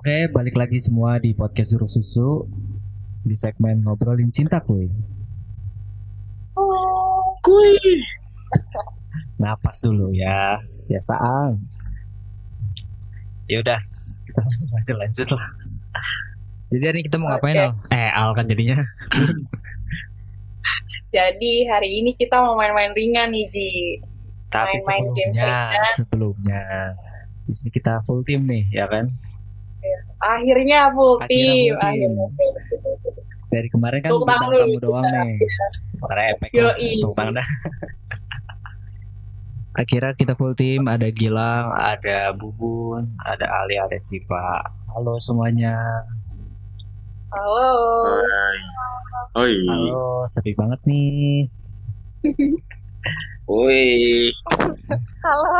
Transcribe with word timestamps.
Oke, 0.00 0.32
balik 0.32 0.56
lagi 0.56 0.80
semua 0.80 1.20
di 1.20 1.36
podcast 1.36 1.76
Juruk 1.76 1.84
Susu 1.84 2.48
di 3.20 3.36
segmen 3.36 3.84
ngobrolin 3.84 4.32
cinta 4.32 4.56
kuy. 4.64 4.88
Kuy. 7.44 7.76
Napas 9.36 9.84
dulu 9.84 10.08
ya, 10.16 10.56
biasaan. 10.88 11.60
Ya 13.44 13.60
udah, 13.60 13.76
kita 14.24 14.40
langsung 14.40 14.72
aja 14.72 14.92
lanjut 14.96 15.28
lah. 15.36 15.46
Jadi 16.72 16.84
hari 16.88 16.96
ini 16.96 17.04
kita 17.04 17.16
mau 17.20 17.28
ngapain. 17.36 17.60
Al? 17.60 17.72
Eh 17.92 18.08
Al 18.08 18.32
kan 18.32 18.48
jadinya. 18.48 18.80
Jadi 21.12 21.68
hari 21.68 22.00
ini 22.00 22.16
kita 22.16 22.40
mau 22.40 22.56
main-main 22.56 22.96
ringan 22.96 23.36
nih 23.36 23.44
Ji. 23.52 24.00
Tapi 24.48 24.80
Main-main 24.80 25.12
game 25.12 25.32
sebelumnya, 25.36 25.68
ringan. 25.68 25.92
sebelumnya 25.92 26.62
di 27.44 27.52
sini 27.52 27.68
kita 27.68 28.00
full 28.00 28.24
team 28.24 28.48
nih, 28.48 28.64
ya 28.72 28.88
kan? 28.88 29.12
Akhirnya 30.20 30.92
full 30.92 31.16
Akhirnya 31.16 31.32
team. 31.32 31.72
full 31.72 31.80
team. 31.80 32.12
Akhirnya. 32.12 32.26
Dari 33.50 33.68
kemarin 33.72 33.98
kan 34.04 34.10
bintang 34.14 34.52
tamu 34.52 34.76
doang 34.78 35.04
nih. 35.08 35.40
Para 36.00 36.22
epek 36.32 36.50
lah, 36.54 36.76
Yoi. 36.76 37.00
tepuk 37.00 37.16
tangan 37.16 37.40
dah. 37.40 37.48
Akhirnya 39.80 40.12
kita 40.12 40.36
full 40.36 40.52
team, 40.52 40.84
ada 40.90 41.08
Gilang, 41.08 41.72
ada 41.72 42.34
Bubun, 42.36 43.16
ada 43.22 43.46
Ali, 43.64 43.80
ada 43.80 43.96
Siva. 43.96 44.60
Halo 44.92 45.16
semuanya. 45.22 45.78
Halo. 47.30 47.70
Hai. 48.10 48.58
Oi. 49.38 49.54
Halo, 49.70 50.26
sepi 50.26 50.50
banget 50.58 50.80
nih. 50.84 51.46
Oi. 53.46 53.86
Halo. 55.22 55.54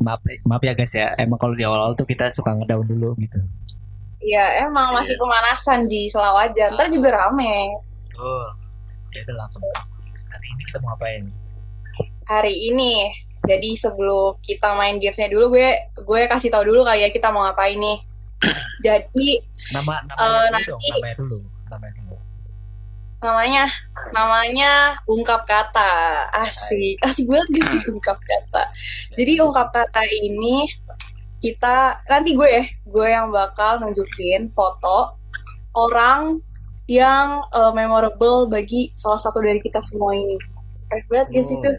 Maaf, 0.00 0.20
maaf 0.42 0.62
ya 0.62 0.72
guys 0.72 0.92
ya. 0.92 1.12
Emang 1.14 1.36
kalau 1.36 1.52
di 1.52 1.60
awal-awal 1.60 1.92
tuh 1.92 2.04
kita 2.04 2.28
suka 2.28 2.56
ngedown 2.56 2.84
dulu 2.84 3.12
gitu. 3.16 3.36
Iya 4.20 4.64
emang 4.64 4.92
masih 4.92 5.16
pemanasan 5.16 5.84
Ji. 5.84 6.08
Selalu 6.08 6.36
aja. 6.46 6.64
Ntar 6.72 6.88
juga 6.88 7.08
rame. 7.14 7.76
Tuh. 8.08 8.48
Ya 9.12 9.20
udah 9.22 9.36
langsung. 9.38 9.64
Hari 10.30 10.46
ini 10.46 10.62
kita 10.64 10.78
mau 10.80 10.92
ngapain? 10.92 11.22
Hari 12.24 12.54
ini. 12.70 12.92
Jadi 13.40 13.72
sebelum 13.74 14.36
kita 14.38 14.72
main 14.74 15.00
gamesnya 15.00 15.26
dulu 15.26 15.56
gue 15.56 15.68
gue 15.96 16.20
kasih 16.28 16.52
tahu 16.52 16.64
dulu 16.64 16.84
kali 16.84 17.02
ya 17.02 17.10
kita 17.10 17.28
mau 17.28 17.42
ngapain 17.42 17.76
nih. 17.76 17.98
Jadi 18.86 19.40
Nama 19.72 20.00
namanya 20.00 20.16
Eh, 20.16 20.28
dulu 20.30 20.48
nanti- 20.52 20.68
dong, 20.68 20.80
namanya 20.86 21.16
dulu. 21.16 21.38
Namanya 21.66 21.92
dulu. 21.96 22.16
Namanya 23.20 23.68
namanya 24.16 24.96
ungkap 25.04 25.44
kata. 25.44 26.26
Asik. 26.32 27.00
Asik 27.04 27.28
banget 27.28 27.48
gak 27.60 27.66
sih 27.68 27.82
ungkap 27.94 28.18
kata? 28.18 28.62
Jadi 29.14 29.32
ungkap 29.40 29.68
kata 29.70 30.02
ini 30.08 30.66
kita 31.40 32.00
nanti 32.08 32.36
gue 32.36 32.48
ya 32.48 32.64
gue 32.84 33.06
yang 33.08 33.32
bakal 33.32 33.80
nunjukin 33.80 34.52
foto 34.52 35.16
orang 35.72 36.40
yang 36.90 37.44
eh, 37.54 37.72
memorable 37.72 38.50
bagi 38.50 38.90
salah 38.96 39.20
satu 39.20 39.38
dari 39.44 39.60
kita 39.60 39.78
semua 39.84 40.16
ini. 40.16 40.36
Keren 40.90 41.04
banget 41.06 41.28
gak 41.30 41.44
sih 41.46 41.56
tuh? 41.60 41.76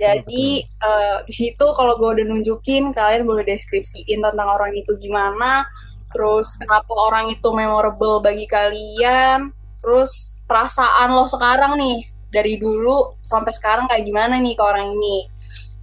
Jadi 0.00 0.64
eh, 0.64 1.16
di 1.28 1.34
situ 1.36 1.66
kalau 1.76 1.94
gue 2.00 2.08
udah 2.18 2.24
nunjukin 2.24 2.90
kalian 2.90 3.28
boleh 3.28 3.44
deskripsiin 3.46 4.24
tentang 4.24 4.48
orang 4.48 4.74
itu 4.74 4.96
gimana 4.98 5.68
terus 6.08 6.56
kenapa 6.56 6.88
orang 6.88 7.28
itu 7.28 7.52
memorable 7.52 8.24
bagi 8.24 8.48
kalian 8.48 9.52
terus 9.78 10.10
perasaan 10.44 11.12
lo 11.12 11.24
sekarang 11.24 11.74
nih 11.74 11.98
dari 12.28 12.56
dulu 12.56 13.16
sampai 13.18 13.50
sekarang 13.50 13.86
kayak 13.86 14.04
gimana 14.04 14.36
nih 14.36 14.52
ke 14.52 14.60
orang 14.60 14.90
ini 14.90 15.24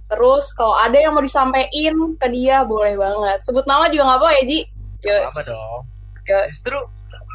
terus 0.06 0.52
kalau 0.52 0.76
ada 0.76 0.94
yang 0.94 1.10
mau 1.10 1.20
disampaikan 1.20 1.74
ke 2.14 2.26
dia 2.28 2.62
boleh 2.62 2.94
banget 2.94 3.38
sebut 3.40 3.64
nama 3.64 3.88
juga 3.88 4.06
nggak 4.06 4.20
apa 4.20 4.28
ya 4.32 4.42
Ji 4.44 4.60
Yo, 4.98 5.14
apa 5.22 5.40
dong? 5.40 5.86
Yo. 6.24 6.38
Justru 6.46 6.74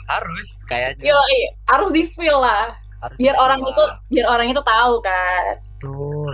harus 0.06 0.50
kayaknya. 0.66 1.08
yo, 1.08 1.20
iya, 1.32 1.50
harus 1.68 1.88
di 1.90 2.04
spill 2.04 2.36
lah 2.36 2.68
Harus 3.00 3.16
biar 3.16 3.36
orang 3.38 3.60
lah. 3.60 3.70
itu 3.70 3.84
biar 4.10 4.28
orang 4.28 4.48
itu 4.48 4.62
tahu 4.62 4.94
kan 5.00 5.56
betul. 5.80 6.34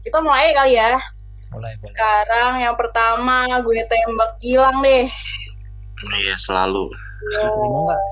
kita 0.00 0.18
mulai 0.18 0.52
kali 0.52 0.72
ya 0.74 0.96
Mulai 1.50 1.72
boleh. 1.74 1.84
sekarang 1.84 2.52
yang 2.58 2.72
pertama 2.74 3.44
gue 3.60 3.76
tembak 3.84 4.32
Gilang 4.38 4.80
deh 4.80 5.04
Iya 6.02 6.34
selalu. 6.34 6.90
Yo. 7.30 7.40
Terima 7.46 7.78
nggak? 7.86 8.02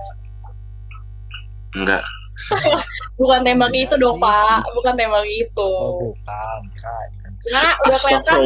Enggak. 1.77 2.03
bukan 3.21 3.45
tembak 3.45 3.69
itu 3.77 3.95
dong 4.01 4.17
pak 4.17 4.65
bukan 4.73 4.97
tembak 4.97 5.29
itu 5.29 5.53
Oh 5.61 6.09
bukan, 6.09 6.61
kirain. 6.73 7.11
nah 7.53 7.73
udah 7.85 7.99
kelihatan. 8.01 8.41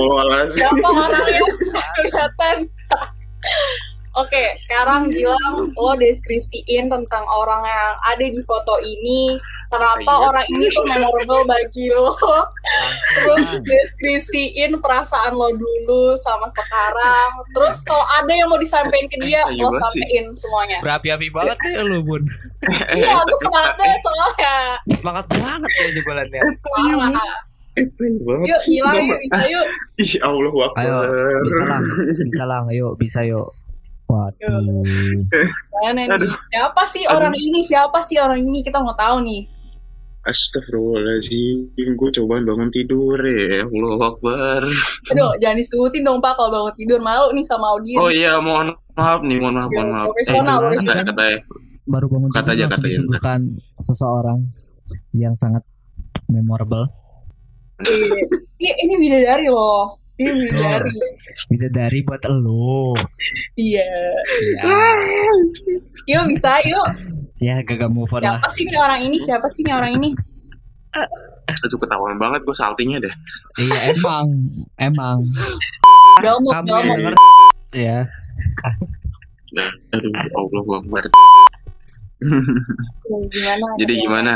Siapa 0.51 0.89
orang 0.91 1.27
yang 1.31 1.51
kelihatan? 1.95 2.57
Oke, 4.17 4.55
sekarang 4.57 5.11
Gilang 5.11 5.71
lo 5.71 5.91
deskripsiin 5.95 6.87
tentang 6.87 7.25
orang 7.27 7.63
yang 7.63 7.93
ada 8.05 8.23
di 8.23 8.39
foto 8.41 8.79
ini. 8.79 9.35
Kenapa 9.67 10.07
Iya. 10.07 10.23
orang 10.25 10.47
ini 10.49 10.67
tuh 10.69 10.85
memorable 10.85 11.43
bagi 11.45 11.91
lo? 11.91 12.15
Terus 13.13 13.59
deskripsiin 13.61 14.79
perasaan 14.79 15.33
lo 15.33 15.51
dulu 15.51 16.15
sama 16.15 16.47
sekarang. 16.47 17.43
Terus 17.51 17.83
kalau 17.83 18.07
ada 18.15 18.31
yang 18.31 18.47
mau 18.47 18.57
disampaikan 18.57 19.09
ke 19.09 19.19
dia, 19.19 19.43
Ayo 19.45 19.59
lo 19.61 19.71
sih. 19.73 19.81
sampein 19.81 20.25
semuanya. 20.33 20.79
berapi-api 20.79 21.27
banget 21.29 21.59
ya 21.61 21.83
lu 21.85 21.99
bun 22.01 22.23
Iya, 22.93 23.19
aku 23.19 23.35
semangat 23.37 23.75
soalnya. 23.99 24.55
semangat 24.95 25.25
banget 25.29 25.71
ya 25.73 25.87
jualannya 25.93 26.41
Parah. 26.63 27.35
Eh, 27.75 27.87
banget 28.23 28.47
Yuk, 28.47 28.63
Kenapa? 28.71 28.95
yuk, 29.03 29.19
bisa 29.21 29.43
yuk. 29.51 29.67
Ih, 29.99 30.13
Allah 30.21 30.53
Akbar. 30.63 30.79
ayo 30.79 30.97
bisa 31.43 31.63
lang 31.65 31.83
bisa 32.23 32.45
lang 32.45 32.65
ayo 32.71 32.87
bisa 32.95 33.21
yuk 33.25 33.51
waduh 34.15 34.63
Mana 35.75 36.01
nih? 36.01 36.07
Aduh. 36.09 36.31
Siapa 36.49 36.83
sih 36.87 37.03
Aduh. 37.03 37.17
orang 37.17 37.35
ini? 37.35 37.61
Siapa 37.61 37.99
sih 38.01 38.17
orang 38.17 38.39
ini? 38.41 38.63
Kita 38.63 38.79
mau 38.79 38.95
tahu 38.95 39.19
nih. 39.21 39.43
Astagfirullahaladzim. 40.25 41.69
Gue 41.95 42.09
cobaan 42.11 42.45
bangun 42.45 42.71
tidur 42.71 43.19
ya. 43.19 43.61
Allah 43.63 44.01
Akbar. 44.07 44.63
Aduh, 45.11 45.33
jangan 45.37 45.57
disebutin 45.59 46.01
dong 46.01 46.19
Pak 46.19 46.33
kalau 46.35 46.51
bangun 46.51 46.75
tidur 46.75 46.97
malu 46.99 47.29
nih 47.31 47.45
sama 47.45 47.67
audiens. 47.71 48.01
Oh 48.01 48.09
iya, 48.09 48.39
mohon 48.39 48.73
maaf 48.95 49.21
nih, 49.21 49.37
mohon 49.37 49.55
maaf, 49.55 49.69
Ya, 49.69 49.77
mohon 49.77 49.89
maaf. 49.91 50.07
profesional, 50.09 50.57
Eh, 50.65 50.81
kata, 50.81 51.03
kata, 51.05 51.25
baru 51.85 52.07
bangun 52.09 52.31
Kata 52.31 52.41
tidur 52.41 52.55
aja, 52.55 52.65
langsung 52.65 52.79
kata 52.79 52.89
disuguhkan 52.89 53.41
seseorang 53.79 54.39
yang 55.13 55.35
sangat 55.35 55.61
memorable 56.27 56.89
Iya. 57.77 58.23
Ini 58.55 58.71
ini 58.81 58.95
bidadari 58.97 59.51
loh. 59.51 59.99
Ini 60.15 60.31
bidadari. 60.47 60.95
bidadari 61.49 61.99
buat 62.03 62.23
elo 62.25 62.95
Iya. 63.55 63.83
ya 64.57 64.79
Yuk 66.07 66.25
bisa 66.31 66.63
yuk. 66.63 66.87
ya 67.37 67.59
gak 67.61 67.89
move 67.89 68.07
on 68.09 68.23
lah 68.23 68.39
Siapa 68.39 68.49
sih 68.49 68.63
nih 68.63 68.79
orang 68.79 69.01
ini? 69.03 69.17
Siapa 69.19 69.47
sih 69.49 69.63
nih 69.63 69.75
orang 69.75 69.93
ini? 69.97 70.15
Aduh, 71.61 71.77
ketahuan 71.77 72.15
banget 72.15 72.41
gue 72.43 72.55
saltingnya 72.55 72.99
deh. 73.01 73.15
iya 73.59 73.91
emang 73.91 74.27
emang 74.79 75.19
Belum 76.19 76.41
kamu 76.47 76.63
belum. 76.65 76.79
yang 76.79 76.87
denger 76.95 77.15
ya 77.75 77.99
Aduh, 79.91 80.11
Allah 80.33 80.63
Akbar. 80.77 81.05
Gimana? 83.29 83.67
Jadi 83.79 83.93
gimana? 83.97 84.33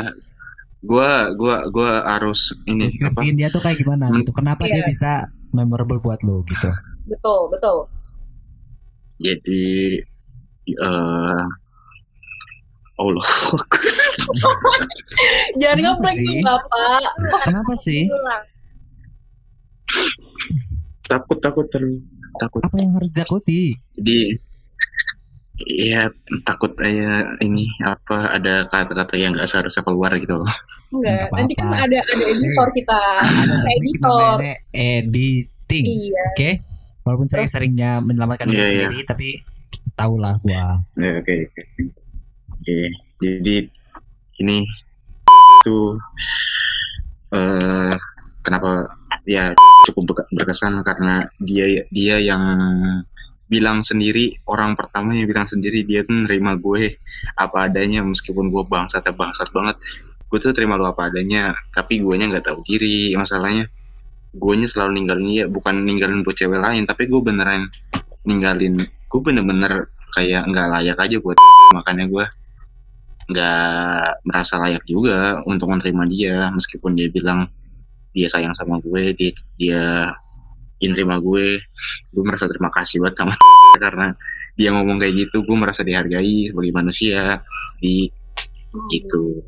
Gua 0.78 1.34
gua 1.34 1.66
gua 1.66 2.06
harus 2.08 2.54
ini 2.64 2.82
apa? 2.82 2.88
deskripsiin 2.88 3.34
dia 3.34 3.48
tuh 3.48 3.58
kayak 3.58 3.78
gimana 3.78 4.06
gitu 4.14 4.30
kenapa 4.30 4.62
dia 4.62 4.78
Iya. 4.78 4.86
bisa 4.86 5.12
memorable 5.50 5.98
buat 5.98 6.20
lo 6.22 6.42
gitu 6.44 6.70
Betul 7.06 7.48
betul. 7.48 7.78
Jadi 9.18 9.96
eh 10.68 11.44
Allah. 12.94 13.28
Jangan 15.56 15.76
Kenapa 15.78 15.94
ngeplek 15.96 16.16
sih? 16.16 16.26
tuh 16.26 16.42
Bapak. 16.44 17.02
kenapa 17.40 17.72
sih 17.74 18.02
takut 21.04 21.38
takut 21.40 21.66
terus 21.66 22.04
takut. 22.36 22.60
apa 22.60 22.76
yang 22.76 22.92
harus 22.92 23.10
ditakuti 23.10 23.72
Jadi 23.94 24.36
Iya 25.60 26.06
takut 26.42 26.70
aja 26.78 27.10
ini 27.38 27.66
apa 27.80 28.30
ada 28.32 28.64
kata-kata 28.64 29.14
yang 29.14 29.32
nggak 29.32 29.44
seharusnya 29.44 29.82
keluar 29.82 30.14
gitu 30.14 30.36
loh. 30.36 30.46
Enggak. 30.90 31.26
Nggak 31.26 31.34
Nanti 31.34 31.54
kan 31.54 31.66
ada 31.74 31.98
ada 31.98 32.24
editor 32.24 32.68
kita. 32.72 33.00
ada 33.26 33.70
editor. 33.72 34.36
editing 34.70 35.84
Iya. 35.84 36.24
oke 36.28 36.50
walaupun 37.02 37.26
saya 37.26 37.42
Terus- 37.42 37.52
seringnya 37.54 37.90
menyelamatkan 37.98 38.46
diri 38.46 38.56
Iya, 38.56 38.64
iya. 38.64 38.72
sendiri 38.86 38.98
tapi 39.02 39.28
tahulah 39.94 40.34
gua 40.38 40.78
Ya, 40.94 41.10
Oke 41.18 41.34
oke. 41.44 41.62
Oke 42.54 42.78
jadi 43.18 43.56
ini 44.38 44.58
tuh 45.60 45.98
eh 47.30 47.92
kenapa 48.40 48.86
ya 49.24 49.52
cukup 49.84 50.02
berke- 50.08 50.30
berkesan 50.32 50.80
karena 50.80 51.20
dia 51.38 51.66
dia 51.88 52.16
yang 52.16 52.40
bilang 53.48 53.80
sendiri 53.80 54.36
orang 54.44 54.76
pertama 54.76 55.16
yang 55.16 55.24
bilang 55.24 55.48
sendiri 55.48 55.82
dia 55.82 56.04
tuh 56.04 56.28
nerima 56.28 56.54
gue 56.60 57.00
apa 57.34 57.66
adanya 57.66 58.04
meskipun 58.04 58.52
gue 58.52 58.64
bangsat 58.68 59.02
ya 59.08 59.12
bangsat 59.16 59.48
banget. 59.50 59.80
Gue 60.28 60.38
tuh 60.38 60.52
terima 60.52 60.76
lu 60.76 60.84
apa 60.84 61.08
adanya 61.08 61.56
tapi 61.72 62.04
gue 62.04 62.14
nya 62.14 62.28
nggak 62.28 62.44
tahu 62.44 62.60
diri 62.68 63.16
masalahnya. 63.16 63.66
Gue 64.36 64.54
nya 64.60 64.68
selalu 64.68 65.00
ninggalin 65.00 65.26
dia 65.26 65.44
bukan 65.48 65.74
ninggalin 65.82 66.20
buat 66.20 66.36
cewek 66.36 66.60
lain 66.60 66.84
tapi 66.84 67.08
gue 67.08 67.20
beneran 67.24 67.66
ninggalin 68.28 68.76
gue 69.08 69.20
bener-bener 69.24 69.88
kayak 70.12 70.44
nggak 70.52 70.68
layak 70.68 70.98
aja 71.00 71.16
buat 71.16 71.40
makanya 71.76 72.04
gue 72.12 72.24
nggak 73.28 74.24
merasa 74.24 74.56
layak 74.60 74.84
juga 74.88 75.40
untuk 75.44 75.68
menerima 75.68 76.04
dia 76.08 76.36
meskipun 76.52 76.96
dia 76.96 77.08
bilang 77.12 77.48
dia 78.16 78.28
sayang 78.28 78.56
sama 78.56 78.80
gue 78.80 79.12
dia 79.16 79.32
dia 79.60 79.82
menerima 80.78 81.14
gue 81.22 81.46
gue 82.14 82.22
merasa 82.22 82.46
terima 82.46 82.70
kasih 82.70 83.02
buat 83.02 83.14
sama 83.18 83.34
karena 83.84 84.14
dia 84.58 84.74
ngomong 84.74 84.98
kayak 84.98 85.14
gitu 85.28 85.46
gue 85.46 85.56
merasa 85.58 85.82
dihargai 85.86 86.50
sebagai 86.50 86.72
manusia 86.74 87.42
di 87.78 88.10
itu 88.92 89.42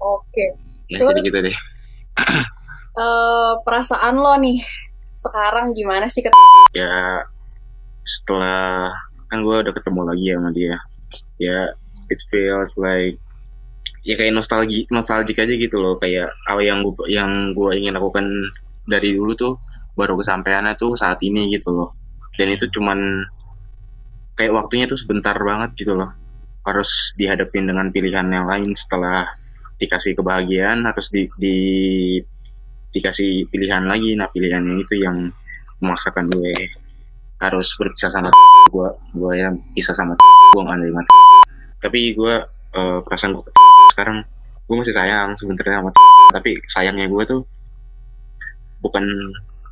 Oke. 0.00 0.56
ya 0.88 1.00
Terus? 1.00 1.08
jadi 1.12 1.20
gitu 1.28 1.38
deh 1.48 1.56
Eh, 2.90 3.52
perasaan 3.62 4.18
lo 4.18 4.34
nih 4.42 4.60
sekarang 5.14 5.72
gimana 5.78 6.10
sih? 6.10 6.26
Ket- 6.26 6.34
ya 6.74 7.22
setelah 8.02 8.90
kan 9.30 9.46
gue 9.46 9.56
udah 9.62 9.70
ketemu 9.70 10.00
lagi 10.10 10.26
sama 10.34 10.50
dia 10.50 10.74
ya 11.38 11.70
it 12.10 12.18
feels 12.28 12.74
like 12.82 13.16
ya 14.02 14.18
kayak 14.18 14.34
nostalgi 14.34 14.90
nostalgic 14.90 15.38
aja 15.38 15.54
gitu 15.54 15.78
loh 15.78 15.96
kayak 16.02 16.34
apa 16.50 16.60
yang 16.66 16.82
gue 16.82 17.06
yang 17.06 17.54
gue 17.54 17.70
ingin 17.78 17.94
lakukan 17.94 18.26
dari 18.90 19.14
dulu 19.14 19.32
tuh 19.38 19.54
baru 20.00 20.16
kesampaiannya 20.16 20.80
tuh 20.80 20.96
saat 20.96 21.20
ini 21.20 21.52
gitu 21.52 21.68
loh. 21.68 21.92
Dan 22.32 22.56
itu 22.56 22.72
cuman 22.72 23.28
kayak 24.40 24.56
waktunya 24.56 24.88
tuh 24.88 24.96
sebentar 24.96 25.36
banget 25.36 25.76
gitu 25.76 25.92
loh. 25.92 26.08
Harus 26.64 27.12
dihadapin 27.20 27.68
dengan 27.68 27.92
pilihan 27.92 28.24
yang 28.32 28.48
lain 28.48 28.72
setelah 28.72 29.28
dikasih 29.76 30.16
kebahagiaan 30.16 30.88
harus 30.88 31.12
di, 31.12 31.28
di 31.36 31.56
dikasih 32.96 33.52
pilihan 33.52 33.84
lagi. 33.84 34.16
Nah 34.16 34.32
pilihannya 34.32 34.80
itu 34.80 34.96
yang 34.96 35.28
memaksakan 35.84 36.32
gue 36.32 36.52
harus 37.40 37.72
berpisah 37.80 38.12
sama 38.12 38.28
gue 38.68 38.88
gue 39.16 39.32
ya 39.32 39.48
pisah 39.72 39.96
sama 39.96 40.12
gue 40.52 40.60
nggak 40.60 40.76
nerima 40.76 41.02
tapi 41.80 42.12
gue 42.12 42.34
eh, 42.76 42.98
perasaan 43.00 43.32
gue 43.40 43.44
sekarang 43.96 44.20
gue 44.68 44.76
masih 44.76 44.94
sayang 44.94 45.32
sebenarnya 45.34 45.80
sama 45.80 45.90
tapi 46.30 46.60
sayangnya 46.68 47.08
gue 47.08 47.22
tuh 47.24 47.40
bukan 48.84 49.02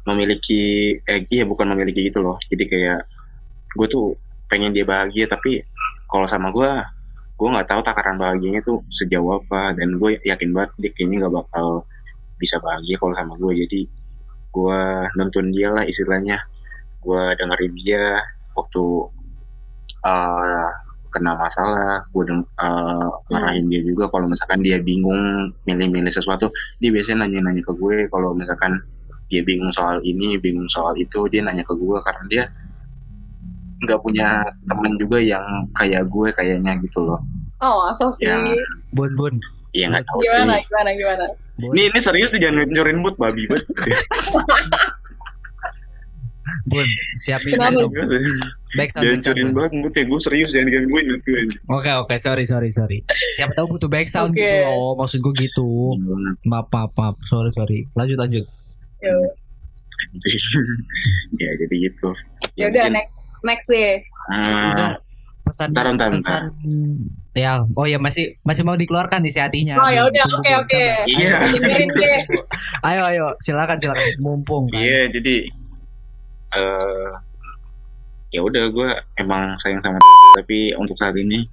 memiliki 0.08 0.96
eh 1.04 1.28
iya 1.28 1.44
bukan 1.44 1.68
memiliki 1.76 2.08
gitu 2.08 2.24
loh. 2.24 2.40
Jadi 2.48 2.64
kayak 2.64 3.00
gue 3.76 3.86
tuh 3.86 4.16
pengen 4.48 4.72
dia 4.72 4.88
bahagia 4.88 5.28
tapi 5.28 5.60
kalau 6.08 6.24
sama 6.24 6.48
gue 6.48 6.70
gue 7.38 7.48
nggak 7.52 7.68
tahu 7.70 7.80
takaran 7.84 8.16
bahagianya 8.18 8.64
tuh 8.64 8.80
sejauh 8.88 9.38
apa. 9.44 9.76
Dan 9.76 10.00
gue 10.00 10.16
yakin 10.24 10.50
banget 10.56 10.70
dia 10.80 10.90
kayaknya 10.96 11.16
nggak 11.26 11.34
bakal 11.44 11.84
bisa 12.40 12.56
bahagia 12.62 12.96
kalau 12.96 13.14
sama 13.14 13.34
gue 13.36 13.52
jadi 13.66 13.80
gue 14.48 14.80
nonton 15.20 15.44
dia 15.52 15.68
lah 15.70 15.84
istilahnya. 15.84 16.40
Gue 17.04 17.20
dengerin 17.38 17.74
dia 17.78 18.04
waktu 18.56 18.84
eh, 20.08 20.68
kena 21.12 21.32
masalah. 21.36 22.02
Gue 22.10 22.24
deng 22.26 22.42
eh, 22.42 23.08
ngarahin 23.30 23.66
dia 23.68 23.80
juga. 23.84 24.08
Kalau 24.10 24.26
misalkan 24.26 24.64
dia 24.64 24.80
bingung 24.80 25.52
milih-milih 25.68 26.10
sesuatu 26.10 26.50
dia 26.80 26.90
biasanya 26.90 27.28
nanya-nanya 27.28 27.62
ke 27.62 27.72
gue. 27.76 28.08
Kalau 28.10 28.32
misalkan 28.34 28.80
dia 29.28 29.40
bingung 29.40 29.68
soal 29.68 30.00
ini 30.00 30.36
bingung 30.36 30.66
soal 30.66 30.92
itu 30.94 31.24
dia 31.28 31.40
nanya 31.40 31.62
ke 31.62 31.72
gue 31.72 31.96
karena 32.00 32.22
dia 32.26 32.44
nggak 33.78 33.98
punya 34.00 34.42
temen 34.64 34.92
juga 34.96 35.16
yang 35.18 35.44
kayak 35.72 36.02
gue 36.04 36.28
kayaknya 36.32 36.72
gitu 36.82 37.00
loh 37.00 37.20
Oh, 37.58 37.82
masa 37.84 38.06
sih? 38.14 38.22
Ya. 38.22 38.38
Bun 38.94 39.10
bun. 39.14 39.34
Iya 39.74 39.90
nggak 39.90 40.02
tahu 40.06 40.22
Gimana, 40.22 40.54
sih 40.54 40.62
gimana, 40.64 40.88
gimana? 40.94 41.24
Bun, 41.58 41.70
ini 41.74 41.82
ini 41.90 41.98
serius 41.98 42.30
nih 42.30 42.40
jangan 42.40 42.66
nyorin 42.70 42.98
mood 42.98 43.14
babi 43.18 43.42
banget 43.46 43.66
bun. 46.70 46.88
Siapin 47.18 47.58
untuk 47.58 47.90
back 48.74 48.88
sound. 48.88 49.04
jangan 49.04 49.18
back 49.18 49.20
sound, 49.20 49.20
nyorin 49.26 49.42
Bun. 49.42 49.52
banget 49.58 49.72
mood 49.74 49.92
ya 49.92 50.02
gue 50.04 50.20
serius 50.22 50.48
jangan 50.54 50.68
gangguin 50.70 51.04
itu 51.12 51.30
Oke 51.66 51.90
oke 51.92 52.14
sorry 52.16 52.44
sorry 52.46 52.70
sorry. 52.70 52.98
Siapa 53.34 53.52
tahu 53.52 53.74
butuh 53.74 53.90
back 53.90 54.06
sound 54.06 54.32
Oke. 54.32 54.38
gitu 54.38 54.56
loh. 54.64 54.94
Maksud 54.94 55.18
gue 55.18 55.34
gitu. 55.40 55.66
Maaf 56.46 56.70
maaf 56.70 56.92
maaf. 56.94 57.16
Sorry 57.24 57.50
sorry. 57.50 57.78
Lanjut 57.92 58.16
lanjut. 58.16 58.46
Ya 58.98 59.14
ya 61.42 61.50
jadi 61.58 61.74
gitu 61.90 62.08
ya 62.54 62.70
udah, 62.70 62.86
next, 62.90 63.12
next 63.44 63.66
deh. 63.70 63.98
ah, 64.30 64.72
Udah 64.72 64.90
pesan 65.48 65.72
Bentar, 65.72 65.86
bentar, 65.90 66.08
pesan 66.12 66.42
ya 67.32 67.64
oh 67.78 67.86
ya 67.88 67.96
masih 67.96 68.36
masih 68.44 68.62
mau 68.68 68.76
dikeluarkan 68.76 69.24
isi 69.24 69.40
hatinya. 69.40 69.80
Oh, 69.80 69.88
ya 69.88 70.04
udah, 70.04 70.24
Tunggu, 70.26 70.42
oke, 70.42 70.52
oke. 70.68 70.84
Iya. 71.08 71.38
Ayo. 72.84 73.02
Ayo 73.08 73.26
silakan 73.40 73.78
silakan 73.80 74.10
mumpung 74.20 74.66
kan. 74.68 74.82
Iya, 74.82 75.08
jadi 75.14 75.34
eh 76.52 77.10
ya 78.28 78.40
udah 78.44 78.64
gue 78.68 78.90
emang 79.20 79.56
sayang 79.56 79.80
sama 79.80 79.96
tapi 80.38 80.76
untuk 80.76 80.96
saat 81.00 81.16
ini 81.16 81.48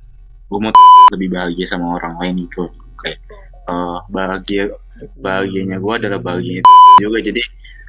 gue 0.51 0.59
mau 0.59 0.73
lebih 1.15 1.31
bahagia 1.31 1.65
sama 1.69 1.95
orang 2.01 2.19
lain 2.19 2.35
itu 2.49 2.67
kayak 2.99 3.19
eh, 3.69 3.97
bahagia 4.11 4.67
bahagianya 5.19 5.77
gue 5.79 5.93
adalah 5.93 6.19
bahagia 6.19 6.61
juga. 6.99 7.19
Jadi 7.19 7.41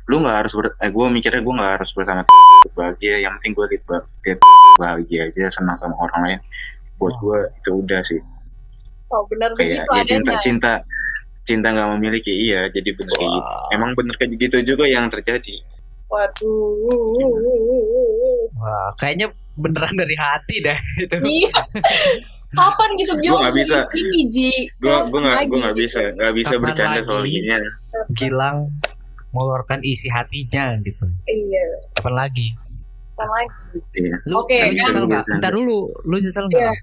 lu 0.06 0.22
nggak 0.22 0.36
harus 0.44 0.52
ber, 0.54 0.66
eh, 0.78 0.90
gue 0.90 1.06
mikirnya 1.10 1.42
gue 1.42 1.54
nggak 1.54 1.72
harus 1.80 1.90
bersama 1.94 2.22
bahagia. 2.74 3.22
Yang 3.22 3.32
penting 3.40 3.52
gue 3.54 3.66
lihat 3.74 3.84
ba- 3.86 4.06
lihat 4.26 4.40
bahagia 4.78 5.20
aja 5.30 5.48
senang 5.50 5.78
sama 5.78 5.94
orang 5.98 6.20
lain. 6.26 6.40
Buat 6.98 7.14
gue 7.20 7.38
itu 7.62 7.70
udah 7.84 8.00
sih. 8.02 8.20
Oh, 9.10 9.22
benar. 9.30 9.54
Kayak 9.54 9.86
begitu 9.86 9.90
ya 9.94 10.02
cinta 10.04 10.32
adanya. 10.34 10.42
cinta 10.42 10.72
cinta 11.46 11.66
nggak 11.70 11.88
memiliki. 11.98 12.32
Iya 12.34 12.70
jadi 12.74 12.90
bener 12.94 13.14
gitu. 13.14 13.38
Emang 13.70 13.90
bener 13.94 14.14
kayak 14.18 14.34
gitu 14.38 14.56
juga 14.74 14.84
yang 14.90 15.06
terjadi. 15.10 15.62
Waduh. 16.06 16.50
Wah, 18.56 18.88
kayaknya 18.98 19.26
beneran 19.58 19.94
dari 19.94 20.16
hati 20.18 20.56
dah 20.62 20.78
itu. 21.02 21.16
Iya. 21.22 21.54
Kapan 22.48 22.88
gitu 22.94 23.12
Gua 23.12 23.20
bilang 23.20 23.40
nggak 23.42 23.56
bisa. 23.56 23.78
Ini 23.90 24.20
Ji. 24.28 24.50
gue 24.76 24.96
gue 25.02 25.18
nggak 25.18 25.34
Kapan 25.34 25.46
gue 25.46 25.58
nggak 25.58 25.74
lagi? 25.74 25.82
bisa 25.82 26.00
nggak 26.08 26.32
bisa 26.32 26.48
Kapan 26.48 26.62
bercanda 26.62 26.90
lagi? 26.92 27.04
soal 27.04 27.24
ginian 27.24 27.62
Gilang 28.12 28.56
mengeluarkan 29.30 29.80
isi 29.82 30.08
hatinya 30.08 30.64
gitu. 30.80 31.04
Iya. 31.24 31.64
Kapan 31.94 32.14
lagi? 32.16 32.46
Kapan 33.12 33.28
lagi? 33.30 33.76
iya 33.94 34.14
Lu, 34.24 34.36
Oke, 34.38 34.54
lu 34.54 34.62
kan? 34.62 34.72
nyesel 34.72 35.02
nggak? 35.04 35.24
Iya. 35.24 35.36
Ntar 35.36 35.52
dulu, 35.52 35.78
lu 36.02 36.16
nyesel 36.16 36.46
Iya. 36.46 36.52
nggak? 36.68 36.76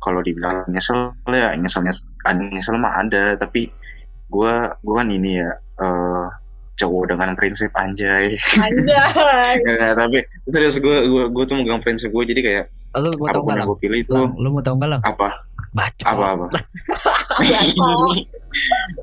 kalau 0.00 0.20
dibilang 0.20 0.64
nyesel 0.66 1.12
ya 1.26 1.52
nyesel 1.54 1.84
nyesel, 1.84 2.08
nyesel 2.48 2.72
mah 2.74 2.96
ada 2.98 3.36
tapi 3.36 3.68
gue 4.26 4.52
gue 4.80 4.94
kan 4.96 5.04
ini 5.06 5.36
ya 5.36 5.52
eh 5.76 6.26
cowok 6.74 7.04
dengan 7.06 7.36
prinsip 7.36 7.68
anjay 7.74 8.32
Anjay. 8.56 9.54
Nggak, 9.60 9.92
tapi 9.92 10.18
terus 10.48 10.80
gue 10.80 10.96
gue 11.04 11.24
gue 11.28 11.44
tuh 11.44 11.52
megang 11.52 11.84
prinsip 11.84 12.08
gue 12.08 12.24
jadi 12.24 12.40
kayak 12.40 12.64
Lu 12.92 13.10
mau 13.14 13.28
tau 13.28 13.42
Lang? 13.44 13.62
gue 13.64 13.78
pilih 13.78 13.98
itu 14.00 14.10
Lang, 14.10 14.34
lu 14.34 14.48
mau 14.48 14.58
tau 14.60 14.74
lang? 14.76 15.00
apa 15.02 15.28
Bacot. 15.70 16.02
apa 16.02 16.24
apa 16.34 16.46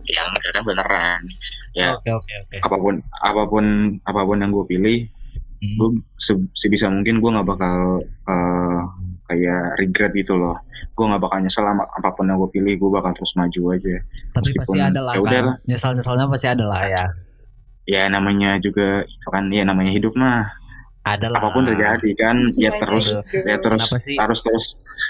yang 0.06 0.28
kan 0.34 0.64
beneran 0.64 1.22
ya 1.72 1.94
Oke 1.94 2.10
oke 2.12 2.32
oke. 2.38 2.56
apa 2.60 2.76
pun 2.76 2.94
apa 3.14 3.42
pun 3.46 3.66
apa 4.04 4.22
pun 4.22 4.38
yang 4.38 4.52
gue 4.52 4.66
pilih 4.66 5.00
Hmm. 5.58 5.74
gue 5.74 5.90
se- 6.16 6.38
sebisa 6.54 6.86
mungkin 6.86 7.18
gue 7.18 7.32
nggak 7.34 7.48
bakal 7.48 7.98
eh, 8.30 8.80
kayak 9.26 9.74
regret 9.76 10.14
gitu 10.14 10.38
loh 10.38 10.54
gue 10.94 11.02
nggak 11.02 11.18
bakal 11.18 11.42
nyesel 11.42 11.66
sama 11.66 11.82
apa 11.84 12.14
pun 12.14 12.30
yang 12.30 12.38
gue 12.38 12.52
pilih 12.54 12.78
gue 12.78 12.90
bakal 12.92 13.10
terus 13.12 13.34
maju 13.34 13.74
aja 13.74 13.98
Tapi 14.30 14.54
meskipun 14.54 14.62
pasti 14.62 14.78
ada 14.78 15.02
lah 15.02 15.14
ya 15.16 15.26
kan. 15.26 15.44
lah. 15.44 15.56
Nyesal-nyesalnya 15.66 16.26
pasti 16.30 16.46
ada 16.46 16.62
lah 16.62 16.82
ya. 16.86 17.04
ya 17.90 18.06
namanya 18.06 18.62
juga 18.62 19.02
kan 19.26 19.50
ya 19.50 19.66
namanya 19.66 19.90
hidup 19.90 20.14
mah 20.14 20.46
Ada 21.10 21.28
lah. 21.28 21.40
apa 21.40 21.50
pun 21.50 21.64
terjadi 21.64 22.10
kan 22.14 22.36
ya 22.54 22.68
Namanya 22.68 22.82
terus 22.82 23.06
hidup. 23.08 23.24
ya 23.44 23.56
terus 23.58 23.82
Kenapa 23.82 23.98
sih? 23.98 24.16
harus 24.16 24.40
terus 24.42 24.66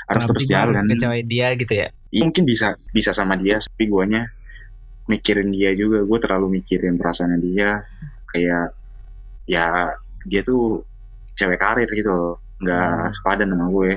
harus 0.05 0.23
Kenapa 0.23 0.27
terus 0.27 0.37
harus 0.37 0.45
jalan 0.45 0.85
ngecewain 0.87 1.25
dia 1.25 1.47
gitu 1.53 1.73
ya? 1.75 1.87
Ya, 2.07 2.21
mungkin 2.21 2.43
bisa 2.43 2.67
bisa 2.89 3.11
sama 3.11 3.33
dia 3.35 3.57
tapi 3.57 3.85
guanya 3.85 4.29
mikirin 5.05 5.49
dia 5.49 5.71
juga 5.71 6.01
gue 6.01 6.19
terlalu 6.19 6.47
mikirin 6.55 6.95
perasaannya 6.95 7.39
dia 7.41 7.79
kayak 8.27 8.75
ya 9.45 9.95
dia 10.21 10.41
tuh 10.41 10.83
cewek 11.33 11.55
karir 11.55 11.87
gitu 11.89 12.07
loh 12.07 12.33
nggak 12.57 12.89
Hmm. 12.99 13.11
sepadan 13.11 13.47
sama 13.49 13.65
gue 13.69 13.91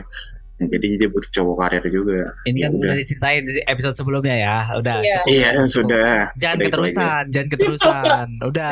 jadi 0.62 0.86
dia 0.96 1.08
butuh 1.08 1.30
cowok 1.30 1.56
karir 1.58 1.84
juga 1.86 2.20
Ini 2.44 2.58
Ya 2.58 2.66
kan 2.66 2.72
udah. 2.74 2.84
udah 2.84 2.96
diceritain 2.96 3.42
di 3.42 3.52
episode 3.62 3.94
sebelumnya 3.94 4.36
ya. 4.36 4.56
Udah 4.74 4.96
Iya. 4.98 5.12
cukup. 5.14 5.28
iya 5.30 5.48
cukup. 5.50 5.68
sudah 5.70 6.10
Jangan 6.34 6.36
Udah 6.52 6.60
itu 6.60 6.66
keterusan, 6.68 7.22
jangan 7.30 7.48
keterusan. 7.48 8.26
Udah. 8.50 8.70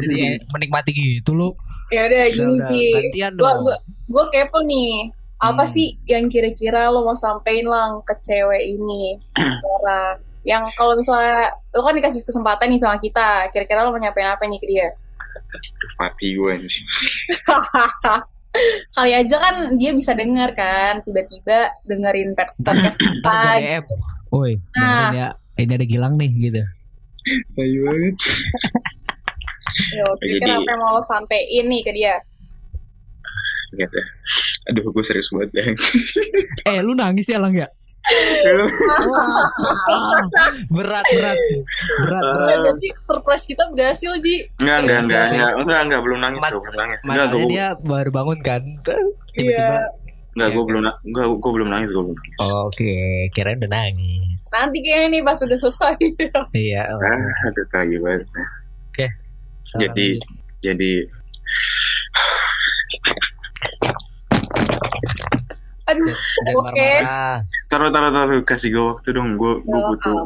Jadi 0.00 0.16
eh, 0.18 0.34
menikmati 0.48 0.90
gitu 0.90 1.32
lu. 1.32 1.50
Ya 1.88 2.04
udah 2.04 2.24
gini. 2.28 2.82
Gantian 2.90 3.32
Gua 3.36 3.52
gua 3.60 3.76
gua 4.06 4.24
kepo 4.28 4.58
nih. 4.62 5.12
Apa 5.36 5.62
Hmm. 5.62 5.70
sih 5.70 5.98
yang 6.04 6.26
kira-kira 6.26 6.88
lo 6.88 7.02
mau 7.02 7.12
sampein 7.12 7.62
lang 7.62 8.00
ke 8.02 8.14
cewek 8.18 8.64
ini 8.64 9.18
sekarang? 9.30 10.18
Yang 10.44 10.76
kalau 10.76 10.92
misalnya 10.92 11.48
lo 11.70 11.80
kan 11.80 11.94
dikasih 11.94 12.20
kesempatan 12.20 12.68
nih 12.68 12.76
sama 12.76 12.96
kita, 12.98 13.48
kira-kira 13.48 13.80
lo 13.80 13.90
mau 13.90 13.98
nyampein 13.98 14.26
apa 14.26 14.44
nih 14.44 14.58
ke 14.58 14.66
dia? 14.66 14.88
mati 15.96 16.32
gue 16.32 16.48
anjing. 16.48 16.84
Kali 18.90 19.10
aja 19.10 19.36
kan 19.36 19.54
dia 19.74 19.90
bisa 19.90 20.12
denger 20.12 20.54
kan, 20.54 21.02
tiba-tiba 21.02 21.74
dengerin 21.82 22.32
pod- 22.32 22.54
podcast 22.56 22.96
kita. 22.96 23.38
Woi, 24.30 24.54
Nah. 24.72 25.10
dengerin 25.10 25.16
ya. 25.16 25.28
Ini 25.56 25.72
ada 25.72 25.86
Gilang 25.86 26.14
nih 26.14 26.30
gitu. 26.40 26.62
Tai 27.54 27.66
banget. 27.66 28.14
Yo, 29.92 30.06
Jadi- 30.20 30.54
apa 30.54 30.68
yang 30.68 30.80
mau 30.80 30.94
lo 30.94 31.02
sampein 31.02 31.66
nih 31.66 31.82
ke 31.82 31.90
dia? 31.90 32.14
Gitu. 33.72 33.98
Aduh, 34.70 34.86
gue 34.88 35.02
serius 35.02 35.30
banget 35.30 35.50
ya. 35.52 35.64
Eh, 36.70 36.78
lu 36.80 36.94
nangis 36.94 37.26
ya, 37.26 37.38
Lang 37.38 37.52
ya? 37.52 37.66
Berat, 40.68 41.04
berat. 41.08 41.38
Berat, 42.04 42.24
berat. 42.36 42.58
Berarti 42.60 42.88
surprise 43.04 43.44
kita 43.48 43.64
berhasil 43.72 44.12
Ji 44.20 44.44
Enggak, 44.60 44.78
enggak, 44.84 45.00
enggak, 45.04 45.24
enggak, 45.32 45.52
enggak, 45.56 45.80
enggak, 45.88 46.00
belum 46.04 46.18
nangis, 46.20 46.40
Mas- 46.40 46.54
belum 46.60 46.76
nangis. 46.76 47.00
Enggak, 47.04 47.26
gue, 47.32 47.44
dia 47.48 47.66
baru 47.80 48.10
bangun 48.12 48.38
kan. 48.44 48.62
Tiba-tiba. 49.34 49.78
enggak, 50.34 50.48
gue 50.50 50.64
belum, 50.66 50.80
enggak, 50.84 51.26
gue 51.30 51.52
belum 51.54 51.68
nangis, 51.70 51.88
gue 51.90 52.02
belum 52.04 52.18
nangis. 52.18 52.38
Oke, 52.42 52.94
kirain 53.32 53.58
udah 53.58 53.72
nangis. 53.72 54.40
nanti 54.50 54.78
kayaknya 54.82 55.08
nih 55.14 55.22
pas 55.22 55.38
udah 55.38 55.58
selesai 55.58 55.94
Iya. 56.66 56.82
Ah, 56.90 57.46
aduh, 57.48 57.66
tai 57.70 57.94
banget. 57.96 58.22
Salah 59.64 59.80
Jadi, 59.88 60.08
jadi, 60.60 60.92
aduh 65.84 66.16
oke. 66.56 66.64
marah-marah. 66.64 67.36
taruh, 67.68 67.90
taruh, 67.92 68.12
taruh, 68.12 68.40
kasih 68.46 68.72
gue 68.72 68.84
waktu 68.84 69.08
dong. 69.12 69.36
Gue, 69.36 69.60
gue 69.60 69.80
butuh, 69.92 70.16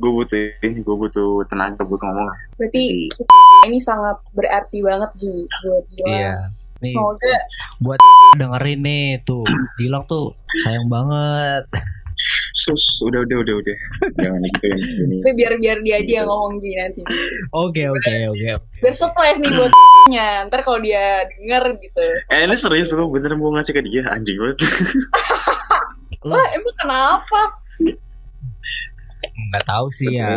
gue 0.00 0.10
butuh 0.10 0.38
ini, 0.66 0.82
gue 0.82 0.96
butuh 0.96 1.46
tenaga 1.46 1.82
buat 1.86 2.00
ngomong. 2.02 2.30
berarti 2.58 3.06
ini 3.68 3.78
sangat 3.78 4.16
berarti 4.34 4.82
banget 4.82 5.10
Ji 5.20 5.34
buat 5.62 5.84
dia 5.94 6.04
Iya. 6.08 6.34
Nih, 6.80 6.96
semoga 6.96 7.36
dengerin 8.40 8.80
nih 8.80 9.06
tuh. 9.28 9.44
Gilang 9.76 10.08
tuh 10.08 10.32
sayang 10.64 10.88
banget. 10.88 11.68
Sus, 12.60 12.82
udah, 13.00 13.20
udah, 13.20 13.36
udah, 13.38 13.54
udah. 13.56 13.76
Jangan 14.16 14.40
gitu 14.44 14.66
ini. 14.68 15.16
tapi 15.18 15.32
biar 15.34 15.52
biar 15.56 15.78
dia 15.80 15.96
aja 15.96 16.12
yang 16.14 16.26
ngomong 16.26 16.58
Ji 16.58 16.70
nanti 16.74 17.00
Oke, 17.50 17.82
oke, 17.86 18.14
oke. 18.28 18.48
biar 18.78 18.94
surprise 18.94 19.38
nih 19.38 19.48
buat 19.50 19.72
nya 20.12 20.44
ntar 20.44 20.60
kalau 20.60 20.76
dia 20.78 21.02
denger 21.30 21.64
gitu 21.78 22.04
Eh, 22.28 22.42
ini 22.42 22.54
serius 22.54 22.90
lu 22.90 23.08
beneran 23.08 23.36
mau 23.36 23.48
ngasih 23.50 23.72
ke 23.72 23.82
dia 23.82 24.04
anjing 24.06 24.36
banget. 24.36 24.58
wah 26.22 26.46
emang 26.50 26.74
kenapa 26.76 27.40
Nggak 29.22 29.64
tahu 29.66 29.86
sih 29.90 30.14
ya. 30.14 30.36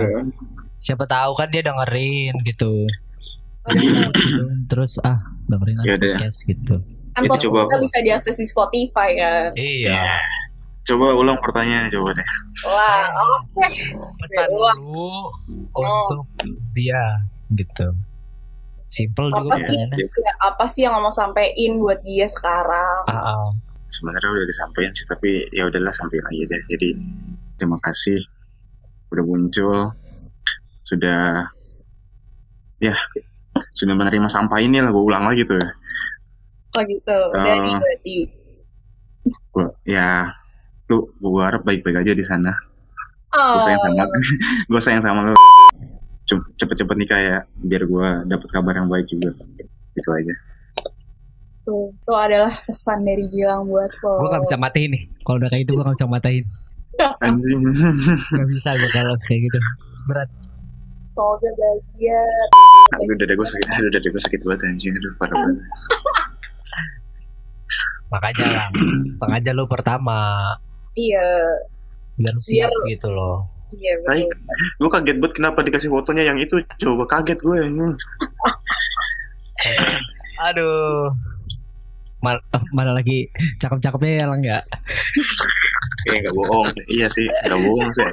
Siapa 0.78 1.04
tahu 1.06 1.32
kan 1.34 1.48
dia 1.48 1.60
dengerin 1.62 2.36
gitu. 2.44 2.88
Iya. 3.66 4.12
gitu. 4.12 4.44
Terus 4.66 5.00
ah 5.02 5.20
dengerin 5.46 5.76
ah, 5.78 5.86
Yaudah. 5.86 6.08
podcast 6.14 6.40
gitu. 6.44 6.76
kan 7.14 7.22
Itu 7.22 7.30
podcast 7.30 7.44
coba 7.48 7.60
kita 7.64 7.78
bisa 7.80 7.98
diakses 8.02 8.36
di 8.36 8.46
Spotify 8.46 9.10
kan 9.14 9.50
Iya. 9.56 10.04
Coba 10.84 11.16
ulang 11.16 11.40
pertanyaan 11.40 11.88
coba 11.88 12.12
deh. 12.12 12.28
wah 12.66 13.08
oke 13.40 13.68
Pesan 14.20 14.48
dulu 14.52 15.32
untuk 15.72 16.26
dia 16.72 17.24
gitu. 17.54 17.88
Simple 18.86 19.32
juga 19.32 19.56
apa 19.56 19.58
sih 19.58 19.74
pertanyaannya. 19.74 20.22
ya, 20.22 20.34
apa 20.44 20.66
sih 20.68 20.82
yang 20.84 20.94
mau 20.96 21.10
sampein 21.10 21.80
buat 21.80 22.04
dia 22.04 22.28
sekarang 22.28 23.08
Ah, 23.08 23.18
ah. 23.34 23.48
Sebenarnya 23.88 24.26
udah 24.28 24.46
disampaikan 24.46 24.90
sih, 24.90 25.06
tapi 25.06 25.30
ya 25.50 25.66
udahlah 25.66 25.94
sampaikan 25.94 26.26
aja 26.30 26.44
aja. 26.50 26.58
Jadi 26.68 26.98
terima 27.56 27.78
kasih 27.80 28.18
udah 29.10 29.24
muncul, 29.24 29.94
sudah 30.84 31.46
ya 32.78 32.94
sudah 33.72 33.94
menerima 33.94 34.26
sampah 34.28 34.60
ini 34.60 34.82
lah. 34.82 34.90
Gue 34.90 35.06
ulang 35.06 35.26
lagi 35.26 35.46
tuh. 35.46 35.62
oh 36.74 36.84
gitu 36.84 37.18
dari 37.32 37.70
Eh. 37.70 37.78
berarti 37.78 38.16
Gua, 39.50 39.70
ya 39.86 40.26
lu 40.92 41.08
gue 41.20 41.44
harap 41.44 41.64
baik-baik 41.64 42.04
aja 42.04 42.12
di 42.12 42.26
sana. 42.26 42.52
oh 43.36 43.56
Gue 43.58 43.64
sayang 43.64 43.82
sama 43.82 44.04
gue 44.72 44.82
sayang 44.82 45.04
sama 45.04 45.20
lu. 45.32 45.36
Cepet-cepet 46.58 46.96
nikah 46.96 47.20
ya, 47.20 47.38
biar 47.62 47.84
gue 47.84 48.08
dapet 48.32 48.48
kabar 48.52 48.74
yang 48.76 48.88
baik 48.88 49.06
juga. 49.12 49.36
Gitu 49.94 50.10
aja. 50.10 50.34
tuh, 51.64 51.96
itu 51.96 52.12
adalah 52.12 52.52
pesan 52.52 53.08
dari 53.08 53.24
Gilang 53.32 53.72
buat 53.72 53.88
lo 54.04 54.20
Gue 54.20 54.30
gak 54.36 54.44
bisa 54.44 54.56
matiin 54.60 54.90
nih. 54.92 55.04
Kalau 55.24 55.38
udah 55.40 55.50
kayak 55.52 55.64
gitu 55.64 55.72
gue 55.80 55.84
gak 55.88 55.96
bisa 55.96 56.08
matiin. 56.12 56.44
Anjing. 57.26 57.62
Gak 58.40 58.48
bisa 58.52 58.70
gue 58.76 58.90
kalau 58.92 59.16
kayak 59.28 59.42
gitu. 59.48 59.60
Berat. 60.12 60.30
semoga 61.14 61.46
bahagia 61.46 62.20
Aduh, 62.98 63.16
dada 63.18 63.34
gue 63.38 63.48
sakit, 63.48 63.68
aduh, 63.70 63.90
dada 63.94 64.08
gue 64.10 64.22
sakit 64.22 64.40
banget 64.46 64.62
anjing, 64.70 64.94
aduh, 64.98 65.14
parah 65.18 65.34
banget. 65.34 65.58
Makanya 68.14 68.46
lah. 68.54 68.68
Sengaja 69.18 69.52
lu 69.58 69.66
pertama. 69.66 70.18
Iya 70.96 71.28
Biar 72.14 72.36
siap 72.40 72.70
gitu 72.86 73.10
loh. 73.10 73.50
iya 73.72 73.98
Baik. 74.04 74.30
betul 74.30 74.56
Gue 74.78 74.90
kaget 74.92 75.18
banget 75.18 75.34
kenapa 75.34 75.60
dikasih 75.62 75.90
fotonya 75.90 76.24
yang 76.26 76.38
itu, 76.38 76.62
coba 76.78 77.04
kaget 77.10 77.40
gue. 77.40 77.58
anjing. 77.60 77.94
Aduh. 80.44 81.12
Mal 82.20 82.40
mana 82.72 82.94
lagi 82.94 83.28
cakep-cakepnya 83.58 84.12
ya 84.16 84.26
lah 84.26 84.38
nggak? 84.40 84.64
Eh, 86.06 86.20
gak 86.20 86.34
bohong. 86.34 86.68
Iya 86.88 87.08
sih, 87.10 87.26
gak 87.44 87.58
bohong 87.58 87.90
sih. 87.92 88.08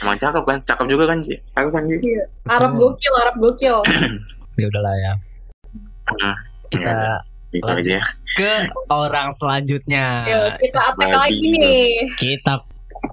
Emang 0.00 0.16
cakep 0.16 0.42
kan? 0.42 0.58
Cakep 0.64 0.86
juga 0.88 1.04
kan 1.06 1.18
sih? 1.20 1.36
Cakep 1.52 1.70
kan 1.70 1.82
sih? 1.86 1.98
Arab 2.46 2.70
Betul. 2.72 2.82
gokil 2.88 3.12
Arab 3.18 3.34
gokil 3.38 3.76
Ya 4.60 4.66
udahlah 4.66 4.94
ya. 4.96 5.12
Nah, 6.18 6.36
Kita 6.68 6.90
Gitu 6.90 7.31
Lanjut. 7.60 8.00
aja. 8.00 8.00
ke 8.32 8.52
orang 8.88 9.28
selanjutnya. 9.28 10.24
Yuk, 10.24 10.48
kita 10.56 10.80
babi 10.96 11.12
lagi 11.12 11.48
nih 11.52 11.84
Kita 12.16 12.64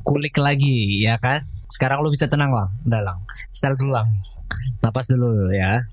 kulik 0.07 0.39
lagi 0.39 1.03
ya 1.03 1.19
kan? 1.19 1.43
Sekarang 1.67 1.99
lu 1.99 2.09
bisa 2.13 2.31
tenang 2.31 2.55
lah, 2.55 2.71
udah 2.87 3.01
lang. 3.03 3.19
Start 3.51 3.75
dulu 3.75 3.99
lang. 3.99 4.07
Napas 4.79 5.11
dulu 5.11 5.51
ya. 5.51 5.83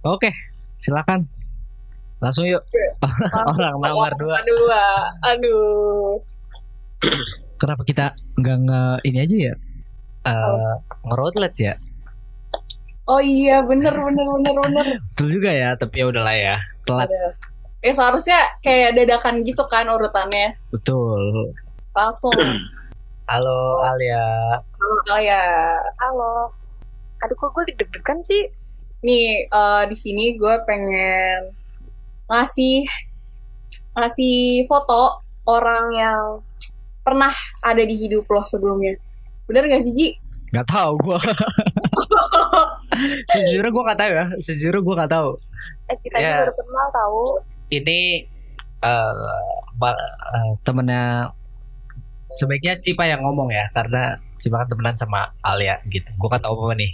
Oke, 0.00 0.32
silakan. 0.72 1.28
Langsung 2.24 2.48
yuk. 2.48 2.64
orang 3.52 3.76
nomor 3.76 4.12
dua. 4.16 4.40
dua 4.44 4.84
aduh 5.24 6.20
Kenapa 7.60 7.80
kita 7.84 8.12
nggak 8.36 8.56
nge 8.68 8.82
ini 9.08 9.18
aja 9.20 9.36
ya? 9.36 9.54
Eh 10.28 10.74
ngeroadlet 11.04 11.54
ya? 11.56 11.74
oh 13.10 13.18
iya 13.18 13.58
bener 13.66 13.90
bener 13.90 14.22
bener 14.38 14.54
bener 14.54 14.86
Betul 15.10 15.28
juga 15.34 15.50
ya, 15.50 15.74
tapi 15.74 15.98
ya 15.98 16.06
udahlah 16.06 16.36
ya. 16.36 16.56
Telat. 16.90 17.06
Ada. 17.06 17.24
ya 17.80 17.92
seharusnya 17.94 18.38
kayak 18.60 18.92
dadakan 18.92 19.40
gitu 19.40 19.64
kan 19.64 19.88
urutannya 19.88 20.52
Betul. 20.68 21.54
langsung 21.90 22.34
Halo 23.30 23.78
Alia. 23.80 24.58
halo 24.74 25.16
ya 25.16 25.40
Halo. 25.96 26.50
Aduh 27.20 27.36
kok 27.36 27.54
gue 27.54 27.72
deg-degan 27.72 28.18
sih? 28.20 28.50
nih 29.00 29.48
eh, 29.48 29.82
di 29.88 29.96
sini 29.96 30.36
gue 30.36 30.54
pengen 30.62 31.48
ngasih 32.28 32.84
ngasih 33.90 34.68
foto 34.68 35.24
orang 35.48 35.84
yang 35.90 36.22
pernah 37.00 37.32
ada 37.60 37.80
di 37.80 37.96
hidup 37.96 38.28
lo 38.28 38.44
sebelumnya 38.44 38.92
bener 39.48 39.64
gak 39.66 39.80
sih 39.80 39.90
Ji? 39.90 40.08
Gak 40.52 40.68
tahu 40.68 41.00
gue. 41.00 41.16
Sejujurnya 43.32 43.70
gue 43.70 43.84
gak 43.86 44.00
tahu 44.00 44.10
ya. 44.12 44.24
Sejujurnya 44.42 44.82
gue 44.82 44.94
gak 44.98 45.12
tahu. 45.12 45.30
Eh 45.90 45.96
si 45.96 46.06
Ya. 46.14 46.42
baru 46.42 46.52
kenal 46.54 46.88
tahu. 46.90 47.22
Ini 47.70 48.00
eh 48.80 49.14
ma- 49.78 49.94
eh, 50.36 50.52
temennya 50.66 51.30
sebaiknya 52.26 52.74
Cipa 52.78 53.04
yang 53.06 53.20
ngomong 53.26 53.50
ya 53.50 53.66
karena 53.74 54.16
Cipa 54.40 54.62
kan 54.64 54.68
temenan 54.70 54.96
sama 54.96 55.30
Alia 55.44 55.78
gitu. 55.88 56.10
Gue 56.18 56.28
gak 56.30 56.42
tahu 56.42 56.54
apa 56.66 56.74
nih. 56.78 56.90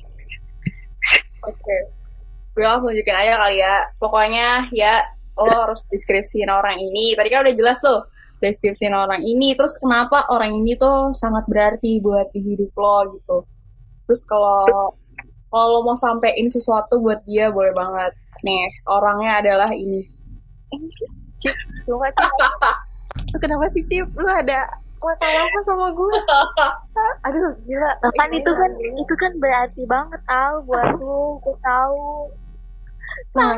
Oke. 1.47 1.77
Gue 2.57 2.65
langsung 2.65 2.91
tunjukin 2.91 3.17
aja 3.17 3.37
kali 3.37 3.61
ya. 3.61 3.85
Pokoknya 4.01 4.49
ya 4.73 5.05
lo 5.37 5.53
harus 5.53 5.85
deskripsiin 5.93 6.49
orang 6.49 6.81
ini. 6.81 7.13
Tadi 7.13 7.29
kan 7.29 7.45
udah 7.45 7.55
jelas 7.57 7.79
tuh 7.85 8.09
deskripsiin 8.41 8.93
orang 8.97 9.21
ini. 9.25 9.53
Terus 9.55 9.77
kenapa 9.81 10.25
orang 10.33 10.57
ini 10.65 10.75
tuh 10.77 11.13
sangat 11.13 11.45
berarti 11.49 12.01
buat 12.01 12.33
di 12.33 12.41
hidup 12.41 12.73
lo 12.77 13.17
gitu. 13.17 13.39
Terus 14.09 14.23
kalau 14.25 14.97
kalau 15.51 15.79
lo 15.79 15.81
mau 15.87 15.97
sampein 15.97 16.49
sesuatu 16.51 16.99
buat 17.01 17.23
dia 17.25 17.49
boleh 17.51 17.73
banget. 17.73 18.13
Nih 18.45 18.69
orangnya 18.87 19.41
adalah 19.41 19.71
ini. 19.73 20.05
Cip, 21.41 21.57
coba 21.87 22.11
Cip. 22.13 22.33
Lu 23.33 23.37
kenapa 23.41 23.65
sih 23.73 23.83
Cip? 23.87 24.09
Lu 24.17 24.29
ada 24.29 24.67
masalah 25.01 25.43
apa 25.47 25.59
sama 25.63 25.87
gue? 25.95 26.15
Aduh 27.31 27.53
gila. 27.65 27.91
kan 28.17 28.31
itu 28.33 28.51
kan 28.51 28.71
itu 28.77 29.15
kan 29.17 29.33
berarti 29.39 29.83
banget 29.87 30.21
al 30.27 30.65
buat 30.67 30.99
lu 30.99 31.39
gue 31.41 31.57
tahu 31.63 32.33
Nah, 33.37 33.57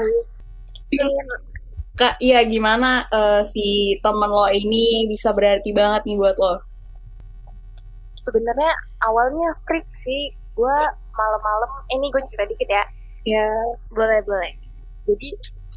Kak, 1.99 2.15
iya 2.23 2.47
gimana 2.47 3.11
eh, 3.11 3.43
si 3.43 3.99
temen 3.99 4.31
lo 4.31 4.47
ini 4.55 5.11
bisa 5.11 5.35
berarti 5.35 5.75
banget 5.75 6.07
nih 6.07 6.19
buat 6.19 6.37
lo? 6.39 6.63
Sebenarnya 8.15 8.71
awalnya 9.03 9.51
freak 9.67 9.87
sih. 9.91 10.31
Gue 10.59 10.79
malam-malam. 11.15 11.71
Ini 11.95 12.07
gue 12.11 12.23
cerita 12.27 12.45
dikit 12.51 12.67
ya. 12.67 12.85
Ya, 13.23 13.47
boleh 13.95 14.19
boleh 14.27 14.69
jadi 15.09 15.29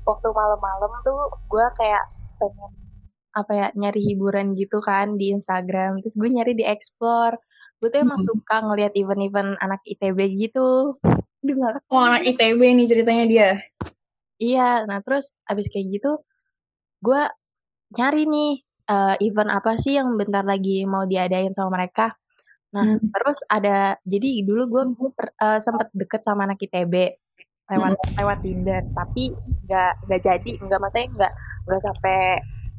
waktu 0.03 0.27
malam-malam 0.27 0.91
tuh 1.07 1.21
gue 1.47 1.65
kayak 1.79 2.03
pengen 2.35 2.71
apa 3.31 3.51
ya 3.55 3.67
nyari 3.79 4.01
hiburan 4.11 4.59
gitu 4.59 4.83
kan 4.83 5.15
di 5.15 5.31
Instagram 5.31 6.03
terus 6.03 6.19
gue 6.19 6.27
nyari 6.27 6.51
di 6.51 6.67
explore 6.67 7.39
gue 7.79 7.87
tuh 7.87 8.03
emang 8.03 8.19
suka 8.19 8.59
ngeliat 8.59 8.91
event-event 8.91 9.55
anak 9.63 9.79
ITB 9.87 10.19
gitu 10.35 10.99
nggak 11.41 11.87
oh 11.87 12.03
anak 12.03 12.27
ITB 12.27 12.59
nih 12.59 12.85
ceritanya 12.85 13.25
dia. 13.25 13.49
iya 14.37 14.83
nah 14.83 14.99
terus 14.99 15.31
abis 15.47 15.71
kayak 15.71 15.95
gitu 15.95 16.11
gue 16.99 17.21
nyari 17.95 18.27
nih 18.27 18.51
eh, 18.91 19.15
event 19.23 19.49
apa 19.49 19.79
sih 19.79 19.95
yang 19.95 20.19
bentar 20.19 20.43
lagi 20.43 20.83
mau 20.85 21.07
diadain 21.07 21.55
sama 21.55 21.81
mereka. 21.81 22.20
Nah, 22.71 22.83
Hmm. 22.87 23.03
terus 23.11 23.43
ada 23.51 23.99
jadi 24.07 24.47
dulu 24.47 24.63
gue 24.71 24.83
uh, 25.43 25.59
sempet 25.59 25.91
deket 25.91 26.23
sama 26.23 26.47
anak 26.47 26.63
ITB 26.63 27.19
lewat 27.71 27.95
lewat 28.19 28.37
Tinder, 28.43 28.83
tapi 28.95 29.31
nggak 29.67 29.91
nggak 30.07 30.21
jadi, 30.23 30.51
nggak 30.59 30.79
maksudnya 30.79 31.07
nggak 31.15 31.31
nggak 31.67 31.81
sampai 31.83 32.19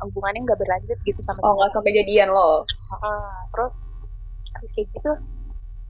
hubungannya 0.05 0.41
nggak 0.49 0.61
berlanjut 0.61 0.99
gitu 1.05 1.21
sama 1.21 1.41
Oh 1.45 1.57
nggak 1.57 1.73
sampai 1.73 1.93
jadian 1.93 2.29
lo. 2.33 2.65
Heeh, 2.69 3.33
terus 3.53 3.75
habis 4.53 4.73
kayak 4.77 4.89
gitu 4.97 5.13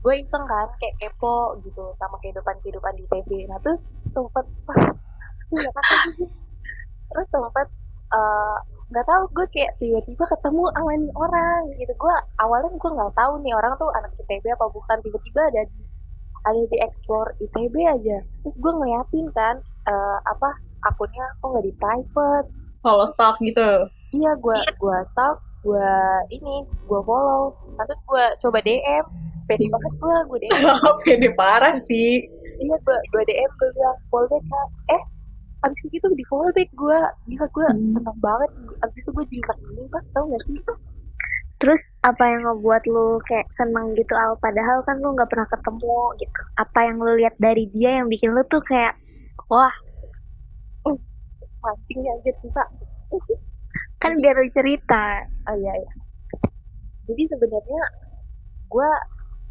gue 0.03 0.15
iseng 0.19 0.43
kan 0.43 0.67
kayak 0.83 0.95
kepo 0.99 1.55
gitu 1.63 1.87
sama 1.95 2.19
kehidupan 2.19 2.59
kehidupan 2.59 2.91
di 2.99 3.07
ITB 3.07 3.47
nah 3.47 3.55
terus 3.63 3.95
sempet 4.11 4.43
gitu. 5.55 6.27
terus 7.07 7.27
sempet 7.31 7.67
eh, 8.11 8.57
nggak 8.93 9.09
tahu 9.09 9.23
gue 9.33 9.45
kayak 9.49 9.73
tiba-tiba 9.81 10.23
ketemu 10.29 10.63
sama 10.77 10.91
nih 10.93 11.11
orang 11.17 11.59
gitu. 11.81 11.93
Gue 11.97 12.15
awalnya 12.37 12.69
gue 12.77 12.91
nggak 12.93 13.13
tahu 13.17 13.33
nih 13.41 13.53
orang 13.57 13.73
tuh 13.81 13.89
anak 13.97 14.13
ITB 14.21 14.45
apa 14.53 14.65
bukan. 14.69 14.97
Tiba-tiba 15.01 15.41
ada 15.49 15.61
di 15.65 15.81
ada 16.45 16.61
di 16.69 16.77
explore 16.77 17.33
ITB 17.41 17.75
aja. 17.89 18.17
Terus 18.45 18.55
gue 18.61 18.69
ngeliatin 18.69 19.27
kan 19.33 19.57
eh, 19.89 20.17
apa 20.29 20.49
akunnya 20.85 21.25
kok 21.41 21.47
nggak 21.49 21.65
di 21.65 21.73
private. 21.81 22.47
Kalau 22.85 23.05
stalk 23.09 23.41
gitu. 23.41 23.89
iya 24.13 24.37
gue 24.37 24.59
gue 24.77 24.97
stalk 25.09 25.41
gue 25.65 25.91
ini 26.29 26.61
gue 26.85 27.01
follow. 27.01 27.57
Nanti 27.73 27.97
gue 27.97 28.25
coba 28.45 28.61
DM 28.61 29.05
pede 29.49 29.65
banget 29.73 29.93
gue 29.97 30.15
gue 30.29 30.39
DM 30.45 30.53
Pede 31.03 31.29
parah 31.33 31.75
sih. 31.75 32.29
iya 32.61 32.75
gue 32.77 32.97
gue 33.09 33.23
DM 33.25 33.51
gue 33.57 33.69
bilang 33.73 33.97
fallback 34.13 34.43
kak. 34.45 34.67
Eh 34.93 35.01
abis 35.63 35.79
gitu 35.87 36.07
di 36.13 36.25
fallback 36.27 36.69
gue 36.75 36.99
gila 37.27 37.45
gue 37.47 37.65
Hmm. 37.71 37.95
seneng 37.95 38.17
banget 38.19 38.51
abis 38.83 38.95
itu 38.99 39.09
gue 39.09 39.25
jingkrak 39.31 39.57
gini 39.63 39.83
pak 39.87 40.03
tau 40.11 40.25
gak 40.27 40.43
sih 40.47 40.59
Terus 41.61 41.95
apa 42.03 42.27
yang 42.27 42.43
ngebuat 42.43 42.83
lu 42.91 43.23
kayak 43.23 43.47
seneng 43.55 43.95
gitu 43.95 44.11
Al? 44.19 44.35
Padahal 44.35 44.83
kan 44.83 44.99
lu 44.99 45.15
nggak 45.15 45.31
pernah 45.31 45.47
ketemu 45.47 45.95
gitu. 46.19 46.41
Apa 46.59 46.91
yang 46.91 46.99
lu 46.99 47.15
lihat 47.15 47.39
dari 47.39 47.71
dia 47.71 48.03
yang 48.03 48.11
bikin 48.11 48.35
lu 48.35 48.43
tuh 48.51 48.59
kayak 48.59 48.91
wah 49.47 49.71
mancing 51.63 52.03
ya 52.03 52.11
anjir 52.19 52.35
suka 52.35 52.63
kan 54.03 54.11
biar 54.19 54.35
lu 54.35 54.47
cerita. 54.51 55.23
oh 55.47 55.55
iya 55.55 55.73
iya 55.79 55.91
jadi 57.07 57.23
sebenarnya 57.35 57.83
gue 58.67 58.89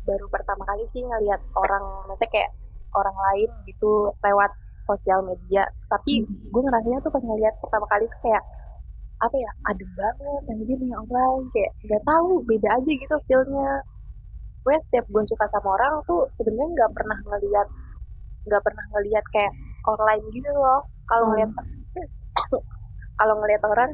baru 0.04 0.26
pertama 0.28 0.62
kali 0.68 0.84
sih 0.92 1.00
ngelihat 1.00 1.40
orang 1.56 1.84
maksudnya 2.04 2.30
kayak 2.32 2.50
orang 2.92 3.16
lain 3.16 3.48
gitu 3.64 4.12
lewat 4.20 4.52
sosial 4.82 5.22
media. 5.22 5.62
Tapi 5.86 6.26
gue 6.26 6.62
ngerasanya 6.62 6.98
tuh 7.00 7.12
pas 7.14 7.22
ngeliat 7.22 7.54
pertama 7.62 7.86
kali 7.86 8.04
tuh 8.10 8.20
kayak 8.26 8.44
apa 9.22 9.38
ya 9.38 9.50
adem 9.70 9.86
banget 9.94 10.42
anjir 10.50 10.78
nih 10.82 10.98
orang 10.98 11.46
kayak 11.54 11.70
nggak 11.86 12.02
tahu 12.02 12.42
beda 12.42 12.68
aja 12.74 12.90
gitu 12.90 13.16
feelnya. 13.30 13.70
Gue 14.66 14.76
setiap 14.82 15.06
gue 15.06 15.22
suka 15.26 15.46
sama 15.46 15.78
orang 15.78 15.94
tuh 16.06 16.26
sebenarnya 16.34 16.68
nggak 16.74 16.90
pernah 16.94 17.18
ngeliat 17.30 17.68
nggak 18.50 18.62
pernah 18.66 18.84
ngeliat 18.90 19.24
kayak 19.30 19.52
online 19.86 20.24
gitu 20.34 20.50
loh. 20.50 20.82
Kalau 21.06 21.24
Hmm. 21.26 21.30
ngeliat 21.38 21.50
kalau 23.22 23.34
ngeliat 23.38 23.62
orang 23.62 23.90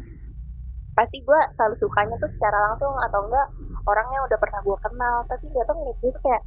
pasti 0.97 1.23
gue 1.23 1.41
selalu 1.55 1.77
sukanya 1.79 2.17
tuh 2.19 2.27
secara 2.33 2.59
langsung 2.67 2.91
atau 3.07 3.23
enggak 3.29 3.47
orangnya 3.87 4.19
udah 4.25 4.39
pernah 4.41 4.61
gue 4.65 4.77
kenal. 4.81 5.17
Tapi 5.29 5.45
nggak 5.53 5.67
tahu 5.69 5.77
ngeliat 5.77 5.99
dia 6.01 6.11
tuh 6.17 6.23
kayak 6.25 6.43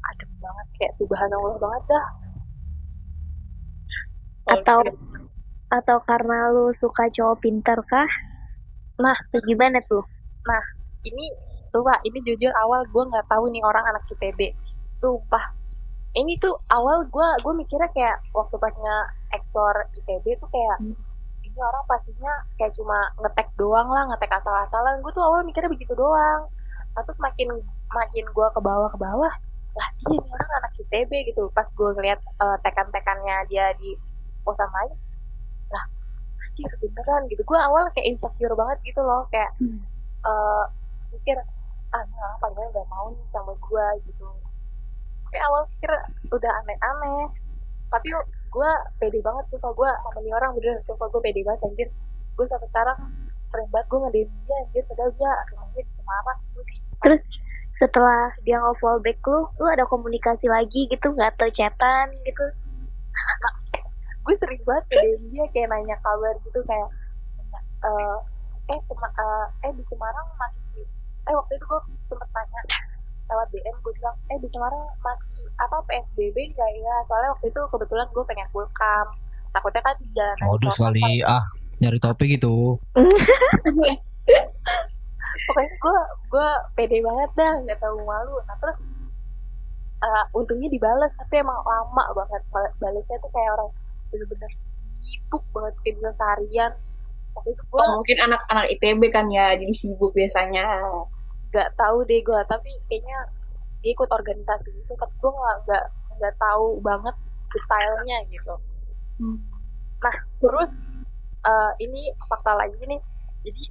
adem 0.00 0.30
banget 0.40 0.66
kayak 0.80 0.92
subhanallah 0.96 1.54
banget 1.60 1.82
dah 1.92 2.06
Atau 4.48 4.80
atau 5.70 5.98
karena 6.02 6.50
lu 6.50 6.72
suka 6.74 7.10
cowok 7.12 7.36
pintar 7.42 7.78
kah? 7.84 8.10
Nah. 9.00 9.16
Gimana 9.44 9.80
tuh? 9.86 10.04
ini 11.04 11.32
sumpah 11.64 12.02
ini 12.04 12.18
jujur 12.20 12.52
awal 12.66 12.84
gue 12.88 13.02
nggak 13.08 13.26
tahu 13.30 13.48
nih 13.48 13.62
orang 13.64 13.84
anak 13.88 14.02
ITB 14.10 14.52
sumpah 14.98 15.54
ini 16.18 16.36
tuh 16.42 16.58
awal 16.68 17.06
gue 17.06 17.28
gue 17.40 17.54
mikirnya 17.54 17.88
kayak 17.94 18.18
waktu 18.34 18.56
pas 18.58 18.74
nge 18.74 18.96
explore 19.32 19.86
ITB 20.02 20.36
tuh 20.36 20.50
kayak 20.50 20.92
ini 21.46 21.58
orang 21.62 21.84
pastinya 21.86 22.32
kayak 22.58 22.74
cuma 22.74 22.98
ngetek 23.22 23.48
doang 23.54 23.88
lah 23.88 24.10
ngetek 24.10 24.34
asal-asalan 24.34 25.00
gue 25.00 25.12
tuh 25.14 25.22
awal 25.24 25.46
mikirnya 25.46 25.70
begitu 25.70 25.94
doang 25.94 26.50
nah, 26.98 27.02
terus 27.06 27.22
makin 27.22 27.48
makin 27.94 28.24
gue 28.26 28.46
ke 28.50 28.60
bawah 28.60 28.90
ke 28.90 28.98
bawah 28.98 29.32
lah 29.78 29.88
iya 30.10 30.18
nih 30.18 30.30
orang 30.34 30.50
anak 30.60 30.72
ITB 30.74 31.12
gitu 31.30 31.46
pas 31.54 31.64
gue 31.70 31.90
ngeliat 31.94 32.18
eh, 32.18 32.58
tekan-tekannya 32.66 33.46
dia 33.46 33.70
di 33.78 33.94
kosan 34.44 34.70
lain. 34.70 34.96
Lah 35.72 35.84
anjir 36.50 36.72
beneran 36.82 37.22
gitu. 37.30 37.42
Gue 37.46 37.58
awal 37.58 37.88
kayak 37.94 38.06
insecure 38.12 38.54
banget 38.58 38.78
gitu 38.84 39.00
loh 39.00 39.24
kayak 39.32 39.50
eh, 40.26 40.64
mikir 41.14 41.38
ah 41.90 42.02
ini 42.06 42.16
orang 42.22 42.38
paling 42.38 42.70
nggak 42.70 42.86
mau 42.86 43.06
nih 43.10 43.26
sama 43.26 43.52
gue 43.56 43.86
gitu. 44.06 44.26
Kayak 45.30 45.44
awal 45.50 45.62
pikir 45.76 45.92
udah 46.30 46.52
aneh-aneh. 46.64 47.24
Tapi 47.90 48.08
gue 48.50 48.70
pede 48.98 49.18
banget 49.22 49.44
sih 49.50 49.58
kalau 49.62 49.74
gue 49.74 49.90
sama 49.90 50.18
nih 50.22 50.34
orang 50.34 50.50
bener 50.58 50.78
sumpah 50.82 51.06
gue 51.10 51.20
pede 51.22 51.40
banget 51.42 51.60
anjir. 51.66 51.88
Gue 52.38 52.46
sampai 52.46 52.66
sekarang 52.68 52.98
sering 53.42 53.68
banget 53.72 53.86
gue 53.90 53.98
ngedem 54.06 54.28
dia 54.46 54.56
anjir. 54.62 54.82
Padahal 54.86 55.10
dia 55.16 55.32
rumahnya 55.54 55.82
di 55.82 55.92
Semarang 55.94 56.38
di 56.54 56.76
Terus 57.00 57.22
setelah 57.70 58.34
dia 58.42 58.58
nge-fallback 58.58 59.22
lu, 59.30 59.46
lu 59.56 59.66
ada 59.70 59.86
komunikasi 59.86 60.50
lagi 60.50 60.90
gitu? 60.90 61.14
Nggak 61.14 61.38
atau 61.38 61.48
chatan 61.48 62.06
gitu? 62.26 62.44
Gue 64.20 64.34
sering 64.36 64.60
banget 64.62 64.84
ngedem 64.90 65.22
dia 65.30 65.44
kayak 65.48 65.68
nanya 65.68 65.96
kabar 65.98 66.34
gitu 66.40 66.60
kayak 66.62 66.88
nanya, 67.36 67.60
eh 67.82 68.16
eh 68.68 68.80
Sema- 68.80 69.10
eh, 69.10 69.46
eh 69.64 69.72
di 69.72 69.82
Semarang 69.82 70.26
masih 70.36 70.62
eh 71.24 71.34
waktu 71.34 71.52
itu 71.54 71.64
gue 71.64 71.80
sempet 72.02 72.28
nanya 72.30 72.60
lewat 73.26 73.46
DM 73.48 73.76
gue 73.80 73.92
bilang 73.94 74.16
eh 74.26 74.38
di 74.38 74.48
Semarang 74.48 74.90
masih 75.00 75.30
apa 75.56 75.76
PSBB 75.86 76.36
nggak 76.50 76.70
ya? 76.76 76.94
Soalnya 77.02 77.30
waktu 77.30 77.46
itu 77.48 77.60
kebetulan 77.64 78.06
gue 78.10 78.24
pengen 78.24 78.48
welcome 78.50 79.10
takutnya 79.50 79.82
kan 79.82 79.94
di 79.98 80.06
jalan 80.14 80.36
Modus 80.42 80.76
kali 80.76 81.08
ah 81.22 81.42
nyari 81.78 81.98
topik 81.98 82.30
itu. 82.30 82.76
pokoknya 85.40 85.72
gue 85.72 85.98
gue 86.28 86.48
pede 86.76 86.98
banget 87.00 87.30
dah 87.34 87.52
nggak 87.64 87.78
tahu 87.78 87.98
malu. 88.02 88.36
Nah 88.44 88.56
terus 88.58 88.84
eh, 90.00 90.24
untungnya 90.30 90.68
dibalas 90.68 91.10
tapi 91.16 91.38
emang 91.38 91.58
lama 91.60 92.04
banget 92.14 92.42
Bal- 92.50 92.74
balasnya 92.78 93.16
tuh 93.18 93.30
kayak 93.30 93.50
orang 93.56 93.70
bener-bener 94.10 94.52
sibuk 95.04 95.42
banget 95.54 95.74
kayak 95.82 95.94
bisa 95.98 96.10
seharian. 96.18 96.72
Waktu 97.36 97.50
itu 97.54 97.62
gue 97.72 97.84
Oh, 97.84 97.88
mungkin 97.94 98.16
anak-anak 98.26 98.66
ITB 98.74 99.02
kan 99.16 99.26
ya, 99.36 99.46
jadi 99.60 99.74
sibuk 99.80 100.10
biasanya. 100.18 100.64
nggak 101.50 101.68
tahu 101.80 101.98
deh 102.08 102.20
gue 102.28 102.40
tapi 102.52 102.70
kayaknya 102.88 103.18
dia 103.80 103.90
ikut 103.96 104.10
organisasi 104.18 104.68
itu 104.82 104.92
tapi 105.02 105.14
gue 105.22 105.32
nggak 105.38 105.56
nggak 105.64 105.84
nggak 106.18 106.34
tahu 106.44 106.66
banget 106.88 107.14
detailnya 107.52 108.16
gitu. 108.34 108.54
Nah 110.04 110.16
terus 110.40 110.70
eh, 111.50 111.72
ini 111.84 112.02
fakta 112.28 112.52
lagi 112.60 112.80
nih. 112.90 113.00
Jadi 113.46 113.62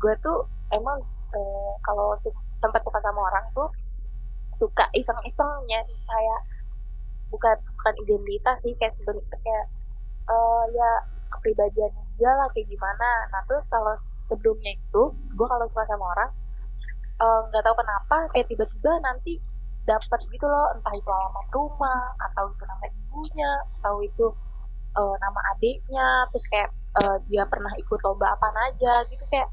gue 0.00 0.14
tuh 0.24 0.38
emang 0.78 0.98
eh, 1.38 1.72
kalau 1.86 2.14
su- 2.22 2.46
sempat 2.54 2.80
suka 2.86 2.98
sama 3.02 3.20
orang 3.28 3.46
tuh 3.56 3.68
suka 4.54 4.84
iseng-iseng 4.96 5.50
nyari 5.68 5.96
kayak 6.10 6.40
bukan 7.32 7.56
bukan 7.78 7.94
identitas 8.02 8.58
sih 8.66 8.74
kayak 8.74 8.92
sebenarnya 8.92 9.38
kayak 9.38 9.66
eh, 10.28 10.64
ya 10.74 10.90
kepribadian 11.30 11.92
dia 12.18 12.32
lah 12.34 12.50
kayak 12.50 12.66
gimana 12.66 13.08
nah 13.30 13.40
terus 13.46 13.70
kalau 13.70 13.94
sebelumnya 14.18 14.74
itu 14.74 15.02
gue 15.14 15.46
kalau 15.46 15.64
suka 15.70 15.86
sama 15.86 16.04
orang 16.18 16.30
eh, 17.22 17.40
nggak 17.48 17.62
tahu 17.62 17.76
kenapa 17.78 18.16
kayak 18.34 18.46
tiba-tiba 18.50 18.92
nanti 19.00 19.38
dapat 19.86 20.20
gitu 20.28 20.44
loh 20.44 20.68
entah 20.76 20.92
itu 20.92 21.08
alamat 21.08 21.46
rumah 21.54 22.12
atau 22.28 22.44
itu 22.52 22.62
nama 22.68 22.84
ibunya 22.90 23.52
atau 23.80 23.94
itu 24.02 24.26
eh, 24.98 25.14
nama 25.22 25.40
adiknya 25.56 26.26
terus 26.34 26.44
kayak 26.50 26.70
eh, 26.98 27.16
dia 27.30 27.46
pernah 27.46 27.72
ikut 27.78 28.00
lomba 28.02 28.34
apa 28.34 28.52
aja 28.68 29.06
gitu 29.08 29.24
kayak 29.30 29.48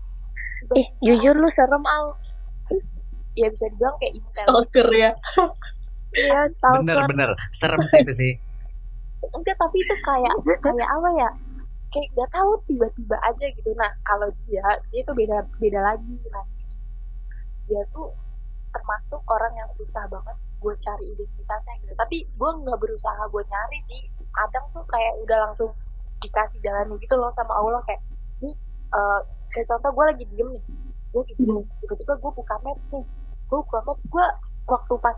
Eh, 0.73 0.88
jujur 1.03 1.35
lu 1.38 1.49
serem 1.51 1.83
Al. 1.85 2.17
ya 3.35 3.51
bisa 3.51 3.67
dibilang 3.67 3.99
kayak 3.99 4.13
intel 4.15 4.43
Stalker 4.47 4.88
ya. 4.95 5.11
Iya, 6.15 6.39
stalker. 6.47 6.82
Bener-bener 6.84 7.30
serem 7.51 7.84
sih 7.88 8.01
itu 8.01 8.13
sih. 8.15 8.34
enggak 9.25 9.58
tapi 9.58 9.82
itu 9.82 9.95
kayak 10.06 10.36
kayak 10.62 10.89
apa 10.93 11.10
ya 11.17 11.30
kayak 11.89 12.08
nggak 12.13 12.30
tahu 12.30 12.51
tiba-tiba 12.67 13.17
aja 13.23 13.45
gitu. 13.51 13.71
Nah 13.73 13.89
kalau 14.06 14.30
dia 14.45 14.63
dia 14.91 14.99
itu 15.01 15.12
beda 15.15 15.43
beda 15.58 15.80
lagi. 15.82 16.15
Nah 16.30 16.45
dia 17.65 17.82
tuh 17.89 18.13
termasuk 18.75 19.23
orang 19.32 19.54
yang 19.56 19.69
susah 19.71 20.04
banget 20.12 20.38
gue 20.62 20.73
cari 20.82 21.06
identitasnya 21.15 21.75
gitu. 21.84 21.93
Tapi 21.95 22.17
gue 22.28 22.49
nggak 22.63 22.80
berusaha 22.80 23.21
buat 23.32 23.47
nyari 23.47 23.80
sih. 23.88 24.01
Kadang 24.36 24.65
tuh 24.75 24.84
kayak 24.91 25.13
udah 25.23 25.38
langsung 25.49 25.71
dikasih 26.19 26.60
jalan 26.62 26.93
gitu 26.99 27.15
loh 27.17 27.32
sama 27.32 27.56
Allah. 27.56 27.82
Kayak 27.88 28.01
nih 28.43 28.56
eh, 28.93 29.19
kayak 29.56 29.67
contoh 29.71 29.91
gue 29.95 30.06
lagi 30.06 30.23
diem 30.30 30.47
nih. 30.54 30.63
Gue 31.15 31.21
lagi 31.23 31.34
diem. 31.39 31.60
Tiba-tiba 31.82 32.13
gue 32.19 32.32
buka 32.36 32.56
maps 32.62 32.88
nih. 32.91 33.06
Gue 33.49 33.60
buka 33.63 33.80
maps. 33.88 34.04
Gue 34.12 34.25
waktu 34.65 34.93
pas 34.99 35.17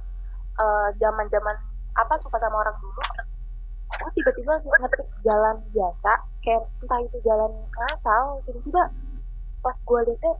zaman 0.98 1.26
zaman 1.30 1.56
apa 1.98 2.14
suka 2.18 2.38
sama 2.38 2.62
orang 2.62 2.76
dulu 2.82 3.02
gue 3.88 4.10
tiba-tiba 4.20 4.54
ngetik 4.62 5.08
jalan 5.24 5.56
biasa 5.72 6.12
kayak 6.44 6.64
entah 6.84 7.00
itu 7.02 7.18
jalan 7.24 7.52
ngasal 7.72 8.44
tiba-tiba 8.44 8.84
pas 9.64 9.78
gue 9.80 10.00
liatnya 10.12 10.34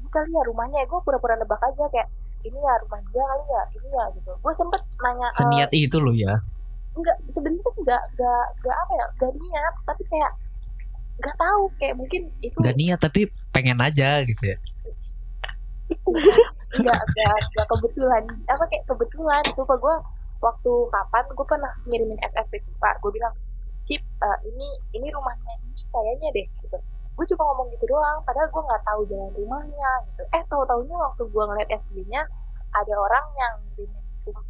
ini 0.00 0.08
kali 0.08 0.30
ya 0.32 0.42
rumahnya 0.46 0.86
gue 0.86 1.00
pura-pura 1.02 1.34
nebak 1.36 1.60
aja 1.60 1.84
kayak 1.90 2.08
ini 2.42 2.58
ya 2.58 2.74
rumah 2.82 2.98
dia 3.10 3.24
kali 3.26 3.44
ya 3.46 3.62
ini 3.78 3.88
ya 3.90 4.04
gitu 4.16 4.30
gue 4.38 4.52
sempet 4.54 4.80
nanya 5.02 5.28
eh, 5.28 5.34
Seniat 5.34 5.70
itu 5.74 5.98
lo 5.98 6.12
ya. 6.14 6.34
enggak 6.92 7.16
sebenarnya 7.26 7.70
enggak 7.78 8.02
enggak 8.14 8.44
enggak 8.60 8.76
apa 8.76 8.92
ya 8.92 9.06
enggak 9.16 9.32
niat 9.40 9.74
tapi 9.88 10.02
kayak 10.06 10.32
enggak 11.20 11.36
tahu 11.38 11.62
kayak 11.80 11.94
mungkin 11.96 12.22
itu 12.44 12.56
Gak 12.60 12.76
niat 12.76 12.98
tapi 13.00 13.20
pengen 13.54 13.78
aja 13.80 14.08
gitu 14.26 14.42
ya. 14.46 14.56
Enggak 16.78 16.98
enggak 16.98 17.36
enggak 17.38 17.66
kebetulan. 17.68 18.22
Apa 18.48 18.64
kayak 18.68 18.84
kebetulan 18.88 19.42
lupa 19.56 19.74
gue 19.76 19.94
waktu 20.42 20.72
kapan 20.90 21.24
gue 21.30 21.46
pernah 21.46 21.72
ngirimin 21.86 22.18
SS 22.26 22.50
ke 22.50 22.58
Cipa 22.58 22.98
gue 22.98 23.10
bilang 23.14 23.34
Cip 23.86 24.02
eh, 24.02 24.38
ini 24.46 24.68
ini 24.94 25.06
rumahnya 25.10 25.52
ini 25.62 25.82
kayaknya 25.90 26.28
deh 26.34 26.46
gitu. 26.62 26.78
Gue 27.12 27.24
cuma 27.34 27.42
ngomong 27.52 27.68
gitu 27.74 27.84
doang 27.90 28.18
padahal 28.24 28.48
gue 28.50 28.62
nggak 28.62 28.82
tahu 28.86 29.00
jalan 29.10 29.30
rumahnya 29.36 29.90
gitu. 30.10 30.22
Eh 30.34 30.42
tahu 30.46 30.62
taunya 30.66 30.96
waktu 30.96 31.22
gue 31.26 31.42
ngeliat 31.46 31.68
SB-nya 31.70 32.22
ada 32.72 32.94
orang 32.96 33.26
yang 33.36 33.54
ngirimin 33.74 34.04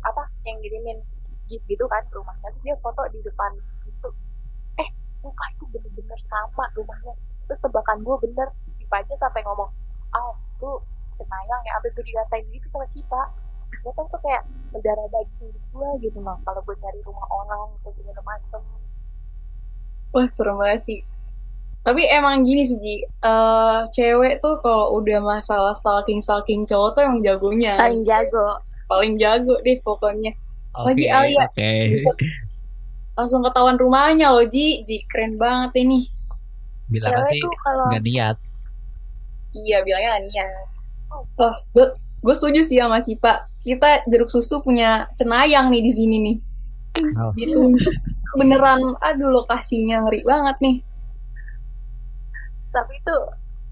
apa 0.04 0.22
yang 0.44 0.56
ngirimin 0.60 0.98
gift 1.48 1.64
gitu 1.66 1.84
kan 1.88 2.04
rumahnya. 2.12 2.48
Terus 2.54 2.64
dia 2.64 2.76
foto 2.80 3.02
di 3.12 3.18
depan 3.24 3.50
pintu. 3.84 4.08
Eh 4.80 4.88
sumpah 5.20 5.48
itu 5.56 5.64
bener-bener 5.72 6.18
sama 6.20 6.68
rumahnya. 6.76 7.16
Terus 7.48 7.60
tebakan 7.64 8.00
gue 8.04 8.16
bener 8.30 8.48
si 8.52 8.68
Cipa 8.76 9.00
sampai 9.16 9.42
ngomong 9.44 9.68
oh 10.12 10.32
tuh 10.60 10.76
cenayang 11.12 11.62
ya 11.62 11.72
ambil 11.76 11.90
gue 11.92 12.04
dikatain 12.04 12.44
gitu 12.48 12.66
sama 12.66 12.86
Cipa 12.86 13.22
gue 13.72 13.92
tuh 13.92 14.04
tuh 14.06 14.20
kayak 14.20 14.42
mendarah 14.70 15.08
daging 15.08 15.52
gue 15.52 15.88
gitu 16.00 16.18
loh 16.20 16.36
kalau 16.42 16.60
gue 16.60 16.74
nyari 16.76 17.00
rumah 17.02 17.26
orang 17.30 17.68
terus 17.80 17.98
segala 17.98 18.20
macem 18.22 18.60
Wah 20.12 20.28
serem 20.28 20.60
banget 20.60 20.80
sih. 20.84 21.00
Tapi 21.80 22.04
emang 22.04 22.44
gini 22.44 22.60
sih 22.62 22.76
Ji, 22.76 23.00
Eh, 23.00 23.78
cewek 23.90 24.38
tuh 24.38 24.60
kalau 24.60 24.92
udah 24.94 25.18
masalah 25.18 25.72
stalking 25.72 26.20
stalking 26.20 26.62
cowok 26.62 26.92
tuh 26.92 27.00
emang 27.02 27.24
jagonya, 27.24 27.80
Paling 27.80 28.04
jago. 28.04 28.60
paling 28.84 29.16
jago 29.16 29.56
deh 29.58 29.72
pokoknya. 29.80 30.36
Oke, 30.76 30.92
Lagi 30.92 31.06
Alia. 31.08 31.48
Oke. 31.48 31.96
Buset. 31.96 32.16
Langsung 33.12 33.40
ketahuan 33.40 33.80
rumahnya 33.80 34.28
loh 34.30 34.44
Ji, 34.44 34.84
Ji 34.84 35.00
keren 35.08 35.40
banget 35.40 35.80
ini. 35.80 36.12
Bilang 36.92 37.16
cewek 37.16 37.24
sih 37.32 37.40
kalau 37.64 37.88
gak 37.88 38.04
niat. 38.04 38.36
Iya 39.56 39.80
bilangnya 39.80 40.10
lah 40.12 40.22
niat. 40.22 40.66
Oh, 41.12 41.22
gue 41.76 41.86
gue 42.22 42.34
setuju 42.34 42.60
sih 42.64 42.80
sama 42.80 43.04
Cipa. 43.04 43.44
Kita 43.60 44.08
jeruk 44.08 44.32
susu 44.32 44.64
punya 44.64 45.06
cenayang 45.14 45.68
nih 45.68 45.82
di 45.84 45.92
sini 45.92 46.16
nih. 46.22 46.36
Oh. 47.20 47.32
Gitu. 47.36 47.76
Beneran, 48.40 48.96
aduh 49.04 49.28
lokasinya 49.28 50.08
ngeri 50.08 50.24
banget 50.24 50.56
nih. 50.64 50.76
tapi 52.72 52.96
itu 52.96 53.16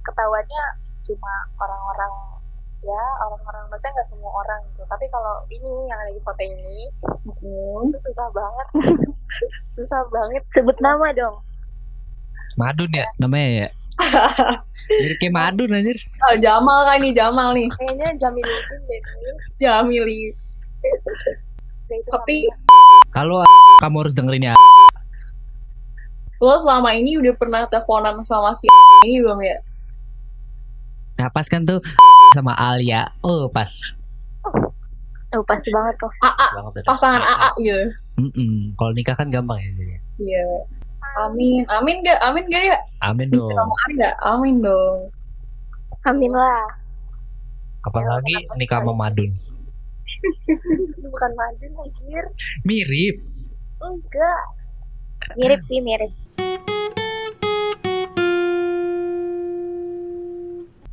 ketahuannya 0.05 0.65
cuma 1.09 1.33
orang-orang 1.57 2.13
ya 2.85 3.05
orang-orang 3.25 3.65
maksudnya 3.73 3.93
nggak 3.97 4.09
semua 4.13 4.33
orang 4.45 4.61
gitu 4.73 4.85
tapi 4.89 5.09
kalau 5.09 5.41
ini 5.49 5.89
yang 5.89 5.97
ada 6.01 6.13
di 6.13 6.21
foto 6.21 6.41
ini 6.45 6.89
itu 7.89 7.99
susah 8.13 8.29
banget 8.33 8.67
susah 9.77 10.01
banget 10.13 10.43
Sebut 10.53 10.77
nama 10.85 11.09
dong. 11.17 11.41
Madun 12.61 12.93
ya 12.93 13.07
namanya 13.17 13.49
ya. 13.49 13.69
Mirip 14.91 15.17
kayak 15.23 15.35
Madun 15.35 15.71
anjir. 15.71 15.99
Oh, 16.27 16.35
Jamal 16.43 16.83
kan 16.83 16.99
nih, 16.99 17.13
Jamal 17.15 17.55
nih. 17.55 17.69
kayaknya 17.79 18.09
Jamiluddin 18.19 18.81
deh 18.91 19.01
ini 19.01 19.33
Jamili. 19.61 20.21
Dia 21.87 21.95
itu 21.95 22.11
Tapi. 22.11 22.39
Kalau 23.15 23.43
kamu 23.83 23.97
harus 24.07 24.15
dengerin 24.15 24.51
ya. 24.51 24.57
lo 26.41 26.57
selama 26.57 26.97
ini 26.97 27.21
udah 27.21 27.37
pernah 27.37 27.69
teleponan 27.69 28.25
sama 28.25 28.57
si 28.57 28.65
ini 29.05 29.21
belum 29.21 29.45
ya? 29.45 29.57
Nah 31.21 31.29
pas 31.29 31.45
kan 31.45 31.69
tuh 31.69 31.85
sama 32.33 32.57
Alia. 32.57 33.13
Oh 33.21 33.45
pas. 33.53 33.69
Oh, 35.31 35.45
pasti 35.47 35.71
banget 35.71 35.95
tuh. 36.01 36.11
AA, 36.27 36.47
pasangan 36.89 37.23
AA 37.23 37.51
gitu. 37.63 37.85
Mm-mm. 38.19 38.75
Kalau 38.75 38.91
nikah 38.97 39.15
kan 39.15 39.31
gampang 39.31 39.63
ya 39.63 39.71
jadi. 39.79 39.95
Iya. 40.19 40.47
Amin. 41.19 41.67
Amin 41.67 41.97
gak? 42.07 42.19
Amin 42.23 42.45
gak 42.47 42.63
ya? 42.63 42.79
Amin 43.03 43.27
dong. 43.29 43.51
Gak? 43.99 44.15
Amin 44.23 44.63
dong. 44.63 45.11
Amin 46.07 46.31
lah. 46.31 46.65
Kapan 47.81 48.05
lagi 48.07 48.37
nikah 48.55 48.79
sama 48.85 48.93
Madun? 48.95 49.33
Ini 50.05 51.07
bukan 51.13 51.33
Madun 51.33 51.73
anjir 51.81 52.25
Mirip. 52.63 53.17
enggak 53.81 54.43
Mirip 55.37 55.61
sih, 55.65 55.81
mirip. 55.81 56.13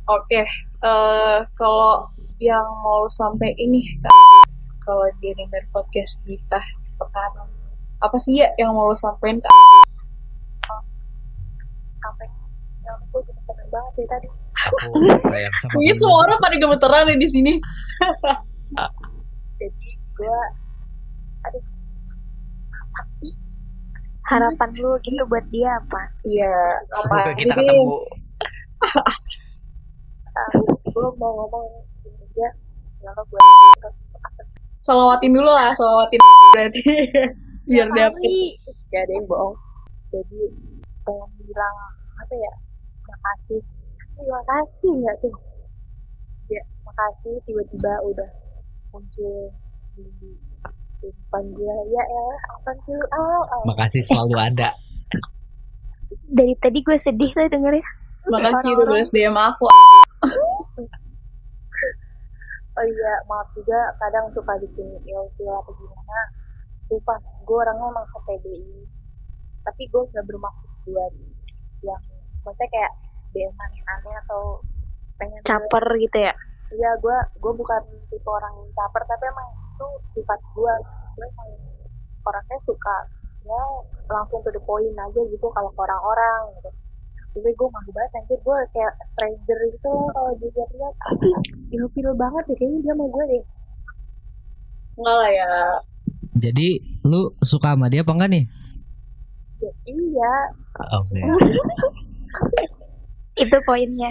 Oke. 0.08 0.42
eh 0.78 1.38
kalau 1.52 2.06
yang 2.38 2.64
mau 2.80 3.04
sampai 3.10 3.50
ini 3.58 3.82
kalau 4.80 5.04
dia 5.18 5.34
denger 5.34 5.66
podcast 5.74 6.22
kita 6.22 6.62
sekarang 6.94 7.50
apa 7.98 8.14
sih 8.16 8.38
ya 8.38 8.46
yang 8.56 8.70
mau 8.72 8.94
sampein 8.94 9.42
ke 9.42 9.50
sampai 12.00 12.26
ya 12.82 12.90
aku 12.94 13.18
gemeteran 13.26 13.66
banget 13.68 13.92
dari 13.98 14.08
tadi 14.08 14.28
Aku 14.58 14.90
sayang 15.22 15.54
sama 15.62 15.78
semua 15.94 16.18
orang 16.26 16.38
pada 16.42 16.56
gemeteran 16.58 17.06
nih 17.08 17.18
di 17.22 17.28
sini. 17.30 17.52
jadi 19.58 19.88
gue 20.18 20.38
aduh 21.46 21.64
apa 22.74 23.00
sih 23.14 23.32
Harapan 24.28 24.68
lu 24.76 24.92
gitu 25.00 25.24
buat 25.24 25.40
dia 25.48 25.72
apa? 25.80 26.04
Iya. 26.28 26.52
Semoga 26.92 27.32
apa 27.32 27.32
kita 27.32 27.56
aja 27.56 27.64
deh. 27.64 27.66
ketemu. 27.72 27.96
gue 30.92 31.08
mau 31.18 31.32
ngomong 31.34 31.66
ini 32.04 32.24
aja 32.28 32.48
ya 33.02 33.10
lo 33.14 33.22
gue 33.26 33.40
Selawatin 34.78 35.34
dulu 35.34 35.50
lah, 35.50 35.74
selawatin 35.74 36.20
berarti 36.54 36.82
biar 37.68 37.88
dapet. 37.92 38.56
gak 38.88 39.04
ada 39.04 39.12
yang 39.12 39.26
bohong 39.28 39.52
jadi 40.08 40.40
pengen 41.08 41.30
bilang 41.40 41.76
apa 42.20 42.34
ya 42.36 42.52
makasih 43.08 43.60
terima 44.12 44.40
kasih 44.44 44.90
nggak 44.92 45.16
tuh 45.24 45.34
ya 46.52 46.62
makasih 46.84 47.32
tiba-tiba 47.48 47.92
udah 48.04 48.28
muncul 48.92 49.48
di 49.96 50.04
kehidupan 51.00 51.44
gue 51.56 51.76
ya 51.94 52.02
ya 52.04 52.24
apa 52.52 52.70
sih 52.84 52.92
lu 52.92 53.06
ah, 53.14 53.40
ah. 53.40 53.62
Makasih 53.64 54.02
selalu 54.02 54.36
ada. 54.36 54.68
Dari 56.28 56.54
tadi 56.58 56.82
gue 56.82 56.96
sedih 56.98 57.30
tuh 57.30 57.46
dengernya. 57.46 57.86
Makasih 58.28 58.74
udah 58.74 58.86
balas 58.90 59.10
DM 59.14 59.36
aku. 59.36 59.66
oh 62.78 62.86
iya 62.86 63.14
maaf 63.26 63.48
juga 63.58 63.90
kadang 63.98 64.30
suka 64.30 64.54
bikin 64.62 64.86
ilfil 65.02 65.50
atau 65.50 65.72
gimana 65.74 66.18
sumpah 66.86 67.18
gue 67.42 67.58
orangnya 67.58 67.90
emang 67.90 68.06
sepede 68.06 68.54
ini 68.54 68.86
tapi 69.66 69.82
gue 69.90 70.02
gak 70.14 70.24
bermaksud 70.24 70.67
buat 70.88 71.12
yang 71.84 72.02
maksudnya 72.42 72.68
kayak 72.72 72.92
DM 73.36 73.54
aneh-aneh 73.60 74.14
atau 74.24 74.42
pengen 75.20 75.40
Caper 75.44 75.84
gitu 76.00 76.18
ya. 76.24 76.34
Iya, 76.68 76.90
gue 77.00 77.16
gue 77.40 77.52
bukan 77.56 77.80
tipe 78.12 78.28
orang 78.28 78.52
yang 78.60 78.70
caper, 78.76 79.00
tapi 79.08 79.24
emang 79.24 79.48
itu 79.72 79.88
sifat 80.12 80.40
gue. 80.52 80.74
Gue 81.16 81.24
emang 81.24 81.50
orangnya 82.28 82.58
suka 82.60 83.08
ya 83.48 83.62
langsung 84.12 84.44
to 84.44 84.52
the 84.52 84.60
point 84.68 84.92
aja 84.92 85.20
gitu 85.32 85.46
kalau 85.48 85.72
ke 85.72 85.80
orang-orang 85.80 86.52
gitu. 86.60 86.70
Sebenernya 87.28 87.56
gue 87.60 87.68
malu 87.72 87.90
banget 87.92 88.12
anjir 88.20 88.40
gue 88.40 88.58
kayak 88.72 88.94
stranger 89.04 89.58
gitu 89.72 89.92
kalau 90.12 90.32
dia 90.40 90.64
lihat 90.76 90.94
ilfil 91.76 92.10
banget 92.16 92.42
deh 92.48 92.56
kayaknya 92.56 92.78
dia 92.84 92.92
sama 92.96 93.04
gue 93.04 93.24
deh 93.28 93.44
Enggak 94.98 95.16
lah 95.22 95.30
ya. 95.30 95.52
Jadi 96.38 96.68
lu 97.06 97.32
suka 97.40 97.78
sama 97.78 97.86
dia 97.86 98.02
apa 98.02 98.12
enggak 98.12 98.30
nih? 98.34 98.44
Ya, 99.62 99.72
iya 99.90 100.34
Oke. 100.98 101.18
Itu 103.42 103.56
poinnya. 103.66 104.10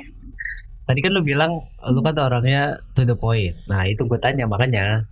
Tadi 0.87 0.99
kan 1.03 1.11
lu 1.11 1.21
bilang 1.23 1.51
lu 1.91 1.99
kan 1.99 2.15
orangnya 2.15 2.79
to 2.95 3.03
the 3.03 3.15
point. 3.15 3.51
Nah 3.67 3.83
itu 3.83 4.07
gue 4.07 4.19
tanya 4.19 4.47
makanya. 4.47 5.03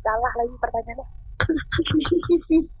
salah 0.00 0.32
lagi 0.32 0.56
pertanyaannya 0.56 1.06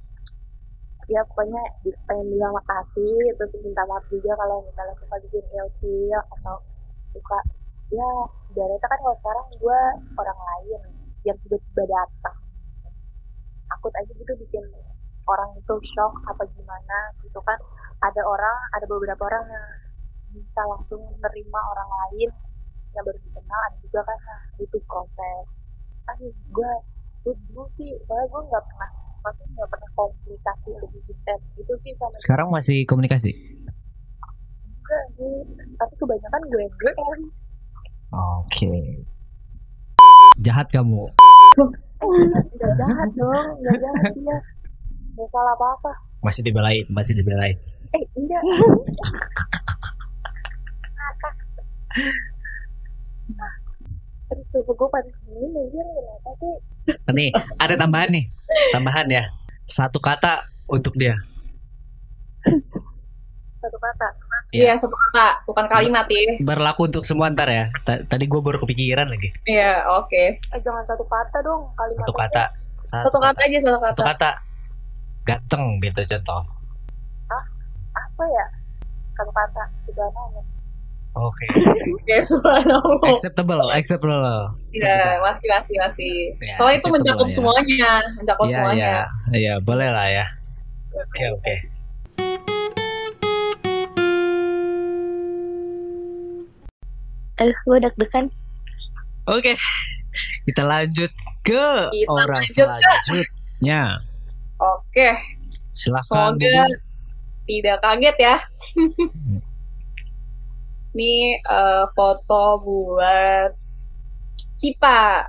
ya 1.12 1.20
pokoknya 1.26 1.62
pengen 2.08 2.26
bilang 2.32 2.54
makasih 2.54 3.34
terus 3.36 3.52
minta 3.60 3.84
maaf 3.84 4.00
juga 4.08 4.32
kalau 4.38 4.64
misalnya 4.64 4.94
suka 4.96 5.20
bikin 5.26 5.44
ilfil 5.52 6.16
atau 6.16 6.56
suka 7.12 7.38
ya 7.90 8.10
ibaratnya 8.54 8.88
kan 8.88 8.98
kalau 9.04 9.16
sekarang 9.18 9.46
gue 9.58 9.80
orang 10.16 10.38
lain 10.38 10.80
yang 11.26 11.36
tiba-tiba 11.44 11.84
datang 11.90 12.36
takut 13.68 13.92
aja 13.98 14.12
gitu 14.16 14.32
bikin 14.46 14.64
orang 15.30 15.50
itu 15.54 15.74
shock 15.86 16.12
apa 16.26 16.42
gimana 16.50 16.98
gitu 17.22 17.38
kan 17.46 17.58
ada 18.02 18.22
orang 18.26 18.56
ada 18.74 18.84
beberapa 18.90 19.22
orang 19.30 19.46
yang 19.46 19.66
bisa 20.34 20.62
langsung 20.66 20.98
menerima 20.98 21.60
orang 21.74 21.90
lain 21.90 22.30
yang 22.90 23.04
baru 23.06 23.18
dikenal 23.22 23.60
ada 23.70 23.78
juga 23.82 24.00
kan 24.02 24.18
nah, 24.26 24.40
butuh 24.58 24.82
proses 24.90 25.48
aduh 26.10 26.30
gue 26.30 26.72
gue 27.22 27.34
bingung 27.46 27.70
sih 27.70 27.90
soalnya 28.02 28.26
gue 28.26 28.42
nggak 28.50 28.64
pernah 28.66 28.90
maksudnya 29.20 29.52
nggak 29.60 29.70
pernah 29.70 29.90
komunikasi 29.94 30.70
lebih 30.80 31.02
intens 31.12 31.46
gitu 31.52 31.72
sih 31.84 31.92
sama 32.00 32.08
dia. 32.08 32.22
Sekarang 32.24 32.48
masih 32.48 32.78
komunikasi? 32.88 33.30
enggak 34.80 35.06
sih 35.14 35.32
tapi 35.78 35.94
kebanyakan 36.02 36.42
gue 36.50 36.64
gue 36.66 36.92
Oke. 38.10 38.74
Jahat 40.42 40.66
kamu. 40.66 41.06
nggak 42.00 42.72
jahat 42.80 43.10
dong 43.12 43.46
nggak 43.60 43.76
jahat 43.76 44.12
dia 44.16 44.36
nggak 45.10 45.28
salah 45.28 45.52
apa 45.52 45.66
apa 45.74 45.92
Masih 46.20 46.42
dibelain, 46.42 46.84
masih 46.88 47.14
dibelain. 47.14 47.56
eh 47.90 48.04
enggak 48.14 48.42
nah 53.30 53.52
terus 54.28 54.46
suhu 54.48 54.70
gue 54.70 54.88
panas 54.88 55.16
gini 55.20 55.46
anjir 55.48 55.84
kenapa 55.84 56.30
sih 56.36 56.54
Nih, 57.12 57.28
ada 57.56 57.76
tambahan 57.76 58.08
nih. 58.08 58.24
Tambahan 58.72 59.04
ya. 59.06 59.22
Satu 59.62 60.00
kata 60.00 60.42
untuk 60.66 60.96
dia. 60.96 61.12
satu 63.52 63.76
kata 63.76 64.08
Iya. 64.50 64.72
Iya, 64.72 64.74
satu 64.76 64.96
kata, 64.96 65.44
bukan 65.44 65.68
kalimat 65.68 66.08
ya. 66.08 66.40
Berlaku 66.40 66.88
untuk 66.88 67.04
semua 67.04 67.28
ntar 67.28 67.46
ya. 67.46 67.68
Ta- 67.84 68.02
Tadi 68.02 68.24
gue 68.24 68.40
baru 68.40 68.56
kepikiran 68.58 69.06
lagi. 69.06 69.28
Iya, 69.44 69.84
oke. 69.92 70.24
eh 70.40 70.58
jangan 70.58 70.82
satu 70.82 71.04
kata 71.04 71.38
dong 71.40 71.68
kalimat 71.70 72.00
Satu 72.00 72.12
kata. 72.12 72.44
Satu 72.80 73.18
kata 73.20 73.40
aja, 73.44 73.58
satu 73.60 73.78
Satu 73.84 74.02
kata. 74.02 74.30
Ganteng 75.30 75.64
gitu 75.80 76.00
contoh. 76.08 76.42
apa 77.90 78.22
ya 78.26 78.46
satu 79.14 79.30
kata 79.30 79.62
subhanallah 79.78 80.44
Oke. 81.12 81.42
Oke, 81.98 82.16
subhanallah. 82.22 83.02
Acceptable, 83.10 83.66
acceptable. 83.72 84.54
Iya, 84.70 85.18
masih, 85.18 85.50
masih, 85.50 85.74
masih. 85.76 86.14
Ya, 86.38 86.54
Soalnya 86.54 86.78
itu 86.78 86.86
mencakup 86.86 87.26
ya. 87.26 87.34
semuanya, 87.34 87.90
mencakup 88.14 88.46
Iya, 88.46 88.54
semuanya. 88.54 88.86
iya. 88.86 89.02
Iya, 89.34 89.54
boleh 89.58 89.90
lah 89.90 90.06
ya. 90.06 90.26
Oke, 90.94 91.24
oke. 91.34 91.54
Aduh, 97.40 97.56
gue 97.64 97.78
deg-degan. 97.80 98.24
Oke. 99.26 99.56
Kita 100.44 100.62
lanjut 100.62 101.10
ke 101.40 101.66
Kita 101.88 102.10
orang 102.10 102.44
lanjut 102.44 102.68
ke- 102.68 102.78
selanjutnya. 103.00 103.82
Oke, 104.60 105.08
Silahkan. 105.72 106.36
semoga 106.36 106.64
tidak 107.44 107.76
kaget 107.80 108.16
ya. 108.20 108.36
Ini 110.90 111.14
eh, 111.38 111.84
foto 111.94 112.44
buat 112.60 113.50
Cipa. 114.54 115.22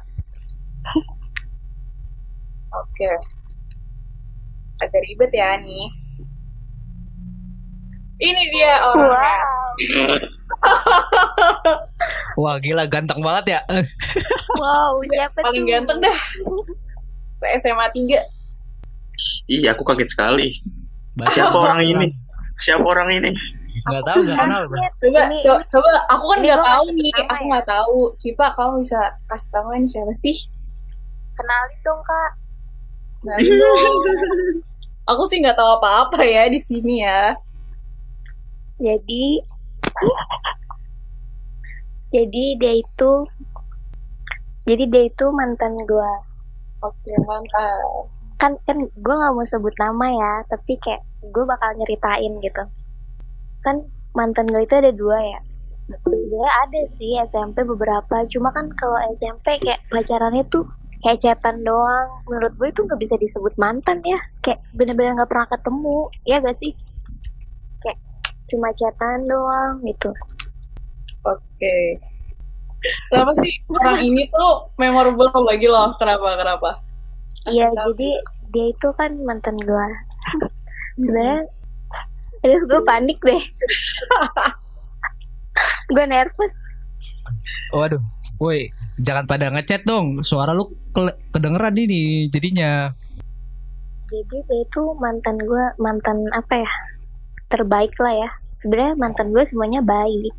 Oke. 2.72 3.10
Agak 4.82 5.02
ribet 5.06 5.32
ya 5.32 5.56
nih. 5.62 5.86
Ini 8.22 8.44
dia 8.52 8.74
orangnya. 8.86 9.38
Wah, 12.42 12.58
gila 12.58 12.86
ganteng 12.86 13.22
banget 13.22 13.58
ya. 13.58 13.62
Wow, 14.52 15.00
siapa 15.08 15.40
Paling 15.42 15.64
tuh? 15.64 15.70
ganteng 15.72 15.98
dah. 16.04 16.18
SMA 17.58 17.88
3. 17.88 18.41
Iya, 19.50 19.74
aku 19.74 19.84
kaget 19.86 20.10
sekali. 20.12 20.48
Baca 21.18 21.32
Siapa 21.32 21.58
orang 21.58 21.82
ini? 21.84 22.08
Siapa 22.58 22.86
orang 22.86 23.10
ini? 23.14 23.32
Nggak 23.82 24.04
tahu, 24.06 24.20
nggak 24.24 24.38
kenal. 24.38 24.64
gua. 24.68 24.78
Coba, 25.02 25.22
Ini- 25.28 25.42
co- 25.42 25.64
coba, 25.72 25.90
aku 26.08 26.26
kan 26.28 26.40
nggak 26.40 26.60
gua 26.60 26.68
tahu 26.70 26.86
nih, 26.94 27.12
aku 27.16 27.34
ya? 27.34 27.48
nggak 27.50 27.66
tahu. 27.68 27.98
Cipa, 28.22 28.46
kamu 28.54 28.74
bisa 28.84 29.00
kasih 29.26 29.50
tahu 29.50 29.68
ini 29.74 29.88
siapa 29.90 30.14
sih? 30.16 30.38
kenalin 31.32 31.80
dong 31.82 32.02
kak 32.06 32.32
Nah, 33.26 33.34
dong. 33.40 33.98
aku 35.10 35.24
sih 35.26 35.42
nggak 35.42 35.58
tahu 35.58 35.82
apa-apa 35.82 36.22
ya 36.22 36.46
di 36.46 36.60
sini 36.62 37.02
ya. 37.02 37.34
Jadi 38.78 39.42
jadi 42.12 42.46
dia 42.60 42.74
itu 42.78 43.12
jadi 44.68 44.84
dia 44.86 45.04
itu 45.10 45.26
mantan 45.34 45.74
gue 45.82 46.12
Oke, 46.82 47.14
mantap. 47.26 48.06
Kan 48.42 48.58
kan 48.66 48.78
gue 48.90 49.14
nggak 49.14 49.34
mau 49.38 49.46
sebut 49.46 49.76
nama 49.78 50.06
ya 50.10 50.34
tapi 50.50 50.74
kayak 50.82 51.06
gue 51.22 51.44
bakal 51.46 51.70
nyeritain 51.78 52.34
gitu 52.42 52.64
kan 53.62 53.86
mantan 54.18 54.50
gue 54.50 54.66
itu 54.66 54.74
ada 54.74 54.90
dua 54.90 55.22
ya 55.22 55.40
sebenarnya 56.02 56.54
ada 56.66 56.82
sih 56.90 57.22
SMP 57.22 57.62
beberapa 57.62 58.26
cuma 58.26 58.50
kan 58.50 58.66
kalau 58.74 58.98
SMP 59.14 59.62
kayak 59.62 59.86
pacarannya 59.94 60.42
tuh 60.50 60.66
kayak 61.06 61.22
chatan 61.22 61.62
doang 61.62 62.10
menurut 62.26 62.58
gue 62.58 62.74
itu 62.74 62.82
nggak 62.82 62.98
bisa 62.98 63.14
disebut 63.22 63.54
mantan 63.62 64.02
ya 64.02 64.18
kayak 64.42 64.66
bener-bener 64.74 65.22
nggak 65.22 65.30
pernah 65.30 65.46
ketemu 65.46 66.10
ya 66.26 66.42
gak 66.42 66.58
sih 66.58 66.74
kayak 67.86 67.98
cuma 68.50 68.74
chatan 68.74 69.30
doang 69.30 69.78
gitu 69.86 70.10
Oke. 71.22 72.02
Kenapa 72.82 73.32
sih 73.46 73.54
orang 73.70 74.02
ini 74.02 74.26
tuh 74.34 74.74
memorable 74.82 75.30
bagi 75.46 75.70
lo? 75.70 75.94
Kenapa? 76.02 76.34
Kenapa? 76.34 76.82
Iya, 77.50 77.74
jadi 77.74 78.10
dia 78.54 78.66
itu 78.70 78.88
kan 78.94 79.18
mantan 79.26 79.58
gue. 79.58 79.88
Sebenarnya, 81.04 81.42
aduh 82.46 82.62
gue 82.70 82.82
panik 82.86 83.18
deh. 83.26 83.42
gue 85.96 86.06
nervous. 86.06 86.56
Waduh, 87.74 88.04
woi, 88.38 88.70
jangan 89.02 89.26
pada 89.26 89.50
ngechat 89.50 89.88
dong. 89.88 90.22
Suara 90.22 90.54
lu 90.54 90.68
ke- 90.94 91.18
kedengeran 91.34 91.74
ini 91.74 92.30
jadinya. 92.30 92.94
Jadi 94.12 94.38
dia 94.44 94.60
itu 94.62 94.84
mantan 95.00 95.40
gue, 95.40 95.66
mantan 95.80 96.28
apa 96.36 96.62
ya? 96.62 96.72
Terbaik 97.48 97.96
lah 97.98 98.28
ya. 98.28 98.30
Sebenarnya 98.60 98.94
mantan 99.00 99.34
gue 99.34 99.42
semuanya 99.48 99.82
baik. 99.82 100.36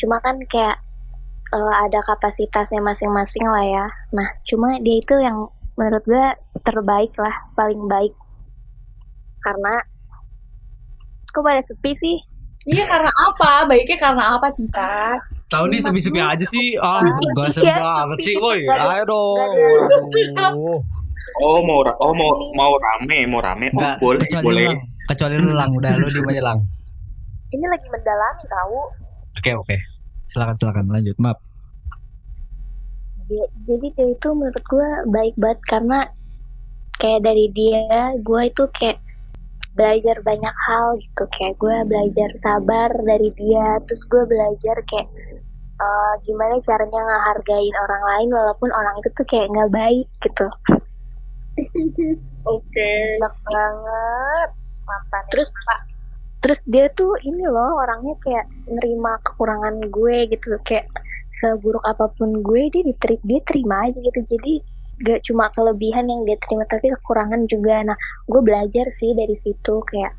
Cuma 0.00 0.18
kan 0.18 0.40
kayak 0.48 0.80
eh, 1.52 1.74
ada 1.86 2.00
kapasitasnya 2.02 2.80
masing-masing 2.80 3.46
lah 3.46 3.62
ya. 3.62 3.86
Nah, 4.16 4.28
cuma 4.48 4.80
dia 4.80 4.96
itu 4.98 5.14
yang 5.20 5.46
menurut 5.74 6.04
gue 6.04 6.24
terbaik 6.60 7.12
lah, 7.16 7.34
paling 7.52 7.82
baik. 7.86 8.12
Karena 9.40 9.74
kok 11.26 11.40
pada 11.40 11.60
sepi 11.60 11.92
sih? 11.92 12.16
Iya 12.64 12.84
karena 12.86 13.10
apa? 13.10 13.66
Baiknya 13.66 13.98
karena 13.98 14.24
apa, 14.36 14.46
Cita? 14.52 15.18
Tahu 15.48 15.68
nih 15.68 15.80
sepi-sepi 15.80 16.16
aja 16.16 16.46
sih. 16.46 16.78
Ah, 16.78 17.02
gak 17.34 17.50
seru 17.50 17.66
Iya, 17.66 17.76
banget 17.76 18.18
sih, 18.22 18.34
woi. 18.38 18.64
Nggak 18.64 18.88
Ayo 18.88 19.04
dong. 19.04 19.36
nggak. 20.32 20.52
Oh, 21.38 21.60
mau 21.62 21.80
ra- 21.80 21.96
oh 21.98 22.12
mau 22.12 22.30
mau 22.52 22.72
rame, 22.76 23.24
mau 23.26 23.40
rame. 23.40 23.68
Oh, 23.68 23.76
Enggak, 23.76 23.96
boleh, 23.98 24.20
kecuali 24.20 24.44
boleh. 24.44 24.64
lang. 24.68 24.78
Kecuali 25.02 25.34
lu 25.36 25.50
lang, 25.52 25.70
udah 25.72 25.92
lu 25.96 26.06
diem 26.08 26.28
aja 26.28 26.42
lang. 26.44 26.58
ini 27.52 27.68
lagi 27.68 27.84
mendalami 27.84 28.44
tahu 28.48 28.80
Oke, 29.36 29.52
oke. 29.52 29.76
Silakan, 30.24 30.56
silakan 30.56 30.84
lanjut. 30.88 31.16
Maaf. 31.20 31.36
Dia- 33.32 33.52
jadi 33.64 33.86
dia 33.96 34.06
itu 34.12 34.28
menurut 34.36 34.60
gue 34.68 34.88
baik 35.08 35.34
banget 35.40 35.60
karena 35.64 36.00
kayak 37.00 37.24
dari 37.24 37.48
dia 37.48 38.12
gue 38.20 38.42
itu 38.44 38.68
kayak 38.76 39.00
belajar 39.72 40.20
banyak 40.20 40.52
hal 40.68 41.00
gitu. 41.00 41.24
Kayak 41.32 41.56
gue 41.56 41.76
belajar 41.88 42.28
sabar 42.36 42.92
dari 42.92 43.32
dia 43.40 43.80
terus 43.88 44.04
gue 44.04 44.20
belajar 44.28 44.76
kayak 44.84 45.08
eh, 45.80 46.12
gimana 46.28 46.60
caranya 46.60 47.00
ngehargain 47.00 47.72
orang 47.72 48.02
lain 48.04 48.28
walaupun 48.36 48.68
orang 48.68 49.00
itu 49.00 49.08
tuh 49.16 49.24
kayak 49.24 49.48
nggak 49.48 49.72
baik 49.72 50.08
gitu. 50.20 50.46
Oke. 52.52 52.90
Cocok 53.16 53.34
banget. 53.48 54.48
Mantan 54.84 55.24
terus 55.32 55.50
terus 56.44 56.60
dia 56.68 56.90
tuh 56.92 57.16
ini 57.24 57.48
loh 57.48 57.80
orangnya 57.80 58.12
kayak 58.20 58.44
nerima 58.68 59.16
kekurangan 59.24 59.88
gue 59.88 60.16
gitu. 60.28 60.52
Kayak 60.68 60.92
seburuk 61.32 61.82
apa 61.88 62.12
pun 62.12 62.44
gue 62.44 62.68
dia 62.68 62.82
diterima 62.84 63.22
dia 63.24 63.40
terima 63.42 63.76
aja 63.88 63.98
gitu 63.98 64.20
jadi 64.36 64.54
gak 65.02 65.20
cuma 65.26 65.48
kelebihan 65.50 66.04
yang 66.06 66.22
dia 66.28 66.36
terima 66.38 66.68
tapi 66.68 66.92
kekurangan 66.92 67.40
juga 67.48 67.82
nah 67.82 67.96
gue 68.28 68.40
belajar 68.44 68.86
sih 68.92 69.16
dari 69.16 69.32
situ 69.32 69.80
kayak 69.88 70.12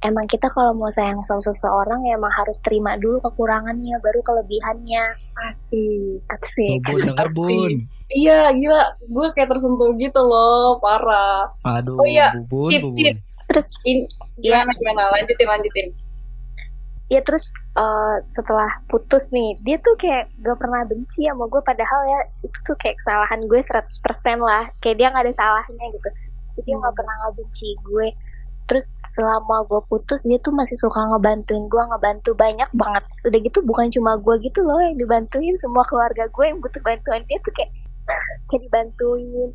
emang 0.00 0.24
kita 0.24 0.48
kalau 0.48 0.72
mau 0.72 0.88
sayang 0.88 1.20
sama 1.26 1.44
seseorang 1.44 2.06
ya 2.08 2.16
emang 2.16 2.32
harus 2.32 2.56
terima 2.62 2.96
dulu 2.96 3.20
kekurangannya 3.20 3.98
baru 4.00 4.20
kelebihannya 4.24 5.30
Asik. 5.40 6.20
Tuh, 6.20 6.36
asik 6.36 6.78
Bun, 6.84 7.00
denger, 7.08 7.28
Bun. 7.36 7.72
Iya, 8.10 8.50
gila. 8.52 8.82
Gue 9.06 9.26
kayak 9.32 9.54
tersentuh 9.54 9.94
gitu 9.96 10.20
loh, 10.20 10.76
parah. 10.82 11.48
Aduh, 11.64 11.96
Oh 11.96 12.06
iya, 12.06 12.34
Bubun, 12.36 12.68
Cip, 12.68 12.82
Bubun. 12.84 12.98
Cip. 12.98 13.16
terus 13.50 13.66
In, 13.82 14.06
gimana, 14.38 14.70
gimana? 14.78 15.10
Lanjutin, 15.14 15.46
lanjutin. 15.48 15.86
Ya 17.10 17.20
terus 17.26 17.50
eh, 17.74 18.16
setelah 18.22 18.70
putus 18.86 19.34
nih 19.34 19.58
dia 19.66 19.82
tuh 19.82 19.98
kayak 19.98 20.30
gak 20.46 20.56
pernah 20.62 20.86
benci 20.86 21.26
sama 21.26 21.50
gue 21.50 21.58
padahal 21.58 22.00
ya 22.06 22.20
itu 22.46 22.58
tuh 22.62 22.78
kayak 22.78 23.02
kesalahan 23.02 23.42
gue 23.50 23.60
100% 23.60 24.38
lah. 24.38 24.64
Kayak 24.78 24.96
dia 24.96 25.06
nggak 25.10 25.24
ada 25.26 25.34
salahnya 25.34 25.86
gitu. 25.90 26.08
Jadi 26.54 26.60
dia 26.70 26.76
nggak 26.78 26.94
pernah 26.94 27.14
nggak 27.26 27.34
benci 27.42 27.68
gue. 27.82 28.08
Terus 28.70 28.86
selama 29.18 29.66
gue 29.66 29.80
putus 29.90 30.22
dia 30.22 30.38
tuh 30.38 30.54
masih 30.54 30.78
suka 30.78 31.02
ngebantuin 31.10 31.66
gue 31.66 31.82
ngebantu 31.90 32.30
banyak 32.38 32.70
banget. 32.78 33.04
Udah 33.26 33.38
gitu 33.42 33.58
bukan 33.66 33.90
cuma 33.90 34.14
gue 34.14 34.34
gitu 34.46 34.62
loh 34.62 34.78
yang 34.78 34.94
dibantuin 34.94 35.58
semua 35.58 35.82
keluarga 35.90 36.30
gue 36.30 36.44
yang 36.46 36.62
butuh 36.62 36.78
bantuan 36.86 37.26
dia 37.26 37.42
tuh 37.42 37.50
kayak 37.50 37.74
kayak 38.48 38.62
dibantuin. 38.70 39.50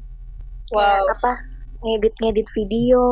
Wow. 0.75 0.83
Kayak 0.83 1.15
apa 1.15 1.54
ngedit-ngedit 1.83 2.47
video 2.55 3.03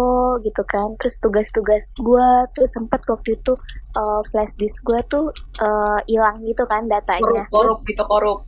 gitu 0.43 0.63
kan. 0.67 0.95
Terus 0.99 1.15
tugas-tugas 1.19 1.91
gue 1.95 2.27
terus 2.55 2.71
sempat 2.75 3.03
waktu 3.07 3.35
itu 3.35 3.53
uh, 3.97 4.21
flash 4.29 4.53
disk 4.59 4.83
gue 4.85 4.99
tuh 5.07 5.31
uh, 5.59 5.99
hilang 6.07 6.43
gitu 6.43 6.63
kan 6.67 6.87
datanya. 6.87 7.47
Korup 7.49 7.51
korup 7.51 7.79
gitu 7.87 8.03
korup. 8.05 8.39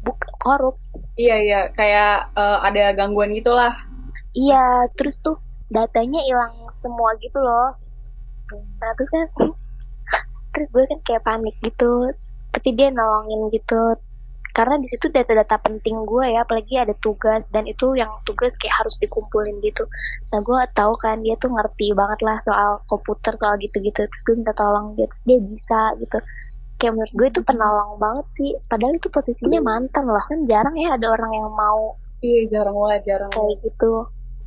Buk 0.00 0.20
korup. 0.40 0.76
Iya 1.20 1.36
iya 1.40 1.60
kayak 1.76 2.32
uh, 2.36 2.64
ada 2.64 2.96
gangguan 2.96 3.32
gitulah. 3.36 3.72
Iya 4.32 4.88
terus 4.96 5.20
tuh 5.20 5.36
datanya 5.68 6.20
hilang 6.24 6.54
semua 6.72 7.12
gitu 7.20 7.38
loh. 7.40 7.76
Nah 8.52 8.90
terus 8.96 9.10
kan 9.12 9.26
terus 10.52 10.68
gue 10.72 10.84
kan 10.84 11.00
kayak 11.04 11.24
panik 11.24 11.56
gitu. 11.60 12.12
Tapi 12.50 12.74
dia 12.74 12.90
nolongin 12.90 13.46
gitu 13.54 13.78
karena 14.50 14.74
di 14.82 14.86
situ 14.90 15.06
data-data 15.08 15.56
penting 15.62 16.02
gue 16.02 16.26
ya 16.34 16.42
apalagi 16.42 16.74
ada 16.78 16.94
tugas 16.98 17.46
dan 17.54 17.66
itu 17.70 17.94
yang 17.94 18.10
tugas 18.26 18.58
kayak 18.58 18.74
harus 18.82 18.98
dikumpulin 18.98 19.62
gitu. 19.62 19.86
Nah 20.34 20.42
gue 20.42 20.58
tahu 20.74 20.92
kan 20.98 21.22
dia 21.22 21.38
tuh 21.38 21.54
ngerti 21.54 21.94
banget 21.94 22.20
lah 22.26 22.38
soal 22.42 22.82
komputer 22.90 23.34
soal 23.38 23.54
gitu-gitu. 23.62 24.02
Terus 24.02 24.22
gue 24.26 24.34
minta 24.38 24.54
tolong 24.54 24.98
dia 24.98 25.06
terus 25.06 25.22
dia 25.22 25.38
bisa 25.38 25.80
gitu. 26.02 26.18
Kayak 26.80 26.92
menurut 26.96 27.12
gue 27.14 27.26
itu 27.30 27.40
penolong 27.46 27.90
banget 28.02 28.26
sih. 28.26 28.50
Padahal 28.66 28.94
itu 28.98 29.08
posisinya 29.12 29.60
mantan 29.62 30.04
loh 30.10 30.24
kan 30.26 30.42
jarang 30.46 30.74
ya 30.74 30.98
ada 30.98 31.06
orang 31.14 31.30
yang 31.30 31.50
mau 31.54 31.94
iya 32.20 32.44
jarang 32.50 32.74
banget 32.74 33.14
jarang 33.14 33.30
kayak 33.30 33.56
gitu. 33.62 33.92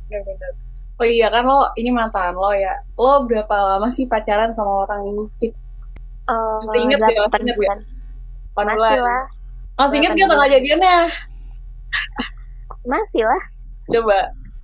Bener-bener 0.08 0.52
oh 0.94 1.06
iya 1.06 1.26
kan 1.26 1.42
lo 1.42 1.72
ini 1.80 1.90
mantan 1.90 2.36
lo 2.36 2.52
ya. 2.54 2.74
Lo 2.94 3.24
berapa 3.26 3.54
lama 3.76 3.88
sih 3.90 4.06
pacaran 4.06 4.54
sama 4.54 4.86
orang 4.86 5.02
ini 5.10 5.24
sih? 5.34 5.50
Uh, 6.24 6.56
Masih 6.64 6.80
inget 6.88 6.98
ya, 7.04 7.20
masih 7.28 7.40
inget 7.44 7.56
ya? 7.60 7.76
masih 8.56 8.76
bulan. 8.80 8.98
lah 9.04 9.24
masih 9.74 9.96
inget 9.98 10.12
gak 10.14 10.28
tanggal 10.30 10.48
jadiannya? 10.50 10.96
Masih 12.84 13.22
lah. 13.26 13.42
Coba 13.90 14.18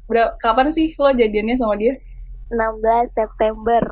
berapa 0.06 0.32
kapan 0.38 0.68
sih 0.70 0.94
lo 0.98 1.10
jadiannya 1.10 1.56
sama 1.58 1.74
dia? 1.78 1.94
16 2.50 3.10
September. 3.10 3.82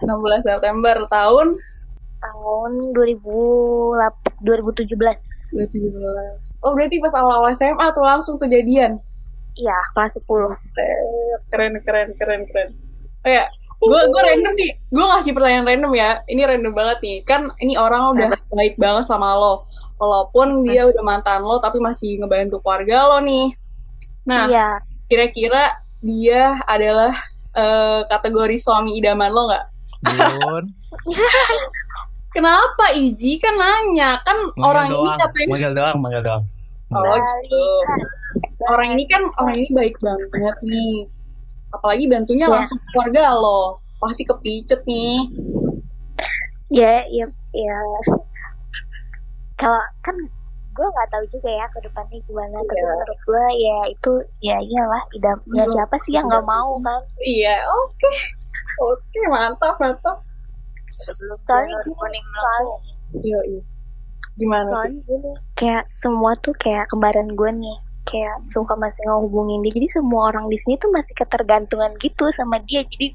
16 0.00 0.44
September 0.44 0.96
tahun? 1.08 1.56
Tahun 2.18 2.72
2008 2.98 4.42
2017 4.42 4.90
2017 5.54 6.66
oh 6.66 6.74
berarti 6.74 6.98
pas 6.98 7.14
awal-awal 7.14 7.54
SMA 7.54 7.86
tuh 7.94 8.02
langsung 8.02 8.34
tuh 8.42 8.50
jadian? 8.50 8.98
Iya 9.54 9.78
kelas 9.94 10.18
10 10.26 10.26
keren 11.46 11.78
keren 11.82 12.08
keren 12.18 12.42
keren 12.46 12.68
oh 13.22 13.30
ya 13.30 13.46
gue 13.78 14.00
gue 14.10 14.22
random 14.26 14.54
nih. 14.58 14.70
Gue 14.90 15.06
ngasih 15.06 15.30
pertanyaan 15.30 15.66
random 15.70 15.92
ya. 15.94 16.10
Ini 16.26 16.42
random 16.50 16.74
banget 16.74 16.98
nih. 16.98 17.16
Kan 17.22 17.46
ini 17.62 17.78
orang 17.78 18.18
udah 18.18 18.34
baik 18.50 18.74
banget 18.74 19.06
sama 19.06 19.38
lo 19.38 19.70
walaupun 19.98 20.62
dia 20.64 20.86
udah 20.86 21.02
mantan 21.02 21.42
lo 21.42 21.58
tapi 21.58 21.82
masih 21.82 22.22
ngebantu 22.22 22.62
keluarga 22.62 23.10
lo 23.10 23.18
nih. 23.20 23.52
Nah 24.24 24.46
iya. 24.48 24.68
kira-kira 25.10 25.82
dia 25.98 26.62
adalah 26.64 27.12
eh, 27.52 28.00
kategori 28.06 28.56
suami 28.56 28.96
idaman 28.96 29.30
lo 29.34 29.50
nggak? 29.50 29.64
Kenapa? 32.34 32.94
Iji 32.94 33.40
kan 33.42 33.54
nanya. 33.56 34.20
Kan 34.22 34.36
Manggil 34.54 34.62
orang 34.62 34.86
ini 34.86 34.94
doang, 34.94 35.18
katanya 35.18 35.48
manggil 35.50 35.72
doang, 35.74 35.96
manggil 35.98 36.22
doang. 36.22 36.42
oh 36.94 37.16
gitu. 37.42 37.64
Orang 38.68 38.88
ini 38.94 39.04
kan 39.08 39.22
orang 39.40 39.54
ini 39.58 39.68
baik 39.74 39.96
banget 39.98 40.56
nih. 40.62 40.94
Apalagi 41.68 42.04
bantunya 42.08 42.46
Ya. 42.46 42.52
langsung 42.52 42.78
keluarga 42.92 43.34
lo. 43.34 43.82
Pasti 43.98 44.22
kepicut 44.22 44.80
nih. 44.86 45.26
Ya 46.70 47.02
ya 47.08 47.26
ya 47.56 47.78
kalau 49.58 49.82
kan 50.00 50.16
gue 50.72 50.86
nggak 50.86 51.08
tahu 51.10 51.24
juga 51.34 51.50
ya 51.50 51.66
ke 51.66 51.78
depannya 51.82 52.18
gimana 52.22 52.54
tapi 52.62 52.78
Iya. 52.78 52.86
menurut 52.86 53.20
gue 53.20 53.44
ya 53.58 53.78
itu 53.90 54.12
ya 54.38 54.56
iyalah 54.62 55.02
idam 55.10 55.38
ya 55.50 55.66
Betul. 55.66 55.74
siapa 55.74 55.96
sih 55.98 56.12
yang 56.14 56.26
nggak 56.30 56.46
mau 56.46 56.78
kan? 56.78 57.02
Iya 57.18 57.56
oke. 57.66 58.10
Oke 58.78 59.20
mantap 59.26 59.74
mantap. 59.76 60.16
Soalnya 60.88 61.76
gini 61.82 62.18
soalnya 62.32 62.76
iya 63.26 63.40
iya 63.50 63.62
gimana 64.38 64.64
tuh? 64.64 64.72
soalnya 64.78 65.00
gini 65.02 65.30
kayak 65.58 65.84
semua 65.98 66.30
tuh 66.38 66.54
kayak 66.54 66.86
kembaran 66.86 67.26
gue 67.34 67.50
nih 67.50 67.76
kayak 68.06 68.38
suka 68.46 68.72
masih 68.78 69.02
ngehubungin 69.04 69.60
dia. 69.60 69.74
Jadi 69.74 69.88
semua 69.92 70.30
orang 70.30 70.46
di 70.46 70.56
sini 70.56 70.78
tuh 70.78 70.88
masih 70.88 71.12
ketergantungan 71.12 71.92
gitu 71.98 72.30
sama 72.30 72.56
dia. 72.64 72.86
Jadi 72.86 73.12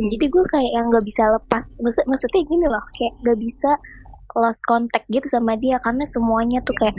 jadi 0.00 0.26
gue 0.26 0.44
kayak 0.48 0.70
yang 0.72 0.88
nggak 0.88 1.04
bisa 1.04 1.28
lepas. 1.28 1.62
Maksud 1.76 2.08
maksudnya 2.08 2.40
gini 2.42 2.66
loh 2.66 2.82
kayak 2.96 3.12
nggak 3.20 3.38
bisa 3.38 3.70
lost 4.34 4.62
contact 4.62 5.06
gitu 5.06 5.26
sama 5.26 5.54
dia 5.54 5.78
karena 5.78 6.02
semuanya 6.02 6.58
tuh 6.60 6.74
kayak 6.74 6.94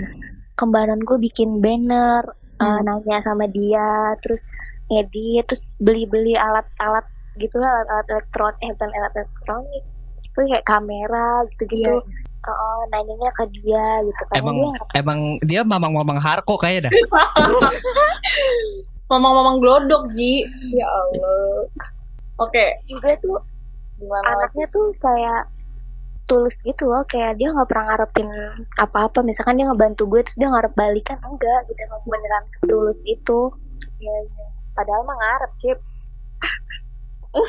kembaran 0.54 1.00
gue 1.00 1.18
bikin 1.18 1.58
banner 1.58 2.22
uh, 2.58 2.64
Hmm. 2.64 2.80
nanya 2.84 3.20
sama 3.20 3.46
dia 3.46 4.14
terus 4.20 4.46
ngedit 4.88 5.44
terus 5.46 5.62
beli-beli 5.78 6.34
alat-alat 6.34 7.04
gitu 7.36 7.58
lah 7.58 7.82
alat-alat 7.82 8.06
elektron 8.12 8.54
eh 8.60 8.70
bukan 8.72 8.90
alat 8.94 9.14
elektronik 9.16 9.84
itu 10.24 10.38
kayak 10.46 10.64
kamera 10.64 11.42
gitu-gitu 11.50 11.98
Iya. 11.98 12.22
Oh, 12.44 12.82
nanyanya 12.90 13.30
ke 13.32 13.44
dia 13.56 13.84
gitu 14.04 14.22
karena 14.28 14.38
Emang 14.38 14.56
dia 14.60 14.70
emang 14.94 15.20
dia 15.40 15.60
mamang-mamang 15.64 16.20
harko 16.20 16.56
kayaknya 16.56 16.88
dah. 16.88 16.92
mamang-mamang 19.08 19.58
glodok 19.60 20.04
Ji 20.12 20.44
ya 20.70 20.84
Allah 20.84 21.64
oke 22.36 22.64
juga 22.84 23.16
tuh 23.20 23.40
gimana 23.96 24.26
lagi? 24.26 24.34
anaknya 24.36 24.66
tuh 24.70 24.86
kayak 24.98 25.42
tulus 26.24 26.56
gitu 26.64 26.88
loh 26.88 27.04
kayak 27.06 27.36
dia 27.36 27.52
nggak 27.52 27.68
pernah 27.68 27.86
ngarepin 27.94 28.30
apa-apa 28.80 29.20
misalkan 29.22 29.60
dia 29.60 29.68
ngebantu 29.68 30.08
gue 30.08 30.22
terus 30.24 30.38
dia 30.40 30.48
ngarep 30.48 30.74
balikan 30.74 31.20
enggak 31.24 31.60
gitu 31.68 31.80
emang 31.84 32.04
beneran 32.08 32.46
setulus 32.48 33.00
itu 33.04 33.52
Iya, 34.04 34.16
iya. 34.24 34.46
padahal 34.76 35.02
mah 35.08 35.16
ngarep 35.16 35.52
cip 35.60 35.80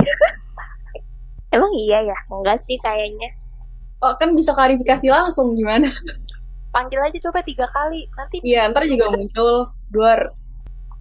emang 1.54 1.72
iya 1.78 1.98
ya 2.02 2.18
enggak 2.30 2.58
sih 2.62 2.78
kayaknya 2.82 3.30
oh, 4.02 4.14
kan 4.18 4.34
bisa 4.34 4.50
klarifikasi 4.54 5.06
langsung 5.10 5.54
gimana 5.54 5.90
Panggil 6.74 6.98
aja 6.98 7.18
coba 7.30 7.38
tiga 7.46 7.70
kali. 7.70 8.02
Nanti 8.18 8.42
Iya, 8.42 8.66
ntar 8.74 8.82
juga 8.90 9.06
muncul 9.14 9.70
duar. 9.94 10.26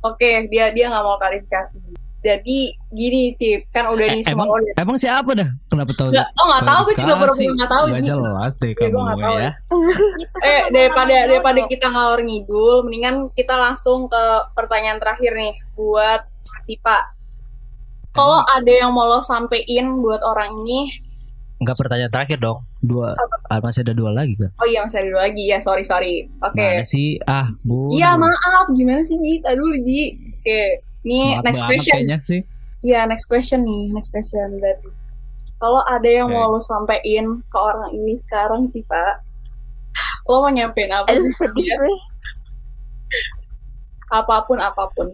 Oke, 0.06 0.46
dia 0.54 0.70
dia 0.70 0.86
nggak 0.86 1.02
mau 1.02 1.18
klarifikasi. 1.18 1.82
Jadi 2.24 2.58
gini, 2.90 3.36
Cip, 3.36 3.68
kan 3.70 3.92
udah 3.92 4.08
Eh, 4.08 4.16
nih 4.16 4.24
semua 4.24 4.48
emang 4.48 4.50
udah. 4.56 4.74
emang 4.80 4.96
siapa 4.96 5.32
dah? 5.34 5.50
Kenapa 5.68 5.92
tahu? 5.92 6.10
Nggak, 6.10 6.28
oh 6.34 6.46
nggak 6.48 6.64
tahu, 6.64 6.80
gue 6.82 6.96
juga 6.96 7.14
baru 7.20 7.34
nggak 7.36 7.70
tahu. 7.70 7.84
Ji. 7.86 8.02
jelas 8.02 8.54
deh 8.56 8.70
Iya, 8.70 8.76
kamu 8.80 8.96
tahu. 9.20 9.36
ya. 9.36 9.52
Kan 10.34 10.42
Eh, 10.42 10.62
daripada 10.72 11.16
daripada 11.28 11.60
kita 11.66 11.88
ngalor 11.88 12.20
ngidul, 12.22 12.76
mendingan 12.84 13.16
kita 13.32 13.54
langsung 13.54 14.08
ke 14.08 14.24
pertanyaan 14.52 14.98
terakhir 14.98 15.32
nih 15.34 15.54
buat 15.74 16.24
Cipa. 16.64 17.12
Kalau 18.10 18.40
ada 18.42 18.72
yang 18.72 18.90
mau 18.90 19.04
lo 19.04 19.20
sampein 19.20 20.00
buat 20.00 20.22
orang 20.22 20.54
ini, 20.62 21.04
Enggak 21.56 21.76
pertanyaan 21.78 22.08
terakhir 22.10 22.38
dong. 22.38 22.60
Dua 22.78 23.16
ah, 23.48 23.60
masih 23.60 23.82
ada 23.82 23.92
dua 23.92 24.12
lagi 24.12 24.36
kan. 24.36 24.52
oh 24.54 24.66
iya 24.66 24.80
masih 24.80 25.00
ada 25.00 25.08
dulu 25.08 25.20
lagi 25.22 25.44
ya, 25.46 25.58
sorry 25.60 25.84
sorry. 25.84 26.28
Oke. 26.40 26.60
Mana 26.60 26.84
sih? 26.84 27.16
Ah, 27.22 27.48
Bu. 27.60 27.88
Iya 27.90 28.16
maaf, 28.16 28.68
gimana 28.70 29.00
sih 29.02 29.16
Ji? 29.18 29.40
Tadi 29.40 29.56
dulu 29.56 29.76
Ji. 29.82 30.02
Oke, 30.38 30.60
nih 31.04 31.38
Smart 31.38 31.44
next 31.46 31.64
question. 31.68 31.94
kayaknya 31.96 32.18
sih. 32.24 32.42
Iya, 32.84 33.00
next 33.08 33.26
question 33.32 33.64
nih, 33.64 33.84
next 33.96 34.12
question 34.12 34.60
berarti. 34.60 34.90
Kalau 35.56 35.80
ada 35.88 36.10
yang 36.10 36.28
Oke. 36.28 36.36
mau 36.36 36.52
lo 36.52 36.60
sampein 36.60 37.26
ke 37.48 37.58
orang 37.60 37.96
ini 37.96 38.20
sekarang, 38.20 38.68
Cipa, 38.68 39.24
lo 40.28 40.44
mau 40.44 40.52
nyampein 40.52 40.92
apa 40.92 41.08
aduh 41.16 41.24
sih 41.24 41.36
sedih 41.40 41.72
Apa 44.12 44.44
pun, 44.44 44.60
apa 44.60 44.84
pun. 44.92 45.08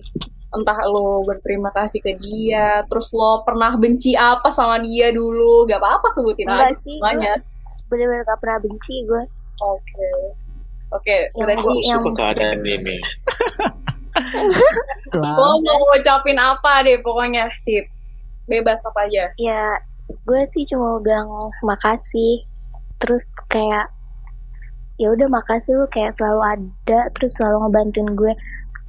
Entah 0.50 0.82
lo 0.90 1.22
berterima 1.30 1.70
kasih 1.70 2.02
ke 2.02 2.18
dia, 2.18 2.82
terus 2.90 3.14
lo 3.14 3.46
pernah 3.46 3.78
benci 3.78 4.18
apa 4.18 4.50
sama 4.50 4.82
dia 4.82 5.14
dulu, 5.14 5.70
gak 5.70 5.78
apa-apa 5.78 6.10
sebutin 6.10 6.50
enggak 6.50 6.74
aja 6.74 6.82
sih 6.82 6.98
semuanya. 6.98 7.34
bener-bener 7.90 8.26
gak 8.26 8.38
pernah 8.42 8.58
benci 8.62 9.02
gue 9.06 9.24
Oke. 9.60 10.10
Oke, 10.90 11.30
Yang 11.38 11.46
berarti 11.46 11.76
yang 11.86 12.02
keadaan 12.18 12.60
ini. 12.66 12.98
lo 15.16 15.50
mau 15.64 15.80
ngucapin 15.90 16.38
apa 16.38 16.84
deh 16.86 17.00
pokoknya, 17.02 17.48
Cip. 17.66 17.86
Bebas 18.50 18.82
apa 18.90 19.06
aja. 19.06 19.30
ya 19.38 19.78
gue 20.10 20.42
sih 20.50 20.66
cuma 20.66 20.98
bilang 21.02 21.30
makasih. 21.62 22.46
Terus 23.00 23.32
kayak 23.48 23.94
ya 25.00 25.16
udah 25.16 25.32
makasih 25.32 25.80
lu 25.80 25.88
kayak 25.88 26.12
selalu 26.20 26.42
ada 26.44 27.00
terus 27.16 27.38
selalu 27.38 27.68
ngebantuin 27.68 28.10
gue. 28.18 28.34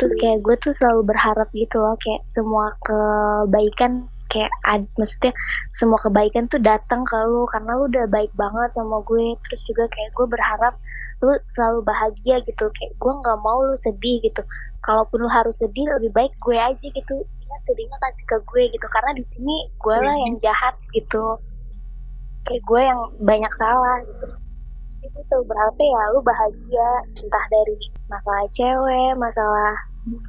Terus 0.00 0.12
kayak 0.16 0.40
gue 0.40 0.56
tuh 0.58 0.72
selalu 0.72 1.12
berharap 1.12 1.48
gitu 1.52 1.76
loh 1.76 1.94
kayak 2.00 2.24
semua 2.32 2.72
kebaikan 2.82 4.08
kayak 4.30 4.50
ad, 4.62 4.86
maksudnya 4.94 5.34
semua 5.74 5.98
kebaikan 5.98 6.46
tuh 6.46 6.62
datang 6.62 7.02
ke 7.02 7.18
lu 7.26 7.44
karena 7.50 7.74
lu 7.74 7.90
udah 7.90 8.06
baik 8.08 8.32
banget 8.34 8.70
sama 8.72 9.04
gue. 9.04 9.36
Terus 9.44 9.60
juga 9.68 9.84
kayak 9.92 10.10
gue 10.16 10.26
berharap 10.26 10.74
lu 11.20 11.36
selalu 11.52 11.84
bahagia 11.84 12.40
gitu 12.48 12.64
kayak 12.72 12.92
gue 12.96 13.12
nggak 13.12 13.38
mau 13.44 13.60
lu 13.60 13.76
sedih 13.76 14.24
gitu 14.24 14.40
kalaupun 14.80 15.24
lu 15.24 15.30
harus 15.30 15.60
sedih 15.60 15.86
lebih 15.96 16.10
baik 16.12 16.32
gue 16.40 16.56
aja 16.56 16.86
gitu. 16.88 17.16
Ya 17.22 17.56
sedihnya 17.64 17.96
kasih 18.00 18.26
ke 18.26 18.36
gue 18.46 18.64
gitu. 18.72 18.86
Karena 18.88 19.12
di 19.12 19.24
sini 19.24 19.56
gue 19.76 19.96
lah 20.00 20.16
yang 20.16 20.34
jahat 20.40 20.74
gitu. 20.96 21.36
Kayak 22.48 22.62
gue 22.64 22.80
yang 22.80 23.00
banyak 23.20 23.52
salah 23.60 23.96
gitu. 24.04 24.26
Itu 25.00 25.18
selalu 25.24 25.44
berharap 25.48 25.76
ya 25.80 26.02
lu 26.12 26.20
bahagia. 26.24 26.90
Entah 27.20 27.44
dari 27.52 27.76
masalah 28.08 28.44
cewek 28.52 29.12
masalah 29.16 29.72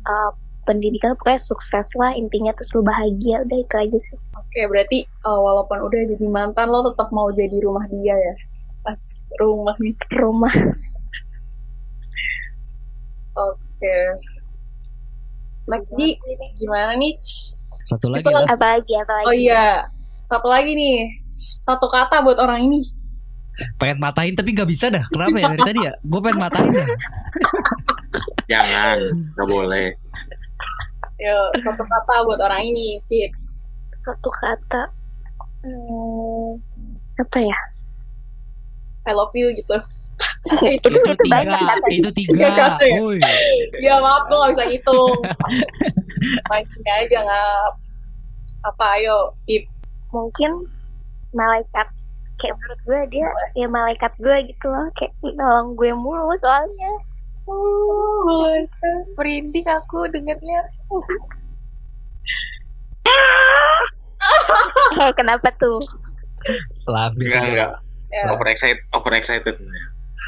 uh, 0.07 0.31
pendidikan 0.63 1.17
pokoknya 1.17 1.41
sukses 1.41 1.87
lah 1.97 2.11
intinya 2.13 2.51
terus 2.51 2.71
lu 2.75 2.83
bahagia. 2.83 3.43
Udah 3.47 3.57
itu 3.59 3.75
aja 3.75 3.99
sih. 3.99 4.17
Oke, 4.35 4.67
berarti 4.67 5.07
uh, 5.23 5.39
walaupun 5.39 5.79
udah 5.87 6.01
jadi 6.11 6.27
mantan 6.27 6.67
lo 6.67 6.83
tetap 6.83 7.07
mau 7.15 7.31
jadi 7.31 7.55
rumah 7.63 7.87
dia 7.87 8.15
ya. 8.15 8.33
Pas 8.83 8.99
rumah 9.39 9.75
nih. 9.79 9.95
rumah. 10.19 10.51
Oke. 13.31 13.95
Next 15.69 15.93
di 15.93 16.17
gimana 16.57 16.97
nih? 16.97 17.13
Satu 17.85 18.09
lagi 18.09 18.25
Itu 18.25 18.33
lah. 18.33 18.45
apalagi 18.49 18.93
apalagi 18.97 19.25
Oh 19.29 19.35
iya, 19.35 19.85
satu 20.25 20.47
lagi 20.49 20.73
nih. 20.73 21.05
Satu 21.37 21.85
kata 21.85 22.21
buat 22.25 22.37
orang 22.41 22.65
ini. 22.65 22.81
Pengen 23.77 24.01
matahin 24.01 24.33
tapi 24.33 24.55
gak 24.57 24.69
bisa 24.69 24.89
dah. 24.89 25.05
Kenapa 25.11 25.37
ya 25.37 25.47
dari 25.53 25.63
tadi 25.65 25.79
ya? 25.85 25.93
Gue 26.01 26.19
pengen 26.23 26.39
matahin 26.41 26.71
dah. 26.73 26.87
Jangan, 28.51 28.97
nggak 29.37 29.47
boleh. 29.47 29.87
Yo, 31.21 31.37
satu 31.61 31.83
kata 31.85 32.13
buat 32.25 32.39
orang 32.41 32.61
ini, 32.73 32.97
Cip. 33.05 33.31
satu 34.01 34.33
kata 34.33 34.89
hmm, 35.61 36.57
apa 37.21 37.37
ya 37.37 37.57
I 39.05 39.13
love 39.13 39.33
you 39.37 39.53
gitu. 39.53 39.77
Itu, 40.67 40.87
Itu 40.91 41.11
itu 41.11 41.25
banyak 41.25 41.49
tiga. 41.49 41.69
kata 41.71 41.87
Itu 41.87 42.09
Tiga 42.11 42.47
tiga. 42.47 42.47
ya? 42.79 42.97
Woi. 42.97 43.19
Ya 43.77 43.95
maaf, 43.97 44.25
gue 44.25 44.37
gak 44.37 44.51
bisa 44.53 44.65
hitung. 44.67 45.19
Mancing 46.49 46.85
aja 46.87 47.19
ngap. 47.21 47.73
Apa, 48.63 48.85
ayo, 48.95 49.33
Cip. 49.41 49.65
mungkin 50.09 50.67
malaikat 51.31 51.87
kayak 52.35 52.53
menurut 52.53 52.79
gue 52.83 53.01
dia 53.09 53.27
ya 53.53 53.63
malaikat 53.65 54.11
gue 54.17 54.37
gitu 54.43 54.65
loh 54.67 54.89
kayak 54.91 55.13
nolong 55.23 55.71
gue 55.73 55.93
mulu 55.93 56.35
soalnya 56.35 56.91
Oh, 57.45 58.43
Merinding 59.15 59.65
aku 59.65 60.05
dengernya. 60.07 60.61
kenapa 65.13 65.49
tuh 65.55 65.79
Lah, 66.85 67.07
Enggak, 67.07 67.17
bisa 67.17 67.37
enggak. 67.39 67.71
Ya. 68.11 68.23
Over 68.27 68.47
excited, 68.47 68.81
over 68.91 69.13
excited. 69.13 69.55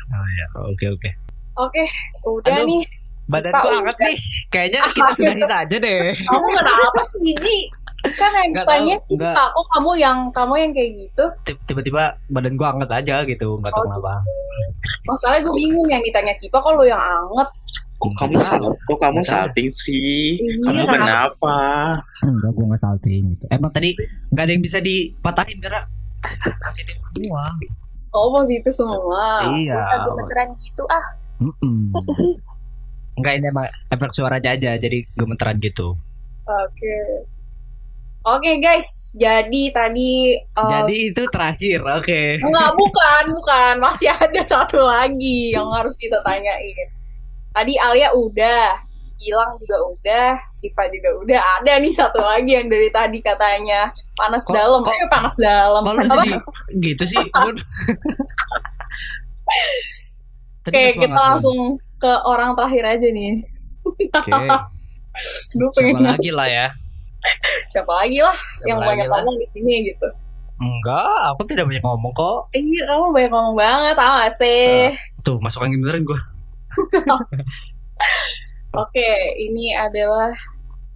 Oh 0.09 0.27
ya, 0.27 0.45
oke 0.63 0.85
oke. 0.91 1.09
Oke, 1.53 1.83
udah 2.25 2.53
Aduh. 2.55 2.65
nih. 2.65 2.83
Badanku 3.23 3.67
hangat 3.69 3.97
nih. 3.99 4.17
Kayaknya 4.49 4.79
kita 4.97 5.11
sudahi 5.13 5.43
saja 5.45 5.75
deh. 5.77 6.11
Kamu 6.11 6.47
kenapa 6.49 7.01
sih, 7.07 7.19
Gigi? 7.23 7.59
Kan 8.13 8.29
yang 8.35 8.51
ditanya. 8.51 8.95
Kak, 9.31 9.47
kok 9.49 9.65
kamu 9.71 9.91
yang 9.95 10.17
kamu 10.29 10.53
yang 10.59 10.71
kayak 10.75 10.91
gitu? 10.97 11.23
Tib- 11.47 11.61
Tiba-tiba 11.63 12.19
badan 12.27 12.59
gua 12.59 12.75
hangat 12.75 12.91
aja 12.91 13.23
gitu, 13.23 13.55
nggak 13.57 13.71
tahu 13.71 13.79
Oh, 13.79 13.87
kenapa. 13.87 14.13
Masalahnya 15.03 15.39
gue 15.41 15.55
bingung 15.55 15.87
yang 15.87 16.03
ditanya 16.03 16.35
Cipa 16.35 16.59
kok 16.59 16.75
lo 16.75 16.83
yang 16.83 16.99
anget. 16.99 17.47
Kok 17.95 18.11
kamu 18.19 18.35
kok 18.83 18.99
kamu 18.99 19.19
salting 19.23 19.69
sih? 19.71 20.35
Iya, 20.35 20.67
Kamu 20.67 20.83
kenapa? 20.83 21.55
Enggak, 22.19 22.51
gua 22.51 22.65
nggak 22.67 22.81
salting 22.81 23.21
gitu. 23.31 23.45
Emang 23.47 23.71
tadi 23.71 23.95
nggak 24.29 24.43
ada 24.43 24.51
yang 24.51 24.63
bisa 24.63 24.79
dipatahin 24.79 25.57
karena 25.57 25.81
positif 26.59 26.99
semua. 26.99 27.47
Oh, 28.13 28.29
positif 28.29 28.71
semua. 28.77 29.41
Iya. 29.57 29.81
Gemeteran 30.05 30.53
gitu 30.61 30.85
ah. 30.85 31.05
Mm-mm. 31.41 31.89
Enggak 33.17 33.33
ini 33.41 33.45
emang 33.49 33.67
efek 33.89 34.09
suaranya 34.13 34.53
aja 34.53 34.77
jadi 34.77 35.05
gemeteran 35.17 35.57
gitu. 35.57 35.97
Oke. 36.45 36.97
Oke 38.23 38.55
guys, 38.63 39.11
jadi 39.19 39.75
tadi 39.75 40.39
uh, 40.55 40.63
Jadi 40.63 41.11
itu 41.11 41.27
terakhir, 41.27 41.83
oke. 41.83 42.39
enggak 42.39 42.71
bukan, 42.71 43.23
bukan, 43.35 43.73
masih 43.83 44.15
ada 44.15 44.41
satu 44.47 44.79
lagi 44.79 45.51
yang 45.51 45.67
harus 45.75 45.99
kita 45.99 46.23
tanyain. 46.23 46.87
Tadi 47.51 47.75
Alia 47.75 48.15
udah, 48.15 48.79
Gilang 49.23 49.55
juga 49.57 49.77
udah, 49.87 50.29
Siva 50.51 50.83
juga 50.91 51.09
udah. 51.17 51.39
Ada 51.57 51.79
nih 51.79 51.89
satu 51.89 52.19
lagi 52.19 52.51
yang 52.51 52.67
dari 52.67 52.89
tadi 52.89 53.17
katanya 53.17 53.87
panas 54.13 54.43
Kok- 54.43 54.51
dalam. 54.51 54.81
kok- 54.81 54.91
Eh 54.93 55.07
panas 55.07 55.35
dalam. 55.35 55.79
Apa? 55.81 56.03
jadi 56.19 56.31
gitu 56.83 57.03
sih, 57.07 57.23
Oke, 60.63 60.81
kita 60.93 61.11
langsung 61.13 61.57
ke 61.97 62.11
orang 62.23 62.51
terakhir 62.53 62.83
aja 62.89 63.07
nih. 63.09 63.39
Oke. 64.09 64.31
Gue 65.53 65.69
pengen 65.71 65.93
Siapa 65.93 66.09
lagi 66.09 66.31
lah 66.31 66.47
ya? 66.49 66.67
siapa 67.71 67.87
lagi 67.95 68.19
lah 68.19 68.35
Siapa 68.35 68.67
yang 68.67 68.79
lagi 68.81 68.89
banyak 68.89 69.07
lah? 69.07 69.21
ngomong 69.21 69.37
di 69.37 69.47
sini 69.47 69.87
gitu. 69.87 70.07
Enggak, 70.57 71.05
aku 71.29 71.41
tidak 71.45 71.69
banyak 71.69 71.79
ngomong 71.81 72.11
kok. 72.11 72.49
Iya, 72.51 72.81
kamu 72.83 73.05
banyak 73.11 73.31
ngomong 73.31 73.55
banget, 73.55 73.93
tau 73.93 74.13
gak 74.17 74.33
sih? 74.37 74.91
Tuh, 75.21 75.37
masuk 75.39 75.63
angin 75.63 75.79
beneran 75.79 76.03
gua. 76.03 76.19
Oke, 78.73 79.05
ini 79.37 79.69
adalah 79.71 80.33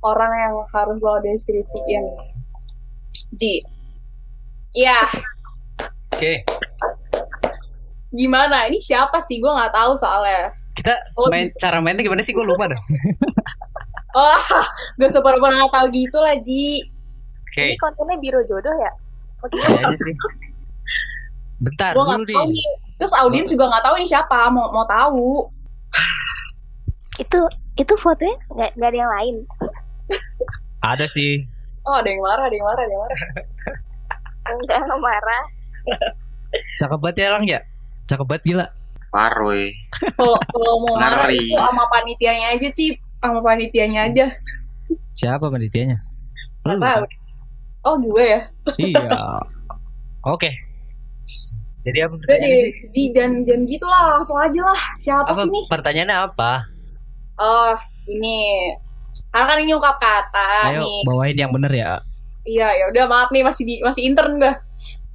orang 0.01 0.31
yang 0.33 0.53
harus 0.73 0.97
lo 0.97 1.21
deskripsiin. 1.21 2.05
Ji. 3.33 3.61
Iya, 4.73 4.97
Oke. 6.09 6.41
gimana? 8.09 8.65
Ini 8.65 8.81
siapa 8.81 9.21
sih? 9.21 9.37
Gue 9.37 9.53
nggak 9.53 9.73
tahu 9.73 9.93
soalnya. 9.93 10.49
Kita 10.73 10.93
Oh, 11.13 11.29
main 11.29 11.49
cara 11.53 11.77
mainnya 11.77 12.01
gimana 12.01 12.21
sih? 12.21 12.33
Gua 12.33 12.45
lupa 12.45 12.69
dah. 12.69 12.81
Oh, 14.17 14.33
gak 14.97 15.13
sepura-pura 15.13 15.53
nggak 15.53 15.69
tahu 15.69 15.93
gitu 15.93 16.17
lah, 16.17 16.33
Ji. 16.41 16.81
Oke, 17.45 17.69
Ini 17.69 17.77
kontennya 17.77 18.17
biro 18.17 18.41
jodoh 18.41 18.73
ya? 18.73 18.89
kayaknya 19.45 19.93
sih. 19.93 20.15
Bentar 21.61 21.93
Gue 21.93 22.01
dulu 22.01 22.25
nggak 22.25 22.33
tahu 22.33 22.49
nih. 22.49 22.57
nih. 22.57 22.67
Terus 22.97 23.13
audiens 23.13 23.45
juga 23.45 23.69
nggak 23.69 23.83
tahu 23.85 23.93
ini 24.01 24.07
siapa. 24.09 24.49
Mau 24.49 24.73
mau 24.73 24.89
tahu? 24.89 25.45
Itu 27.17 27.39
itu 27.75 27.93
fotonya 27.97 28.35
nggak 28.49 28.71
nggak 28.77 28.89
ada 28.89 28.99
yang 28.99 29.11
lain 29.13 29.35
Ada 30.79 31.05
sih. 31.09 31.43
Oh, 31.83 31.97
ada 31.97 32.07
yang 32.07 32.21
marah, 32.21 32.45
ada 32.47 32.55
yang 32.55 32.63
marah, 32.63 32.83
ada 32.83 32.93
yang 32.93 33.01
marah. 33.01 33.19
enggak 34.47 34.77
nggak 34.85 35.01
marah 35.01 35.43
Cakep 36.79 36.99
banget 36.99 37.17
ya, 37.17 37.27
Lang 37.33 37.43
ya? 37.43 37.59
Cakep 38.05 38.25
banget 38.25 38.43
gila. 38.45 38.65
Paroy. 39.07 39.71
Kalau 40.15 40.35
kalau 40.47 40.73
mau 40.83 40.95
marah 40.95 41.27
itu 41.27 41.55
sama 41.55 41.83
panitianya 41.87 42.47
aja, 42.55 42.67
Cip. 42.71 42.95
Sama 43.19 43.39
panitianya 43.41 43.99
aja. 44.07 44.25
Siapa 45.11 45.47
panitianya? 45.47 45.97
Tahu. 46.63 47.03
Oh, 47.83 47.95
gue 47.97 48.23
ya. 48.27 48.41
Iya. 48.77 49.41
Oke. 50.27 50.51
Jadi 51.81 51.99
apa 52.03 52.13
Jadi, 52.13 52.19
pertanyaannya 52.19 52.57
sih? 52.59 52.71
di 52.91 53.03
dan 53.15 53.31
dan 53.47 53.59
gitu 53.63 53.87
lah, 53.87 54.19
langsung 54.19 54.35
aja 54.37 54.59
lah. 54.59 54.81
Siapa 54.99 55.31
Apa 55.31 55.39
sih 55.39 55.49
nih? 55.49 55.63
pertanyaannya 55.67 56.17
apa? 56.19 56.51
Oh, 57.37 57.73
ini. 58.07 58.73
Karena 59.27 59.45
kan 59.45 59.57
ini 59.59 59.71
ungkap 59.71 59.97
kata 59.97 60.49
Ayo 60.71 60.81
nih. 60.81 60.99
bawain 61.03 61.37
yang 61.37 61.51
bener 61.51 61.69
ya. 61.69 61.91
Iya, 62.41 62.67
ya 62.73 62.85
udah 62.89 63.05
maaf 63.05 63.29
nih 63.29 63.43
masih 63.43 63.63
di 63.63 63.75
masih 63.79 64.03
intern 64.03 64.37
gue. 64.37 64.53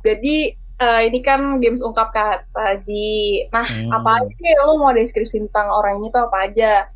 Jadi 0.02 0.36
eh, 0.54 1.00
ini 1.06 1.18
kan 1.18 1.58
games 1.58 1.80
ungkap 1.80 2.10
kata 2.10 2.78
Ji. 2.82 3.46
Nah, 3.48 3.62
Hmm. 3.62 3.90
apa 3.90 4.20
aja 4.20 4.30
sih 4.32 4.52
lo 4.58 4.76
mau 4.76 4.90
deskripsi 4.90 5.42
tentang 5.42 5.70
orang 5.70 5.98
ini 5.98 6.10
tuh 6.10 6.26
apa 6.26 6.38
aja? 6.44 6.90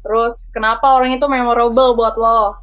Terus 0.00 0.50
kenapa 0.50 0.94
orang 0.94 1.14
itu 1.14 1.26
memorable 1.26 1.94
buat 1.94 2.14
lo? 2.14 2.58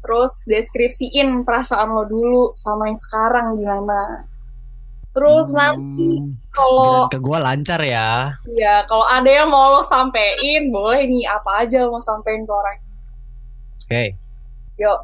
Terus 0.00 0.46
deskripsiin 0.46 1.42
perasaan 1.42 1.90
lo 1.90 2.04
dulu 2.04 2.54
sama 2.54 2.86
yang 2.86 2.98
sekarang 2.98 3.46
gimana? 3.54 4.24
Terus 5.16 5.48
nanti 5.56 6.20
Hmm, 6.20 6.36
kalau 6.52 7.08
giliran 7.08 7.08
ke 7.08 7.18
gua 7.24 7.38
lancar 7.40 7.80
ya. 7.80 8.36
ya 8.52 8.84
kalau 8.84 9.08
ada 9.08 9.30
yang 9.32 9.48
mau 9.48 9.72
lo 9.72 9.80
sampein, 9.80 10.68
boleh 10.68 11.08
nih 11.08 11.24
apa 11.24 11.64
aja 11.64 11.88
lo 11.88 11.96
mau 11.96 12.04
sampein 12.04 12.44
ke 12.44 12.52
orang. 12.52 12.78
Oke. 13.80 14.04
Yuk. 14.76 15.00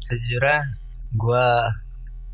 Sejujurnya 0.00 0.64
gua 1.12 1.68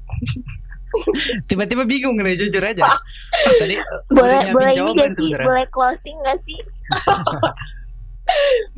tiba-tiba 1.50 1.82
bingung 1.82 2.14
nih 2.22 2.38
jujur 2.38 2.62
aja. 2.62 2.94
Tadi 3.60 3.74
uh, 3.74 4.00
boleh 4.14 4.54
boleh 4.54 4.70
ini 4.70 4.90
gak 4.94 5.10
sih 5.18 5.34
boleh 5.34 5.66
closing 5.74 6.14
gak 6.22 6.38
sih 6.46 6.62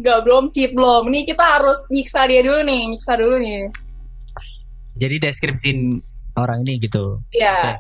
Gak 0.05 0.27
belum 0.27 0.51
chip 0.51 0.75
belum. 0.75 1.07
Nih 1.13 1.23
kita 1.23 1.45
harus 1.45 1.87
nyiksa 1.87 2.27
dia 2.27 2.43
dulu 2.43 2.67
nih, 2.67 2.83
nyiksa 2.91 3.15
dulu 3.15 3.39
nih. 3.39 3.71
Jadi 4.99 5.23
deskripsiin 5.23 6.03
orang 6.35 6.67
ini 6.67 6.83
gitu. 6.83 7.23
Ya. 7.31 7.79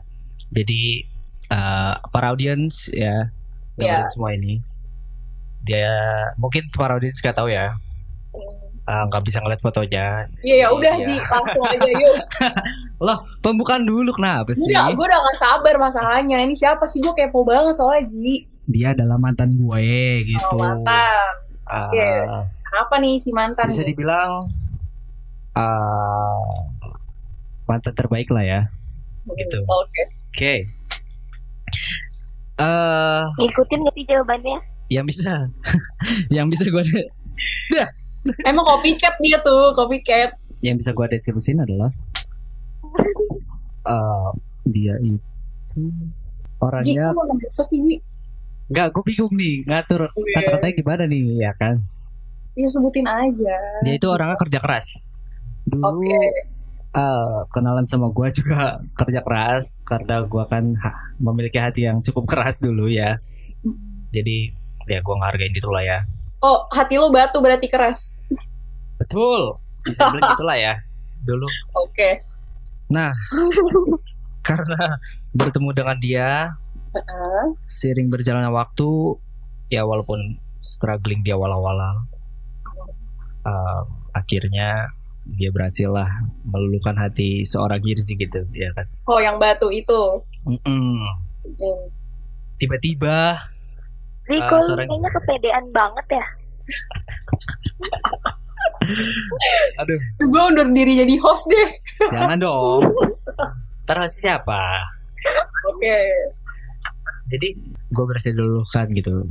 Jadi 0.48 1.04
uh, 1.48 1.98
para 2.08 2.30
audiens 2.30 2.88
ya, 2.88 3.30
Ya. 3.76 4.00
dengerin 4.00 4.08
semua 4.08 4.30
ini. 4.32 4.62
Dia 5.60 5.92
mungkin 6.36 6.70
para 6.70 6.94
audiens 6.94 7.18
gak 7.18 7.34
tahu 7.34 7.50
ya, 7.50 7.74
uh, 8.86 9.02
nggak 9.04 9.22
bisa 9.22 9.38
ngeliat 9.38 9.58
fotonya. 9.58 10.30
Iya 10.40 10.56
ya 10.62 10.68
udah 10.70 10.94
Iya. 10.94 11.04
di 11.04 11.14
langsung 11.34 11.64
aja 11.64 11.88
yuk. 11.90 12.16
Loh, 12.96 13.18
pembukaan 13.38 13.82
dulu 13.82 14.08
kenapa 14.10 14.48
sih? 14.50 14.70
Udah, 14.70 14.88
gue 14.88 15.04
udah 15.04 15.20
gak 15.20 15.36
sabar 15.36 15.74
masalahnya. 15.76 16.40
Ini 16.40 16.54
siapa 16.54 16.86
sih 16.86 16.98
gue 16.98 17.12
kepo 17.12 17.42
banget 17.42 17.74
soalnya 17.74 18.06
Ji. 18.06 18.46
Dia 18.64 18.90
adalah 18.90 19.14
mantan 19.16 19.52
gue 19.52 19.84
gitu. 20.24 20.54
Oh, 20.54 20.58
mantan. 20.58 21.32
Ah, 21.66 21.86
Oke. 21.86 22.08
Kenapa 22.64 22.94
nih 22.96 23.14
si 23.20 23.30
mantan? 23.30 23.66
bisa 23.66 23.82
nih? 23.82 23.90
dibilang 23.90 24.30
ah, 25.52 26.46
mantan 27.64 27.92
terbaik 27.92 28.30
lah 28.30 28.42
ya. 28.42 28.60
gitu. 29.34 29.58
Hmm, 29.60 29.82
Oke. 29.82 30.02
Oke. 30.36 30.68
Eh, 32.56 33.22
ngikutin 33.38 33.78
gak 33.80 33.94
sih 33.94 34.04
jawabannya 34.04 34.56
yang 34.88 35.04
bisa, 35.04 35.48
yang 36.36 36.44
bisa 36.46 36.68
gue, 36.68 36.84
Emang 38.44 38.60
copycat 38.62 39.16
dia 39.18 39.40
tuh, 39.40 39.72
copycat. 39.72 40.36
yang 40.60 40.76
bisa 40.76 40.92
gua 40.92 41.04
deskripsiin 41.06 41.56
adalah 41.58 41.88
eh, 43.82 44.30
dia 44.66 44.92
itu 45.00 45.80
orangnya 46.58 47.16
nggak 48.66 48.88
gue 48.90 49.02
bingung 49.06 49.32
nih 49.32 49.64
ngatur 49.64 50.08
Iya. 50.10 50.34
kata-katanya 50.34 50.74
gimana 50.74 51.02
nih 51.06 51.22
ya 51.38 51.52
kan 51.54 51.80
Ya 52.52 52.68
sebutin 52.68 53.04
aja. 53.04 53.56
dia 53.80 53.94
itu 53.94 54.06
orangnya 54.06 54.36
kerja 54.36 54.60
keras 54.60 55.08
dulu 55.64 55.96
Oke. 55.96 56.20
Eh, 56.96 57.38
kenalan 57.52 57.84
sama 57.84 58.08
gua 58.08 58.32
juga 58.32 58.80
kerja 58.98 59.20
keras 59.20 59.84
karena 59.84 60.24
gua 60.24 60.48
kan 60.48 60.72
ha- 60.76 61.12
memiliki 61.16 61.56
hati 61.56 61.84
yang 61.84 62.00
cukup 62.00 62.24
keras 62.26 62.58
dulu 62.58 62.88
ya 62.88 63.20
jadi 64.10 64.50
ya 64.86 65.04
gua 65.04 65.20
ngehargain 65.20 65.52
itu 65.52 65.68
lah 65.68 65.84
ya 65.84 66.00
Oh, 66.36 66.68
hati 66.68 66.94
lo 66.94 67.08
batu 67.08 67.40
berarti 67.40 67.66
keras. 67.66 68.20
betul 68.96 69.56
bisa 69.82 70.08
bilang 70.08 70.30
gitulah 70.36 70.54
ya 70.54 70.74
dulu 71.22 71.48
Oke. 71.74 72.20
karena 74.46 74.82
bertemu 75.34 75.70
dengan 75.74 75.96
dia 75.98 76.30
Heeh. 76.94 77.44
sering 77.66 78.06
berjalannya 78.06 78.48
waktu 78.48 79.18
ya 79.68 79.82
walaupun 79.82 80.38
struggling 80.62 81.20
di 81.20 81.34
awal-awal 81.34 82.06
eh, 83.42 83.82
akhirnya 84.14 84.94
dia 85.28 85.50
berhasil 85.50 85.88
lah 85.88 86.06
meluluhkan 86.44 86.94
hati 86.94 87.42
seorang 87.42 87.78
Hirzi 87.78 88.14
gitu 88.14 88.46
ya 88.52 88.70
kan 88.72 88.86
Oh, 89.04 89.18
yang 89.18 89.36
batu 89.36 89.66
itu. 89.68 90.22
Mm-mm. 90.44 91.02
Hmm. 91.46 91.82
tiba-tiba 92.56 93.34
Riko 94.24 94.42
Ah, 94.48 94.58
lu 94.58 94.64
sorry. 94.64 94.84
kayaknya 94.84 95.10
kepedean 95.12 95.64
banget 95.70 96.06
ya. 96.12 96.24
aduh 99.78 100.00
Gue 100.22 100.42
undur 100.44 100.66
diri 100.70 100.94
jadi 100.96 101.14
host 101.18 101.46
deh. 101.46 101.68
jangan 102.08 102.38
dong 102.38 102.82
host 103.84 104.06
siapa 104.12 104.62
Oke. 105.66 105.98
jadi 107.26 107.48
gue 107.88 108.04
berhasil 108.04 108.30
diluluhkan 108.30 108.86
gitu 108.92 109.26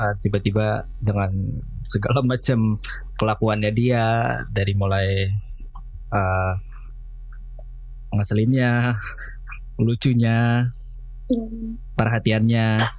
Eh, 0.00 0.14
tiba-tiba 0.18 0.66
dengan 0.96 1.28
segala 1.82 2.24
macam 2.30 2.80
kelakuannya 3.14 3.68
dia 3.70 4.04
dari 4.48 4.72
mulai 4.72 5.28
eh, 6.10 6.52
ngeselinnya 8.10 8.96
lucunya 9.84 10.70
Hmm. 11.30 11.78
perhatiannya 11.94 12.90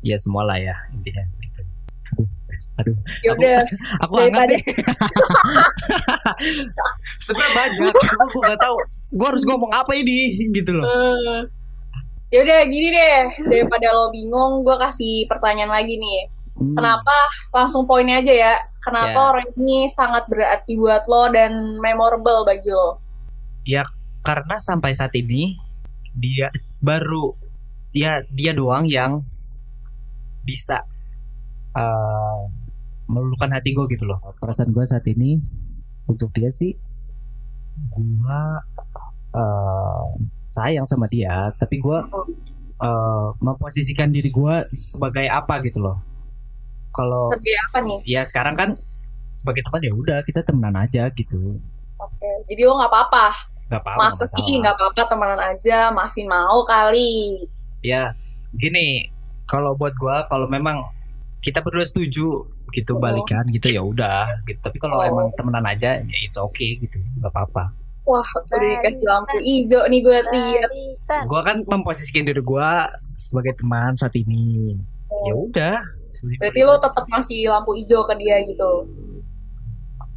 ya 0.00 0.16
semua 0.16 0.46
lah 0.46 0.54
ya 0.54 0.70
intinya 0.94 1.18
gitu. 1.42 1.66
aduh 2.78 2.94
Ya 3.26 3.34
udah. 3.34 3.58
aku 4.06 4.14
hangat 4.22 4.46
Daripada- 4.46 4.54
deh 4.54 4.62
sebenarnya 7.18 7.54
banyak 7.58 7.74
cuma 8.06 8.24
gue 8.24 8.42
nggak 8.46 8.60
tahu 8.62 8.76
gue 9.10 9.26
harus 9.26 9.42
ngomong 9.42 9.74
apa 9.74 9.92
ini 9.98 10.46
gitu 10.54 10.78
loh 10.78 10.86
Eh, 10.86 11.40
Ya 12.34 12.42
udah 12.42 12.60
gini 12.66 12.88
deh, 12.90 13.18
daripada 13.46 13.86
lo 13.94 14.10
bingung, 14.10 14.66
gue 14.66 14.76
kasih 14.78 15.30
pertanyaan 15.30 15.70
lagi 15.70 15.94
nih. 15.94 16.20
Hmm. 16.58 16.74
Kenapa 16.74 17.16
langsung 17.54 17.86
poinnya 17.86 18.18
aja 18.18 18.34
ya? 18.34 18.54
Kenapa 18.82 19.18
Ya. 19.18 19.28
orang 19.34 19.48
ini 19.58 19.86
sangat 19.90 20.26
berarti 20.30 20.74
buat 20.78 21.06
lo 21.06 21.30
dan 21.30 21.78
memorable 21.78 22.46
bagi 22.46 22.70
lo? 22.70 22.98
karena 24.26 24.58
sampai 24.58 24.90
saat 24.90 25.14
ini 25.14 25.54
dia 26.10 26.50
baru 26.82 27.30
ya 27.94 28.18
dia 28.26 28.50
doang 28.50 28.90
yang 28.90 29.22
bisa 30.42 30.82
uh, 31.78 32.42
meluluhkan 33.06 33.54
hati 33.54 33.70
gue 33.70 33.86
gitu 33.94 34.10
loh 34.10 34.18
perasaan 34.42 34.74
gue 34.74 34.82
saat 34.82 35.06
ini 35.06 35.38
untuk 36.10 36.34
dia 36.34 36.50
sih 36.50 36.74
gue 37.94 38.42
uh, 39.36 40.04
sayang 40.44 40.82
sama 40.82 41.06
dia 41.06 41.52
tapi 41.54 41.76
gue 41.76 41.98
uh, 42.78 43.28
memposisikan 43.38 44.08
diri 44.08 44.28
gue 44.28 44.54
sebagai 44.70 45.28
apa 45.28 45.60
gitu 45.60 45.80
loh 45.80 46.00
kalau 46.90 47.28
Sebagai 47.28 47.54
apa 47.60 47.78
nih? 47.84 47.98
ya 48.08 48.22
sekarang 48.22 48.56
kan 48.56 48.70
sebagai 49.28 49.60
teman 49.60 49.80
ya 49.80 49.92
udah 49.92 50.18
kita 50.22 50.40
temenan 50.40 50.74
aja 50.74 51.06
gitu 51.10 51.60
Oke, 51.96 52.28
jadi 52.46 52.64
lo 52.64 52.76
nggak 52.76 52.88
apa-apa. 52.88 53.26
nggak 53.66 53.80
apa-apa 53.82 54.00
Masa 54.06 54.24
sih 54.26 54.44
nggak 54.56 54.74
apa-apa 54.74 55.02
temenan 55.06 55.40
aja, 55.42 55.88
masih 55.90 56.24
mau 56.24 56.64
kali. 56.64 57.44
ya 57.80 58.12
gini 58.52 59.08
kalau 59.44 59.72
buat 59.74 59.92
gua 59.94 60.24
kalau 60.24 60.44
memang 60.46 60.80
kita 61.38 61.60
berdua 61.60 61.84
setuju 61.84 62.46
gitu 62.68 62.92
Oh. 62.92 62.98
balikan 62.98 63.46
gitu 63.48 63.68
ya 63.68 63.78
udah 63.78 64.26
gitu 64.44 64.58
tapi 64.58 64.76
kalau 64.76 64.98
Oh. 64.98 65.04
emang 65.04 65.28
temenan 65.34 65.62
aja 65.64 65.98
ya 65.98 66.16
it's 66.20 66.34
okay 66.36 66.74
gitu 66.76 66.98
nggak 67.16 67.28
apa-apa 67.28 67.70
Wah, 68.06 68.22
udah 68.22 68.58
dikasih 68.62 69.02
lampu 69.02 69.36
hijau 69.42 69.82
nih 69.90 69.98
gue 69.98 70.18
lihat. 70.30 70.70
Gua 71.26 71.42
kan 71.42 71.58
memposisikan 71.66 72.22
diri 72.22 72.38
gua 72.38 72.86
sebagai 73.10 73.58
teman 73.58 73.98
saat 73.98 74.14
ini 74.14 74.78
ya 75.26 75.34
udah 75.34 75.78
Berarti 76.38 76.60
lo 76.66 76.78
tetap 76.82 77.04
ngasih 77.08 77.50
lampu 77.50 77.74
hijau 77.78 78.06
ke 78.06 78.14
dia 78.18 78.42
gitu. 78.46 78.70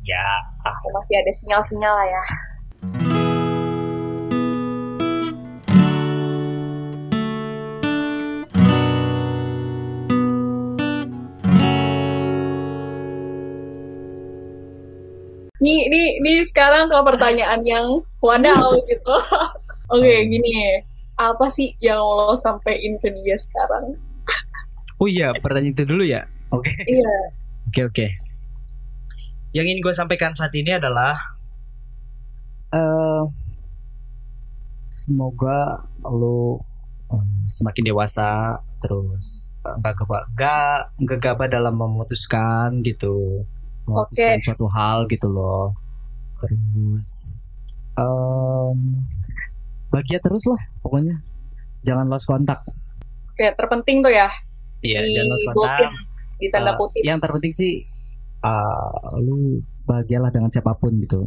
ya 0.05 0.25
Masih 0.65 1.15
ada 1.17 1.31
sinyal-sinyal 1.33 1.93
lah 1.93 2.07
ya. 2.09 2.23
Nih, 15.59 15.91
nih, 15.91 16.07
nih 16.23 16.39
sekarang 16.47 16.87
ke 16.87 16.95
pertanyaan 17.03 17.61
yang 17.67 17.87
wadaw 18.23 18.79
gitu. 18.87 19.15
Oke, 19.93 20.13
gini. 20.27 20.79
Apa 21.19 21.51
sih 21.51 21.75
yang 21.83 21.99
lo 21.99 22.31
sampein 22.39 22.95
ke 22.99 23.11
dia 23.11 23.35
sekarang? 23.35 23.99
oh 24.99 25.07
iya 25.07 25.31
pertanyaan 25.39 25.73
itu 25.73 25.83
dulu 25.87 26.03
ya 26.03 26.27
oke 26.51 26.69
Iya. 26.85 27.11
Oke 27.69 27.85
oke. 27.85 28.07
Yang 29.53 29.65
ingin 29.69 29.81
gue 29.85 29.93
sampaikan 29.93 30.33
saat 30.33 30.49
ini 30.57 30.73
adalah 30.73 31.13
eh 32.73 33.23
semoga 34.89 35.85
lo 36.01 36.65
em, 37.13 37.45
semakin 37.45 37.93
dewasa 37.93 38.57
terus 38.81 39.61
eh, 39.61 39.75
nggak 39.85 39.93
nggak 40.33 40.77
nggak 40.97 41.19
gabah 41.21 41.45
dalam 41.45 41.77
memutuskan 41.77 42.81
gitu 42.81 43.45
memutuskan 43.89 44.37
suatu 44.39 44.65
hal 44.67 45.03
gitu 45.05 45.27
loh 45.27 45.73
terus 46.37 47.09
em 47.93 48.77
bahagia 49.89 50.17
terus 50.17 50.45
lah 50.45 50.61
pokoknya 50.79 51.15
jangan 51.81 52.05
lost 52.05 52.23
kontak 52.23 52.61
Oke, 53.31 53.55
terpenting 53.55 53.99
tuh 53.99 54.11
ya. 54.11 54.27
iya 54.81 54.99
Di 54.99 55.11
jangan 55.11 55.29
lost 55.29 55.45
kontak 55.47 55.91
di 56.35 56.47
tanda 56.47 56.71
Eh, 56.71 56.75
kutip. 56.75 57.01
yang 57.01 57.17
terpenting 57.17 57.49
sih 57.49 57.83
uh, 58.39 58.93
lu 59.17 59.59
bahagialah 59.83 60.29
dengan 60.29 60.47
siapa 60.47 60.71
pun 60.73 60.95
gitu 60.97 61.25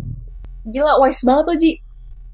Gila, 0.62 0.94
wise 1.00 1.26
banget 1.26 1.42
tuh, 1.42 1.56
Ji. 1.58 1.72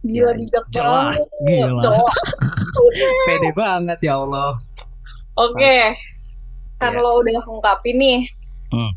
Gila, 0.05 0.29
Ya, 0.29 0.37
bijak 0.37 0.64
jelas, 0.68 1.16
banget. 1.16 1.64
gila. 1.64 1.81
Jelas. 1.81 2.29
pede 3.26 3.51
banget 3.53 3.99
ya 3.99 4.14
Allah 4.14 4.53
Oke. 5.35 5.76
Kan 6.76 6.93
Iya. 6.93 7.01
lo 7.01 7.11
udah 7.16 7.41
ungkapin 7.49 7.97
nih. 7.97 8.18
Hmm. 8.68 8.91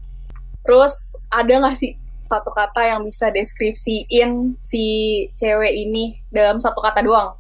Terus, 0.62 0.94
ada 1.28 1.54
gak 1.60 1.76
sih 1.76 1.92
satu 2.22 2.50
kata 2.50 2.86
yang 2.86 3.02
bisa 3.02 3.28
deskripsiin 3.28 4.54
si 4.60 4.84
cewek 5.34 5.74
ini 5.74 6.22
dalam 6.28 6.58
satu 6.58 6.78
kata 6.78 7.02
doang? 7.02 7.34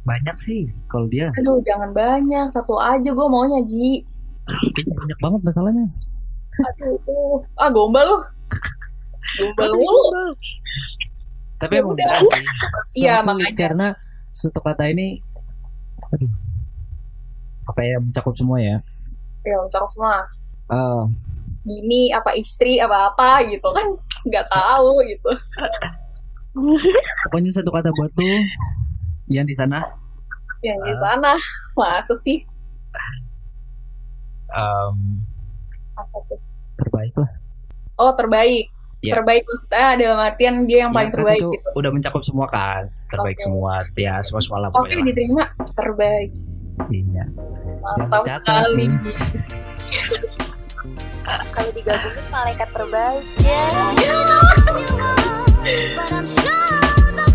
banyak 0.00 0.32
sih 0.34 0.64
kalau 0.86 1.04
dia 1.04 1.28
Aduh, 1.36 1.60
jangan 1.60 1.92
banyak. 1.92 2.48
Satu 2.48 2.80
aja 2.80 3.04
gue 3.04 3.26
maunya, 3.28 3.60
Ji. 3.60 4.00
kayaknya 4.72 4.94
banyak 4.96 5.18
banget 5.20 5.40
masalahnya 5.42 5.84
Aduh. 6.64 6.96
Ah, 7.54 7.68
gombal 7.68 8.06
lu. 8.06 8.18
Gombal 9.36 9.68
lu. 9.68 9.92
tapi 11.58 11.74
Ya 11.74 11.80
emang 11.82 11.92
beneran 11.92 12.22
sih 12.24 12.42
Iya, 13.04 13.14
makanya. 13.20 13.52
karena 13.52 13.86
satu 14.30 14.62
kata 14.62 14.88
ini 14.88 15.20
aduh 16.08 16.30
apa 17.66 17.80
ya 17.82 17.98
mencakup 17.98 18.32
semua 18.32 18.56
ya 18.56 18.78
Ya, 19.42 19.56
cakep 19.66 19.88
semua. 19.90 20.14
Eh, 20.68 21.02
Bini, 21.68 22.08
apa 22.10 22.32
istri, 22.32 22.80
apa 22.80 23.12
apa 23.12 23.44
gitu 23.44 23.68
kan. 23.68 23.84
Nggak 24.24 24.46
tahu 24.48 25.04
gitu. 25.04 25.30
pokoknya 27.22 27.52
satu 27.52 27.68
kata 27.68 27.92
buat 27.92 28.10
lu 28.16 28.32
yang 29.28 29.44
di 29.44 29.52
sana 29.52 29.78
Yang 30.58 30.78
di 30.82 30.94
sana. 30.96 31.32
Masa 31.72 32.16
sih? 32.18 32.42
Apa 35.94 36.16
tuh? 36.26 36.40
terbaik 36.76 37.14
lah 37.14 37.30
Oh, 37.96 38.14
terbaik. 38.14 38.70
Iya. 38.98 39.14
Terbaik 39.14 39.42
maksudnya 39.42 39.88
dalam 39.94 40.18
artian 40.20 40.54
dia 40.64 40.78
yang 40.82 40.90
paling 40.90 41.06
Ya, 41.06 41.14
kan 41.14 41.18
terbaik 41.18 41.38
itu 41.40 41.50
gitu. 41.52 41.68
udah 41.72 41.90
mencakup 41.92 42.22
semua 42.22 42.46
kan 42.46 42.82
terbaik 43.06 43.34
Oke. 43.34 43.44
semua 43.44 43.72
ya 43.94 44.14
semua 44.18 44.40
semua 44.40 44.58
lah 44.58 44.68
Oke, 44.70 44.78
pokoknya 44.80 44.96
lah. 44.96 45.06
diterima. 45.06 45.44
Terbaik. 45.72 46.30
iya 46.88 47.24
Mantap 47.96 48.22
catat 48.24 48.64
nih. 48.74 48.90
kalau 51.52 51.70
digabungin 51.74 52.26
malaikat 52.32 52.68
terbaik. 52.72 53.24
Ya 53.42 53.64
sure 56.28 57.27